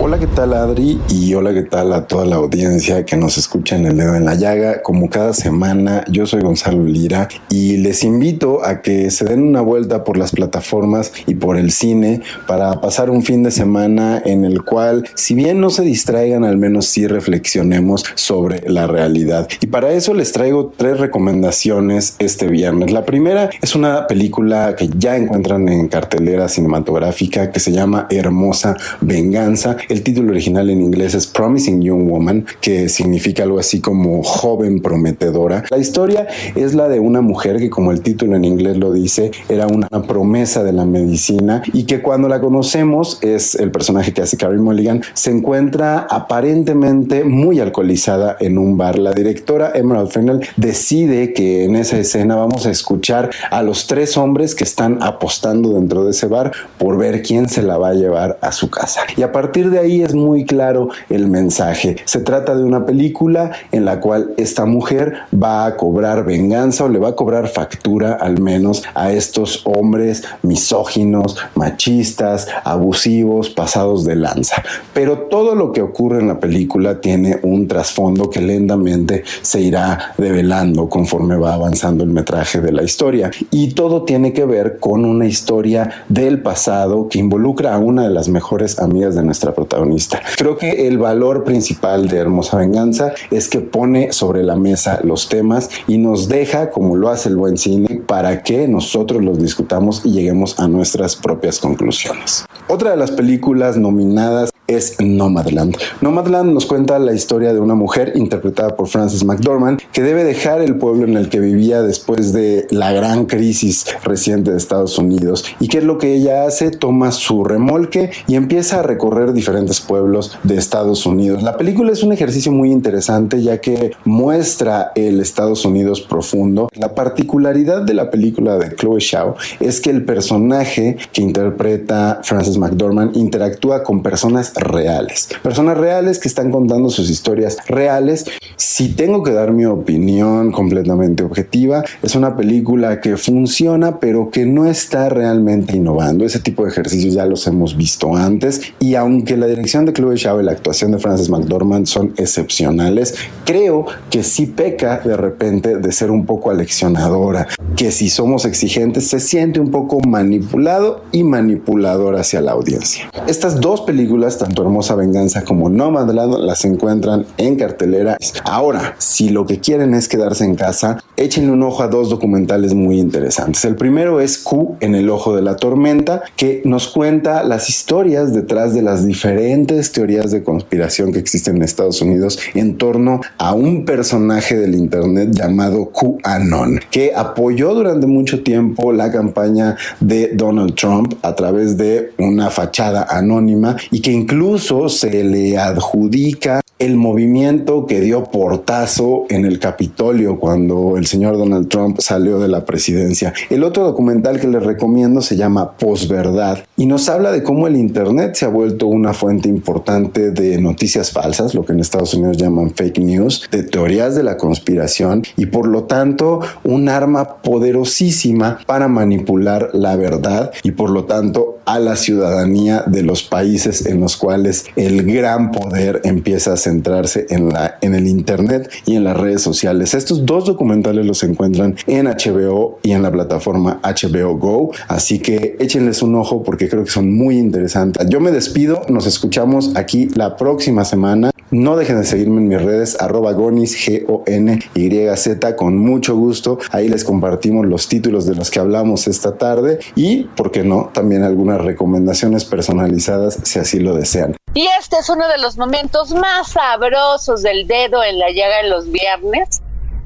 Hola, 0.01 0.19
¿qué 0.19 0.27
tal 0.27 0.53
Adri? 0.55 1.01
Y 1.09 1.35
hola, 1.35 1.55
¿qué 1.55 1.63
tal 1.63 1.93
a 1.93 2.09
toda 2.09 2.27
la 2.27 2.35
audiencia 2.35 3.07
que 3.07 3.17
nos 3.17 3.39
escucha 3.39 3.77
en 3.77 3.87
el 3.87 3.97
dedo 3.97 4.17
en 4.17 4.25
la 4.25 4.35
llaga? 4.35 4.83
Como 4.83 5.09
cada 5.09 5.33
semana, 5.33 6.05
yo 6.11 6.27
soy 6.27 6.43
Gonzalo 6.43 6.85
Lira 6.85 7.29
y 7.49 7.77
les 7.77 8.03
invito 8.03 8.65
a 8.65 8.83
que 8.83 9.13
se 9.13 9.25
den 9.25 9.41
una 9.41 9.61
vuelta 9.61 10.03
por 10.03 10.19
las 10.19 10.33
plataformas 10.33 11.13
y 11.29 11.37
por 11.37 11.57
el 11.57 11.71
cine 11.71 12.23
para 12.49 12.81
pasar 12.81 13.09
un 13.09 13.23
fin 13.23 13.45
de 13.45 13.53
semana 13.53 14.21
en 14.25 14.45
el 14.45 14.65
cual, 14.65 15.09
si 15.15 15.35
bien 15.35 15.61
no 15.61 15.71
se 15.71 15.83
distraigan, 15.83 16.45
al 16.45 16.59
menos 16.59 16.87
sí 16.87 17.07
reflexionemos 17.07 18.05
sobre 18.17 18.69
la 18.69 18.89
realidad. 18.89 19.49
Y 19.61 19.69
para 19.69 19.93
eso 19.93 20.13
les 20.13 20.33
traigo 20.33 20.73
tres 20.77 20.99
recomendaciones 20.99 22.17
este 22.19 22.49
viernes. 22.49 22.91
La 22.91 23.05
primera 23.05 23.49
es 23.63 23.77
una 23.77 24.09
película 24.09 24.75
que 24.75 24.91
ya 24.99 25.17
encuentran 25.17 25.69
en 25.69 25.87
cartelera 25.87 26.49
cinematográfica 26.49 27.53
que 27.53 27.61
se 27.61 27.71
llama 27.71 28.09
Hermosa 28.11 28.77
Venganza. 29.01 29.77
El 29.89 30.03
título 30.03 30.31
original 30.31 30.71
en 30.71 30.81
inglés 30.81 31.15
es 31.15 31.27
Promising 31.27 31.83
Young 31.83 32.09
Woman, 32.09 32.47
que 32.61 32.89
significa 32.89 33.43
algo 33.43 33.59
así 33.59 33.81
como 33.81 34.23
joven 34.23 34.81
prometedora. 34.81 35.65
La 35.71 35.79
historia 35.79 36.27
es 36.55 36.75
la 36.75 36.89
de 36.89 37.01
una 37.01 37.21
mujer 37.21 37.59
que, 37.59 37.71
como 37.71 37.93
el 37.93 38.01
título 38.01 38.37
en 38.37 38.45
inglés 38.45 38.77
lo 38.77 38.93
dice, 38.93 39.31
era 39.49 39.67
una 39.67 39.89
promesa 40.07 40.63
de 40.63 40.73
la 40.73 40.85
medicina 40.85 41.63
y 41.73 41.85
que 41.85 42.03
cuando 42.03 42.29
la 42.29 42.41
conocemos 42.41 43.19
es 43.23 43.55
el 43.55 43.71
personaje 43.71 44.13
que 44.13 44.23
hace 44.23 44.37
Carrie 44.37 44.59
Mulligan, 44.59 45.03
se 45.13 45.31
encuentra 45.31 46.07
aparentemente 46.11 47.25
muy 47.25 47.61
alcoholizada 47.61 48.37
en 48.41 48.59
un 48.59 48.77
bar. 48.77 48.99
La 48.99 49.13
directora 49.13 49.73
Emerald 49.75 50.11
Fennell 50.11 50.41
decide 50.57 51.33
que 51.33 51.65
en 51.65 51.77
esa 51.77 51.99
escena 51.99 52.37
vamos 52.37 52.67
a 52.67 52.71
escuchar 52.71 53.31
a 53.51 53.63
los 53.63 53.87
tres 53.87 54.17
hombres 54.17 54.55
que 54.55 54.65
están 54.65 55.03
apostando 55.03 55.75
dentro 55.75 56.05
de 56.05 56.13
ese 56.13 56.27
bar 56.27 56.53
por 56.79 56.97
ver 56.97 57.23
quién 57.23 57.49
se 57.49 57.63
la 57.63 57.79
va 57.79 57.89
a 57.89 57.95
llevar 57.95 58.39
a 58.41 58.53
su 58.53 58.71
casa. 58.71 59.03
Y 59.17 59.23
a 59.23 59.33
partir 59.33 59.71
de 59.71 59.74
ahí 59.79 60.03
es 60.03 60.15
muy 60.15 60.45
claro 60.45 60.89
el 61.09 61.29
mensaje. 61.29 61.97
Se 62.05 62.21
trata 62.21 62.55
de 62.55 62.65
una 62.65 62.87
película 62.87 63.53
en 63.73 63.85
la 63.85 64.01
cual 64.01 64.35
esta 64.37 64.65
mujer 64.65 65.15
va 65.33 65.67
a 65.67 65.77
cobrar 65.77 66.25
venganza 66.25 66.85
o 66.85 66.89
le 66.89 66.99
va 66.99 67.11
a 67.11 67.17
cobrar 67.17 67.49
factura 67.49 68.15
al 68.15 68.41
menos 68.41 68.83
a 68.95 69.13
estos 69.13 69.63
hombres 69.65 70.25
misóginos, 70.43 71.37
machistas, 71.55 72.49
abusivos, 72.65 73.51
pasados 73.51 74.05
de 74.05 74.17
lanza. 74.17 74.63
Pero 74.93 75.19
todo 75.31 75.55
lo 75.55 75.73
que 75.73 75.83
ocurre 75.83 76.21
en 76.21 76.29
la 76.29 76.41
película 76.41 77.01
tiene 77.01 77.39
un 77.43 77.69
trasfondo 77.69 78.31
que 78.31 78.41
lentamente 78.41 79.25
se 79.43 79.61
irá 79.61 80.15
develando 80.19 80.89
conforme 80.89 81.37
va 81.37 81.55
avanzando 81.55 82.05
el 82.05 82.11
metraje 82.11 82.61
de 82.61 82.73
la 82.73 82.83
historia. 82.83 83.31
Y 83.51 83.73
todo 83.75 84.03
tiene 84.03 84.33
que 84.33 84.45
ver 84.45 84.79
con 84.79 85.05
una 85.05 85.27
historia 85.27 86.05
del 86.09 86.43
pasado 86.43 87.09
que 87.09 87.19
involucra 87.19 87.75
a 87.75 87.79
una 87.79 88.05
de 88.05 88.11
las 88.11 88.29
mejores 88.29 88.79
amigas 88.79 89.15
de 89.15 89.23
nuestra 89.23 89.55
protagonista. 89.65 90.23
Creo 90.37 90.57
que 90.57 90.87
el 90.87 90.99
valor 90.99 91.45
principal 91.45 92.09
de 92.09 92.19
Hermosa 92.19 92.59
Venganza 92.59 93.13
es 93.31 93.49
que 93.49 93.61
pone 93.61 94.13
sobre 94.13 94.43
la 94.43 94.57
mesa 94.57 95.01
los 95.03 95.29
temas 95.29 95.71
y 95.89 95.99
nos 95.99 96.29
deja, 96.29 96.71
como 96.71 96.97
lo 96.97 97.09
hace 97.09 97.29
el 97.29 97.37
buen 97.37 97.59
cine, 97.59 98.03
para 98.07 98.43
que 98.43 98.69
nosotros 98.69 99.23
los 99.23 99.39
discutamos 99.39 100.03
y 100.05 100.13
lleguemos 100.13 100.59
a 100.59 100.69
nuestras 100.69 101.17
propias 101.17 101.59
conclusiones. 101.59 102.45
Otra 102.69 102.93
de 102.93 102.97
las 102.97 103.11
películas 103.11 103.77
nominadas 103.77 104.54
es 104.67 104.97
Nomadland. 105.01 105.77
Nomadland 106.01 106.53
nos 106.53 106.67
cuenta 106.67 106.99
la 106.99 107.13
historia 107.13 107.53
de 107.53 107.61
una 107.61 107.75
mujer 107.75 108.13
interpretada 108.15 108.77
por 108.77 108.89
Frances 108.89 109.25
McDormand 109.25 109.81
que 109.93 110.03
debe 110.03 110.25
dejar 110.25 110.61
el 110.61 110.77
pueblo 110.77 111.05
en 111.05 111.17
el 111.17 111.29
que 111.29 111.41
vivía 111.41 111.83
después 111.83 112.33
de 112.33 112.67
la 112.71 112.93
gran 112.93 113.27
crisis 113.27 113.87
reciente 114.05 114.51
de 114.51 114.57
Estados 114.57 114.99
Unidos. 114.99 115.45
¿Y 115.61 115.69
qué 115.69 115.79
es 115.79 115.85
lo 115.85 115.99
que 115.99 116.15
ella 116.15 116.47
hace? 116.47 116.71
Toma 116.71 117.13
su 117.13 117.45
remolque 117.45 118.11
y 118.27 118.37
empieza 118.37 118.81
a 118.81 118.83
recorrer 118.83 119.33
diferentes 119.33 119.81
pueblos 119.81 120.39
de 120.43 120.57
Estados 120.57 121.07
Unidos. 121.07 121.43
La 121.43 121.57
película 121.57 121.93
es 121.93 122.03
un 122.03 122.13
ejercicio 122.13 122.53
muy 122.53 122.71
interesante 122.71 123.43
ya 123.43 123.61
que 123.61 123.93
muestra 124.05 124.93
el 124.95 125.21
Estados 125.21 125.65
Unidos 125.65 126.01
profundo. 126.01 126.69
La 126.75 126.95
particularidad 126.95 127.83
de 127.83 127.95
la 127.95 128.11
película 128.11 128.57
de 128.59 128.75
Chloe 128.75 129.01
Shaw 129.01 129.35
es 129.61 129.81
que 129.81 129.91
el 129.91 130.05
personaje 130.05 130.97
que 131.13 131.23
interpreta 131.23 132.21
Frances 132.23 132.59
McDormand 132.59 133.17
interactúa 133.17 133.83
con 133.83 134.03
personas 134.03 134.54
reales. 134.55 135.29
Personas 135.43 135.77
reales 135.77 136.19
que 136.19 136.29
están 136.29 136.51
contando 136.51 136.91
sus 136.91 137.11
historias 137.11 137.59
reales. 137.67 138.25
Si 138.57 138.89
tengo 138.89 139.23
que 139.23 139.33
dar 139.33 139.53
mi 139.53 139.65
opinión 139.65 140.53
completamente 140.53 141.25
objetiva, 141.25 141.85
es 142.03 142.15
una 142.15 142.37
película 142.37 143.01
que 143.01 143.17
funciona 143.17 143.99
pero 143.99 144.31
que 144.31 144.47
no 144.47 144.67
está 144.67 145.09
realmente 145.09 145.77
innovando. 145.77 146.25
Ese 146.25 146.41
tipo 146.41 146.65
de 146.65 146.71
ejercicios 146.71 147.15
ya 147.15 147.27
los 147.27 147.47
hemos 147.47 147.77
visto 147.77 148.15
antes 148.15 148.61
y 148.79 148.95
aunque 148.95 149.37
la 149.37 149.47
dirección 149.47 149.87
de 149.87 149.93
Chloe 149.93 150.19
Zhao 150.19 150.41
y 150.41 150.45
la 150.45 150.53
actuación 150.53 150.93
de 150.93 150.99
Frances 150.99 151.29
McDormand 151.29 151.87
son 151.87 152.15
excepcionales, 152.17 153.15
creo 153.45 153.87
que 154.11 154.23
sí 154.23 154.47
peca 154.47 155.01
de 155.05 155.17
repente 155.17 155.77
de 155.77 155.93
ser 155.93 156.11
un 156.11 156.27
poco 156.27 156.51
aleccionadora, 156.51 157.49
que 157.77 157.91
si 157.91 158.09
somos 158.09 158.45
exigentes 158.45 159.09
se 159.09 159.21
siente 159.21 159.61
un 159.61 159.71
poco 159.71 160.01
manipulado 160.01 161.05
y 161.13 161.25
manipulador 161.25 162.17
hacia 162.17 162.41
la 162.41 162.53
audiencia. 162.53 163.11
Estas 163.27 163.61
dos 163.61 163.83
películas 163.83 164.39
tanto 164.45 164.63
Hermosa 164.63 164.95
Venganza 164.95 165.43
como 165.43 165.71
Nomadland 165.71 166.39
las 166.41 166.67
encuentran 166.67 167.25
en 167.39 167.57
cartelera. 167.57 168.19
Ahora, 168.45 168.95
si 168.99 169.31
lo 169.31 169.47
que 169.47 169.59
quieren 169.59 169.95
es 169.95 170.07
quedarse 170.07 170.45
en 170.45 170.55
casa, 170.55 171.03
échenle 171.17 171.51
un 171.51 171.63
ojo 171.63 171.83
a 171.83 171.89
dos 171.89 172.11
documentales 172.11 172.75
muy 172.75 173.01
interesantes. 173.01 173.65
El 173.65 173.77
primero 173.77 174.21
es 174.21 174.37
Q 174.37 174.77
en 174.81 174.95
el 174.95 175.09
ojo 175.09 175.35
de 175.35 175.41
la 175.41 175.57
tormenta, 175.57 176.25
que 176.37 176.61
nos 176.67 176.89
cuenta 176.89 177.43
las 177.43 177.71
historias 177.71 178.35
detrás 178.35 178.75
de 178.75 178.83
las 178.83 179.07
diferentes 179.07 179.93
teorías 179.93 180.31
de 180.31 180.43
conspiración 180.43 181.13
que 181.13 181.21
existen 181.21 181.57
en 181.57 181.63
Estados 181.63 182.03
Unidos 182.03 182.39
en 182.55 182.77
torno 182.77 183.23
a 183.39 183.55
un 183.55 183.87
personaje 183.87 184.57
del 184.57 184.75
Internet 184.75 185.31
llamado 185.33 185.91
QAnon, 185.91 186.81
que 186.91 187.13
apoyó 187.17 187.75
durante 187.75 188.07
mucho 188.07 188.43
tiempo 188.43 188.93
la 188.93 189.11
campaña 189.11 189.77
de 190.01 190.33
Donald 190.35 190.75
Trump 190.75 191.15
a 191.23 191.35
través 191.35 191.79
de 191.79 192.13
una 192.19 192.51
fachada 192.51 193.07
anónima 193.09 193.77
y 193.91 194.01
que 194.01 194.13
incluso 194.13 194.34
Incluso 194.35 194.89
se 194.89 195.23
le 195.23 195.57
adjudica 195.57 196.61
el 196.79 196.97
movimiento 196.97 197.87
que 197.87 198.01
dio 198.01 198.25
portazo 198.25 199.27
en 199.29 199.45
el 199.45 199.59
Capitolio 199.61 200.41
cuando 200.41 200.97
el 200.97 201.07
señor 201.07 201.39
Donald 201.39 201.69
Trump 201.69 202.01
salió 202.01 202.41
de 202.41 202.49
la 202.49 202.65
presidencia. 202.65 203.33
El 203.49 203.63
otro 203.63 203.85
documental 203.85 204.41
que 204.41 204.49
les 204.49 204.63
recomiendo 204.63 205.23
se 205.23 205.37
llama 205.37 205.77
Posverdad 205.77 206.59
y 206.77 206.87
nos 206.87 207.09
habla 207.09 207.31
de 207.31 207.43
cómo 207.43 207.69
el 207.69 207.77
Internet 207.77 208.35
se 208.35 208.45
ha 208.45 208.49
vuelto 208.49 208.89
una 208.89 209.15
fuente 209.15 209.49
importante 209.49 210.33
de 210.33 210.61
noticias 210.61 211.13
falsas, 211.13 211.55
lo 211.55 211.65
que 211.65 211.73
en 211.73 211.81
Estados 211.81 212.15
Unidos 212.15 212.39
llaman 212.39 212.75
fake 212.75 212.99
news, 212.99 213.49
de 213.51 213.63
teorías 213.63 214.17
de 214.17 214.25
la 214.25 214.37
conspiración 214.37 215.23
y 215.37 215.47
por 215.47 215.69
lo 215.69 215.85
tanto 215.85 216.41
un 216.65 216.89
arma 216.89 217.43
poderosísima 217.43 218.59
para 218.67 218.89
manipular 218.89 219.71
la 219.73 219.97
verdad 219.97 220.53
y 220.65 220.73
por 220.73 220.91
lo 220.91 221.05
tanto 221.05 221.61
a 221.67 221.79
la 221.79 221.97
ciudadanía 221.97 222.85
de 222.87 223.03
los 223.03 223.23
países 223.23 223.87
en 223.87 224.01
los 224.01 224.17
cuales 224.17 224.67
el 224.77 225.05
gran 225.05 225.51
poder 225.51 226.01
empieza 226.05 226.53
a 226.53 226.57
centrarse 226.65 227.27
en, 227.31 227.51
la, 227.51 227.79
en 227.81 227.95
el 227.95 228.07
Internet 228.07 228.71
y 228.87 228.97
en 228.97 229.05
las 229.05 229.17
redes 229.17 229.43
sociales. 229.43 229.95
Estos 229.95 230.27
dos 230.27 230.47
documentales 230.47 231.07
los 231.07 231.23
encuentran 231.23 231.77
en 231.87 232.07
HBO 232.07 232.79
y 232.83 232.93
en 232.93 233.03
la 233.03 233.13
plataforma 233.13 233.81
HBO 233.83 234.37
Go, 234.37 234.73
así 234.89 235.19
que 235.19 235.57
échenles 235.61 236.03
un 236.03 236.15
ojo 236.17 236.43
porque 236.43 236.69
creo 236.69 236.85
que 236.85 236.91
son 236.91 237.13
muy 237.13 237.39
interesantes. 237.39 238.07
Yo 238.09 238.21
me 238.21 238.33
despido, 238.33 238.83
nos 238.89 239.07
escuchamos 239.07 239.77
aquí 239.77 240.09
la 240.15 240.37
próxima 240.37 240.85
semana. 240.85 241.31
No 241.51 241.77
dejen 241.77 241.99
de 241.99 242.05
seguirme 242.05 242.41
en 242.41 242.49
mis 242.49 242.61
redes, 242.61 242.97
arroba 243.01 243.33
gonis, 243.33 243.77
G-O-N-Y-Z, 243.77 245.57
con 245.57 245.77
mucho 245.77 246.17
gusto. 246.17 246.59
Ahí 246.71 246.89
les 246.89 247.05
compartimos 247.05 247.67
los 247.67 247.87
títulos 247.89 248.27
de 248.27 248.35
los 248.35 248.51
que 248.51 248.59
hablamos 248.59 249.07
esta 249.07 249.37
tarde 249.37 249.79
y, 249.95 250.25
¿por 250.37 250.51
qué 250.51 250.65
no?, 250.65 250.91
también 250.93 251.23
algunas 251.23 251.61
recomendaciones 251.61 252.45
personalizadas 252.45 253.39
si 253.45 253.59
así 253.59 253.79
lo 253.79 253.95
desean. 253.95 254.35
Y 254.55 254.69
este 254.79 254.99
es 254.99 255.09
uno 255.11 255.27
de 255.27 255.39
los 255.39 255.57
momentos 255.57 256.13
más 256.13 256.53
sabrosos 256.53 257.43
del 257.43 257.67
dedo 257.67 258.05
en 258.05 258.21
la 258.21 258.31
llaga 258.31 258.61
en 258.61 258.71
los 258.71 258.91
viernes 258.91 259.61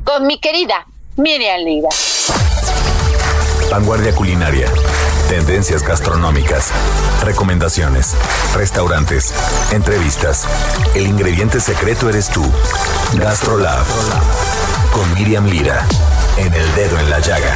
con 0.04 0.26
mi 0.26 0.38
querida 0.38 0.86
Miriam 1.16 1.60
Lira. 1.60 1.90
Vanguardia 3.70 4.14
culinaria. 4.14 4.66
Tendencias 5.28 5.82
gastronómicas. 5.82 6.70
Recomendaciones. 7.22 8.14
Restaurantes. 8.54 9.34
Entrevistas. 9.70 10.46
El 10.94 11.06
ingrediente 11.06 11.60
secreto 11.60 12.08
eres 12.08 12.30
tú. 12.30 12.42
Gastrolab. 13.18 13.84
Con 14.92 15.12
Miriam 15.12 15.44
Lira. 15.44 15.84
En 16.38 16.54
el 16.54 16.74
dedo 16.74 16.98
en 16.98 17.10
la 17.10 17.18
llaga. 17.18 17.54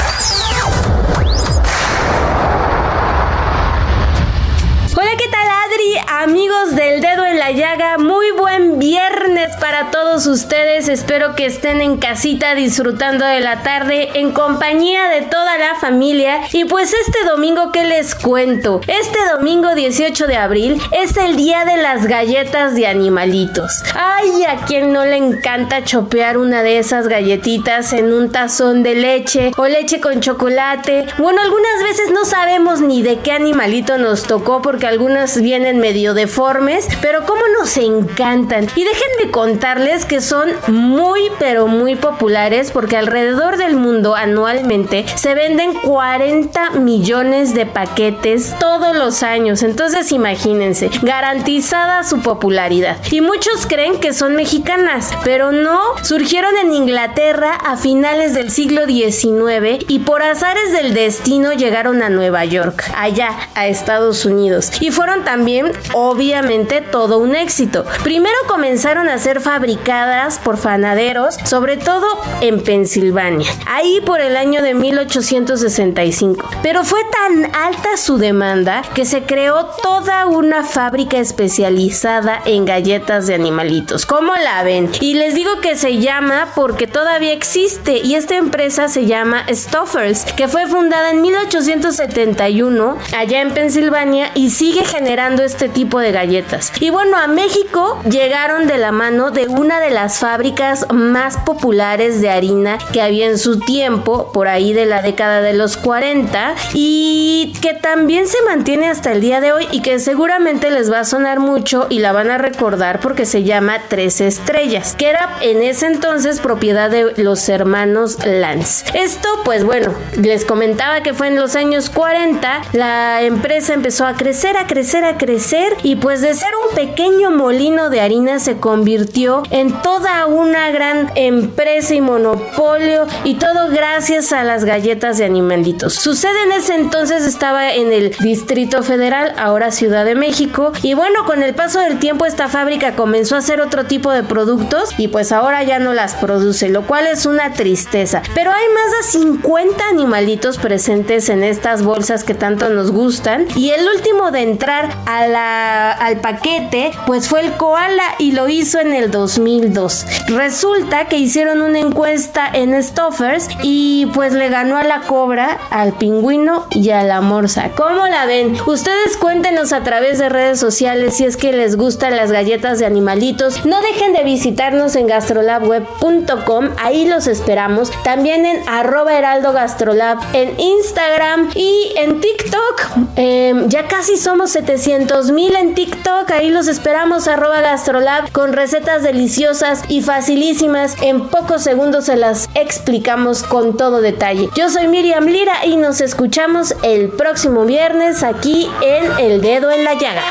Amigos 6.22 6.76
del 6.76 7.00
dedo 7.00 7.26
en 7.26 7.36
la 7.36 7.50
llaga, 7.50 7.98
muy 7.98 8.30
buen 8.30 8.78
viernes 8.78 9.56
para 9.58 9.90
todos 9.90 10.28
ustedes. 10.28 10.88
Espero 10.88 11.34
que 11.34 11.46
estén 11.46 11.80
en 11.80 11.96
casita 11.96 12.54
disfrutando 12.54 13.24
de 13.24 13.40
la 13.40 13.64
tarde 13.64 14.08
en 14.14 14.30
compañía 14.30 15.08
de 15.08 15.22
toda 15.22 15.58
la 15.58 15.74
familia. 15.74 16.38
Y 16.52 16.64
pues 16.64 16.94
este 16.94 17.24
domingo, 17.24 17.72
¿qué 17.72 17.82
les 17.82 18.14
cuento? 18.14 18.82
Este 18.86 19.18
domingo 19.36 19.74
18 19.74 20.28
de 20.28 20.36
abril 20.36 20.80
es 20.92 21.16
el 21.16 21.34
día 21.34 21.64
de 21.64 21.78
las 21.78 22.06
galletas 22.06 22.76
de 22.76 22.86
animalitos. 22.86 23.82
Ay, 23.96 24.44
a 24.44 24.64
quien 24.64 24.92
no 24.92 25.04
le 25.04 25.16
encanta 25.16 25.82
chopear 25.82 26.38
una 26.38 26.62
de 26.62 26.78
esas 26.78 27.08
galletitas 27.08 27.92
en 27.92 28.12
un 28.12 28.30
tazón 28.30 28.84
de 28.84 28.94
leche 28.94 29.50
o 29.56 29.66
leche 29.66 30.00
con 30.00 30.20
chocolate. 30.20 31.04
Bueno, 31.18 31.40
algunas 31.40 31.82
veces 31.82 32.12
no 32.12 32.24
sabemos 32.24 32.80
ni 32.80 33.02
de 33.02 33.18
qué 33.18 33.32
animalito 33.32 33.98
nos 33.98 34.22
tocó 34.22 34.62
porque 34.62 34.86
algunas 34.86 35.42
vienen 35.42 35.78
medio 35.78 36.11
deformes, 36.14 36.88
pero 37.00 37.24
como 37.24 37.42
nos 37.58 37.76
encantan. 37.76 38.68
Y 38.74 38.84
déjenme 38.84 39.30
contarles 39.30 40.04
que 40.04 40.20
son 40.20 40.50
muy, 40.68 41.20
pero 41.38 41.66
muy 41.66 41.96
populares 41.96 42.70
porque 42.70 42.96
alrededor 42.96 43.56
del 43.56 43.76
mundo 43.76 44.14
anualmente 44.14 45.04
se 45.14 45.34
venden 45.34 45.74
40 45.74 46.70
millones 46.70 47.54
de 47.54 47.66
paquetes 47.66 48.54
todos 48.58 48.96
los 48.96 49.22
años. 49.22 49.62
Entonces 49.62 50.12
imagínense, 50.12 50.90
garantizada 51.02 52.04
su 52.04 52.20
popularidad. 52.20 52.98
Y 53.10 53.20
muchos 53.20 53.66
creen 53.66 53.98
que 53.98 54.12
son 54.12 54.36
mexicanas, 54.36 55.12
pero 55.24 55.52
no, 55.52 55.80
surgieron 56.02 56.56
en 56.56 56.72
Inglaterra 56.72 57.54
a 57.54 57.76
finales 57.76 58.34
del 58.34 58.50
siglo 58.50 58.86
XIX 58.86 59.84
y 59.88 60.00
por 60.00 60.22
azares 60.22 60.72
del 60.72 60.94
destino 60.94 61.52
llegaron 61.52 62.02
a 62.02 62.10
Nueva 62.10 62.44
York, 62.44 62.84
allá 62.96 63.30
a 63.54 63.66
Estados 63.66 64.24
Unidos. 64.24 64.70
Y 64.80 64.90
fueron 64.90 65.24
también 65.24 65.72
obviamente 66.09 66.80
todo 66.80 67.18
un 67.18 67.34
éxito. 67.34 67.84
Primero 68.03 68.34
comenzaron 68.48 69.09
a 69.09 69.18
ser 69.18 69.40
fabricadas 69.40 70.38
por 70.38 70.59
panaderos, 70.59 71.36
sobre 71.44 71.76
todo 71.76 72.07
en 72.40 72.62
Pensilvania, 72.62 73.50
ahí 73.66 74.00
por 74.05 74.20
el 74.20 74.36
año 74.36 74.62
de 74.62 74.74
1865. 74.74 76.48
Pero 76.62 76.84
fue 76.84 77.00
tan 77.12 77.55
alta 77.55 77.96
su 77.96 78.18
demanda 78.18 78.82
que 78.94 79.05
se 79.05 79.22
creó 79.22 79.66
toda 79.82 80.26
una 80.26 80.64
fábrica 80.64 81.18
especializada 81.18 82.40
en 82.44 82.64
galletas 82.64 83.26
de 83.26 83.34
animalitos. 83.34 84.07
¿Cómo 84.07 84.32
la 84.34 84.62
ven? 84.62 84.90
Y 85.00 85.14
les 85.14 85.34
digo 85.34 85.61
que 85.61 85.76
se 85.76 85.98
llama 85.98 86.48
porque 86.55 86.86
todavía 86.86 87.32
existe 87.32 87.98
y 87.98 88.14
esta 88.14 88.36
empresa 88.36 88.88
se 88.88 89.07
llama 89.07 89.44
Stoffers, 89.50 90.24
que 90.32 90.48
fue 90.48 90.66
fundada 90.66 91.11
en 91.11 91.22
1871 91.22 92.96
allá 93.16 93.40
en 93.40 93.53
Pensilvania 93.53 94.30
y 94.34 94.50
sigue 94.50 94.84
generando 94.84 95.42
este 95.42 95.68
tipo 95.68 95.91
de 96.01 96.12
galletas. 96.12 96.72
Y 96.80 96.90
bueno, 96.90 97.16
a 97.16 97.26
México 97.26 98.01
llegaron 98.09 98.66
de 98.66 98.78
la 98.78 98.93
mano 98.93 99.30
de 99.30 99.47
una 99.47 99.80
de 99.80 99.90
las 99.90 100.18
fábricas 100.18 100.86
más 100.93 101.36
populares 101.38 102.20
de 102.20 102.30
harina 102.30 102.78
que 102.93 103.03
había 103.03 103.26
en 103.26 103.38
su 103.38 103.61
tiempo, 103.61 104.32
por 104.32 104.49
ahí 104.49 104.72
de 104.72 104.86
la 104.86 105.03
década 105.03 105.40
de 105.40 105.53
los 105.53 105.76
40, 105.76 106.55
y 106.74 107.53
que 107.61 107.74
también 107.74 108.26
se 108.26 108.40
mantiene 108.43 108.88
hasta 108.88 109.12
el 109.12 109.20
día 109.20 109.40
de 109.40 109.53
hoy 109.53 109.68
y 109.70 109.82
que 109.82 109.99
seguramente 109.99 110.70
les 110.70 110.90
va 110.90 111.01
a 111.01 111.05
sonar 111.05 111.40
mucho 111.40 111.86
y 111.90 111.99
la 111.99 112.12
van 112.12 112.30
a 112.30 112.38
recordar 112.38 113.01
porque 113.01 113.26
se 113.26 113.43
llama 113.43 113.78
Tres 113.88 114.20
Estrellas, 114.20 114.95
que 114.97 115.09
era 115.09 115.36
en 115.40 115.62
ese 115.62 115.86
entonces 115.86 116.40
propiedad 116.40 116.90
de 116.90 117.12
los 117.16 117.49
hermanos 117.49 118.18
Lance. 118.24 118.86
Esto, 118.95 119.28
pues 119.45 119.64
bueno, 119.64 119.95
les 120.16 120.45
comentaba 120.45 121.03
que 121.03 121.14
fue 121.14 121.28
en 121.28 121.36
los 121.36 121.57
años 121.57 121.90
40, 121.90 122.62
la 122.72 123.22
empresa 123.22 123.74
empezó 123.74 124.07
a 124.07 124.14
crecer, 124.14 124.57
a 124.57 124.66
crecer, 124.66 125.05
a 125.05 125.18
crecer 125.18 125.76
y 125.82 125.96
pues 125.96 126.20
de 126.20 126.34
ser 126.34 126.50
un 126.68 126.74
pequeño 126.74 127.30
molino 127.30 127.90
de 127.90 128.00
harina 128.00 128.38
se 128.38 128.58
convirtió 128.58 129.42
en 129.50 129.72
toda 129.82 130.26
una 130.26 130.70
gran 130.70 131.10
empresa 131.14 131.94
y 131.94 132.00
monopolio 132.00 133.06
y 133.24 133.34
todo 133.34 133.68
gracias 133.70 134.32
a 134.32 134.44
las 134.44 134.64
galletas 134.64 135.18
de 135.18 135.24
animalitos. 135.24 135.94
Su 135.94 136.14
sede 136.14 136.42
en 136.44 136.52
ese 136.52 136.74
entonces 136.74 137.24
estaba 137.24 137.72
en 137.72 137.92
el 137.92 138.14
Distrito 138.20 138.82
Federal, 138.82 139.34
ahora 139.36 139.70
Ciudad 139.70 140.04
de 140.04 140.14
México 140.14 140.72
y 140.82 140.94
bueno, 140.94 141.24
con 141.24 141.42
el 141.42 141.54
paso 141.54 141.80
del 141.80 141.98
tiempo 141.98 142.26
esta 142.26 142.48
fábrica 142.48 142.94
comenzó 142.94 143.36
a 143.36 143.38
hacer 143.38 143.60
otro 143.60 143.84
tipo 143.84 144.10
de 144.12 144.22
productos 144.22 144.90
y 144.98 145.08
pues 145.08 145.32
ahora 145.32 145.62
ya 145.62 145.78
no 145.78 145.92
las 145.92 146.14
produce, 146.14 146.68
lo 146.68 146.86
cual 146.86 147.06
es 147.06 147.26
una 147.26 147.52
tristeza. 147.52 148.22
Pero 148.34 148.50
hay 148.50 148.66
más 148.74 149.12
de 149.12 149.18
50 149.20 149.88
animalitos 149.88 150.58
presentes 150.58 151.28
en 151.28 151.44
estas 151.44 151.82
bolsas 151.82 152.24
que 152.24 152.34
tanto 152.34 152.68
nos 152.68 152.90
gustan 152.90 153.46
y 153.56 153.70
el 153.70 153.86
último 153.94 154.30
de 154.30 154.42
entrar 154.42 154.90
a 155.06 155.26
la, 155.26 155.71
al 155.92 156.20
paquete 156.20 156.92
pues 157.06 157.28
fue 157.28 157.40
el 157.40 157.52
koala 157.52 158.02
y 158.18 158.32
lo 158.32 158.48
hizo 158.48 158.80
en 158.80 158.92
el 158.92 159.10
2002. 159.10 160.06
Resulta 160.28 161.06
que 161.06 161.18
hicieron 161.18 161.62
una 161.62 161.78
encuesta 161.78 162.48
en 162.52 162.80
Stoffers 162.82 163.48
y 163.62 164.06
pues 164.14 164.32
le 164.32 164.48
ganó 164.48 164.76
a 164.76 164.84
la 164.84 165.00
cobra, 165.02 165.58
al 165.70 165.92
pingüino 165.92 166.66
y 166.70 166.90
a 166.90 167.02
la 167.02 167.20
morsa. 167.20 167.70
¿Cómo 167.76 168.06
la 168.06 168.26
ven? 168.26 168.56
Ustedes 168.66 169.16
cuéntenos 169.18 169.72
a 169.72 169.82
través 169.82 170.18
de 170.18 170.28
redes 170.28 170.58
sociales 170.58 171.16
si 171.16 171.24
es 171.24 171.36
que 171.36 171.52
les 171.52 171.76
gustan 171.76 172.16
las 172.16 172.30
galletas 172.32 172.78
de 172.78 172.86
animalitos. 172.86 173.64
No 173.64 173.80
dejen 173.80 174.12
de 174.12 174.24
visitarnos 174.24 174.96
en 174.96 175.06
gastrolabweb.com, 175.06 176.68
ahí 176.78 177.06
los 177.06 177.26
esperamos. 177.26 177.90
También 178.04 178.46
en 178.46 178.68
arroba 178.68 179.16
heraldo 179.16 179.52
gastrolab 179.52 180.18
en 180.32 180.58
Instagram 180.58 181.50
y 181.54 181.92
en 181.96 182.20
TikTok. 182.20 183.08
Em, 183.16 183.68
ya 183.68 183.86
casi 183.88 184.16
somos 184.16 184.50
700 184.52 185.30
mil 185.30 185.54
en 185.62 185.74
TikTok, 185.76 186.28
ahí 186.32 186.50
los 186.50 186.66
esperamos 186.66 187.28
arroba 187.28 187.60
gastrolab 187.60 188.32
con 188.32 188.52
recetas 188.52 189.04
deliciosas 189.04 189.84
y 189.88 190.02
facilísimas. 190.02 190.96
En 191.00 191.28
pocos 191.28 191.62
segundos 191.62 192.06
se 192.06 192.16
las 192.16 192.50
explicamos 192.54 193.44
con 193.44 193.76
todo 193.76 194.00
detalle. 194.00 194.48
Yo 194.56 194.68
soy 194.68 194.88
Miriam 194.88 195.24
Lira 195.24 195.64
y 195.64 195.76
nos 195.76 196.00
escuchamos 196.00 196.74
el 196.82 197.10
próximo 197.10 197.64
viernes 197.64 198.24
aquí 198.24 198.68
en 198.82 199.18
El 199.20 199.40
Dedo 199.40 199.70
en 199.70 199.84
la 199.84 199.94
Llaga. 199.94 200.24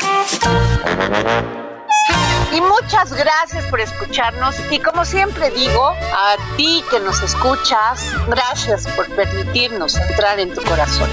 Y 2.52 2.60
muchas 2.60 3.14
gracias 3.14 3.64
por 3.70 3.80
escucharnos 3.80 4.54
y 4.70 4.78
como 4.80 5.06
siempre 5.06 5.50
digo, 5.50 5.94
a 6.14 6.36
ti 6.58 6.84
que 6.90 7.00
nos 7.00 7.22
escuchas, 7.22 8.04
gracias 8.28 8.86
por 8.88 9.08
permitirnos 9.16 9.96
entrar 9.96 10.38
en 10.38 10.54
tu 10.54 10.62
corazón. 10.62 11.08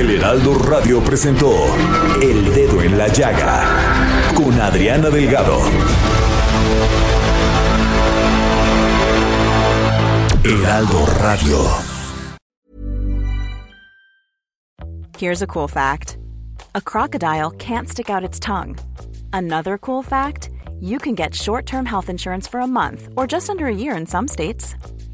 El 0.00 0.12
Heraldo 0.12 0.54
Radio 0.54 1.04
presentó 1.04 1.52
El 2.22 2.54
Dedo 2.54 2.80
en 2.80 2.96
la 2.96 3.08
Llaga 3.08 4.32
con 4.34 4.58
Adriana 4.58 5.10
Delgado. 5.10 5.60
Heraldo 10.42 11.04
Radio. 11.20 11.58
Here's 15.18 15.42
a 15.42 15.46
cool 15.46 15.68
fact 15.68 16.16
a 16.74 16.80
crocodile 16.80 17.50
can't 17.58 17.86
stick 17.86 18.08
out 18.08 18.24
its 18.24 18.40
tongue. 18.40 18.78
Another 19.34 19.76
cool 19.76 20.02
fact 20.02 20.48
you 20.80 20.98
can 20.98 21.14
get 21.14 21.34
short 21.34 21.66
term 21.66 21.84
health 21.84 22.08
insurance 22.08 22.48
for 22.48 22.60
a 22.60 22.66
month 22.66 23.10
or 23.18 23.26
just 23.26 23.50
under 23.50 23.66
a 23.66 23.74
year 23.74 23.94
in 23.94 24.06
some 24.06 24.26
states. 24.26 24.76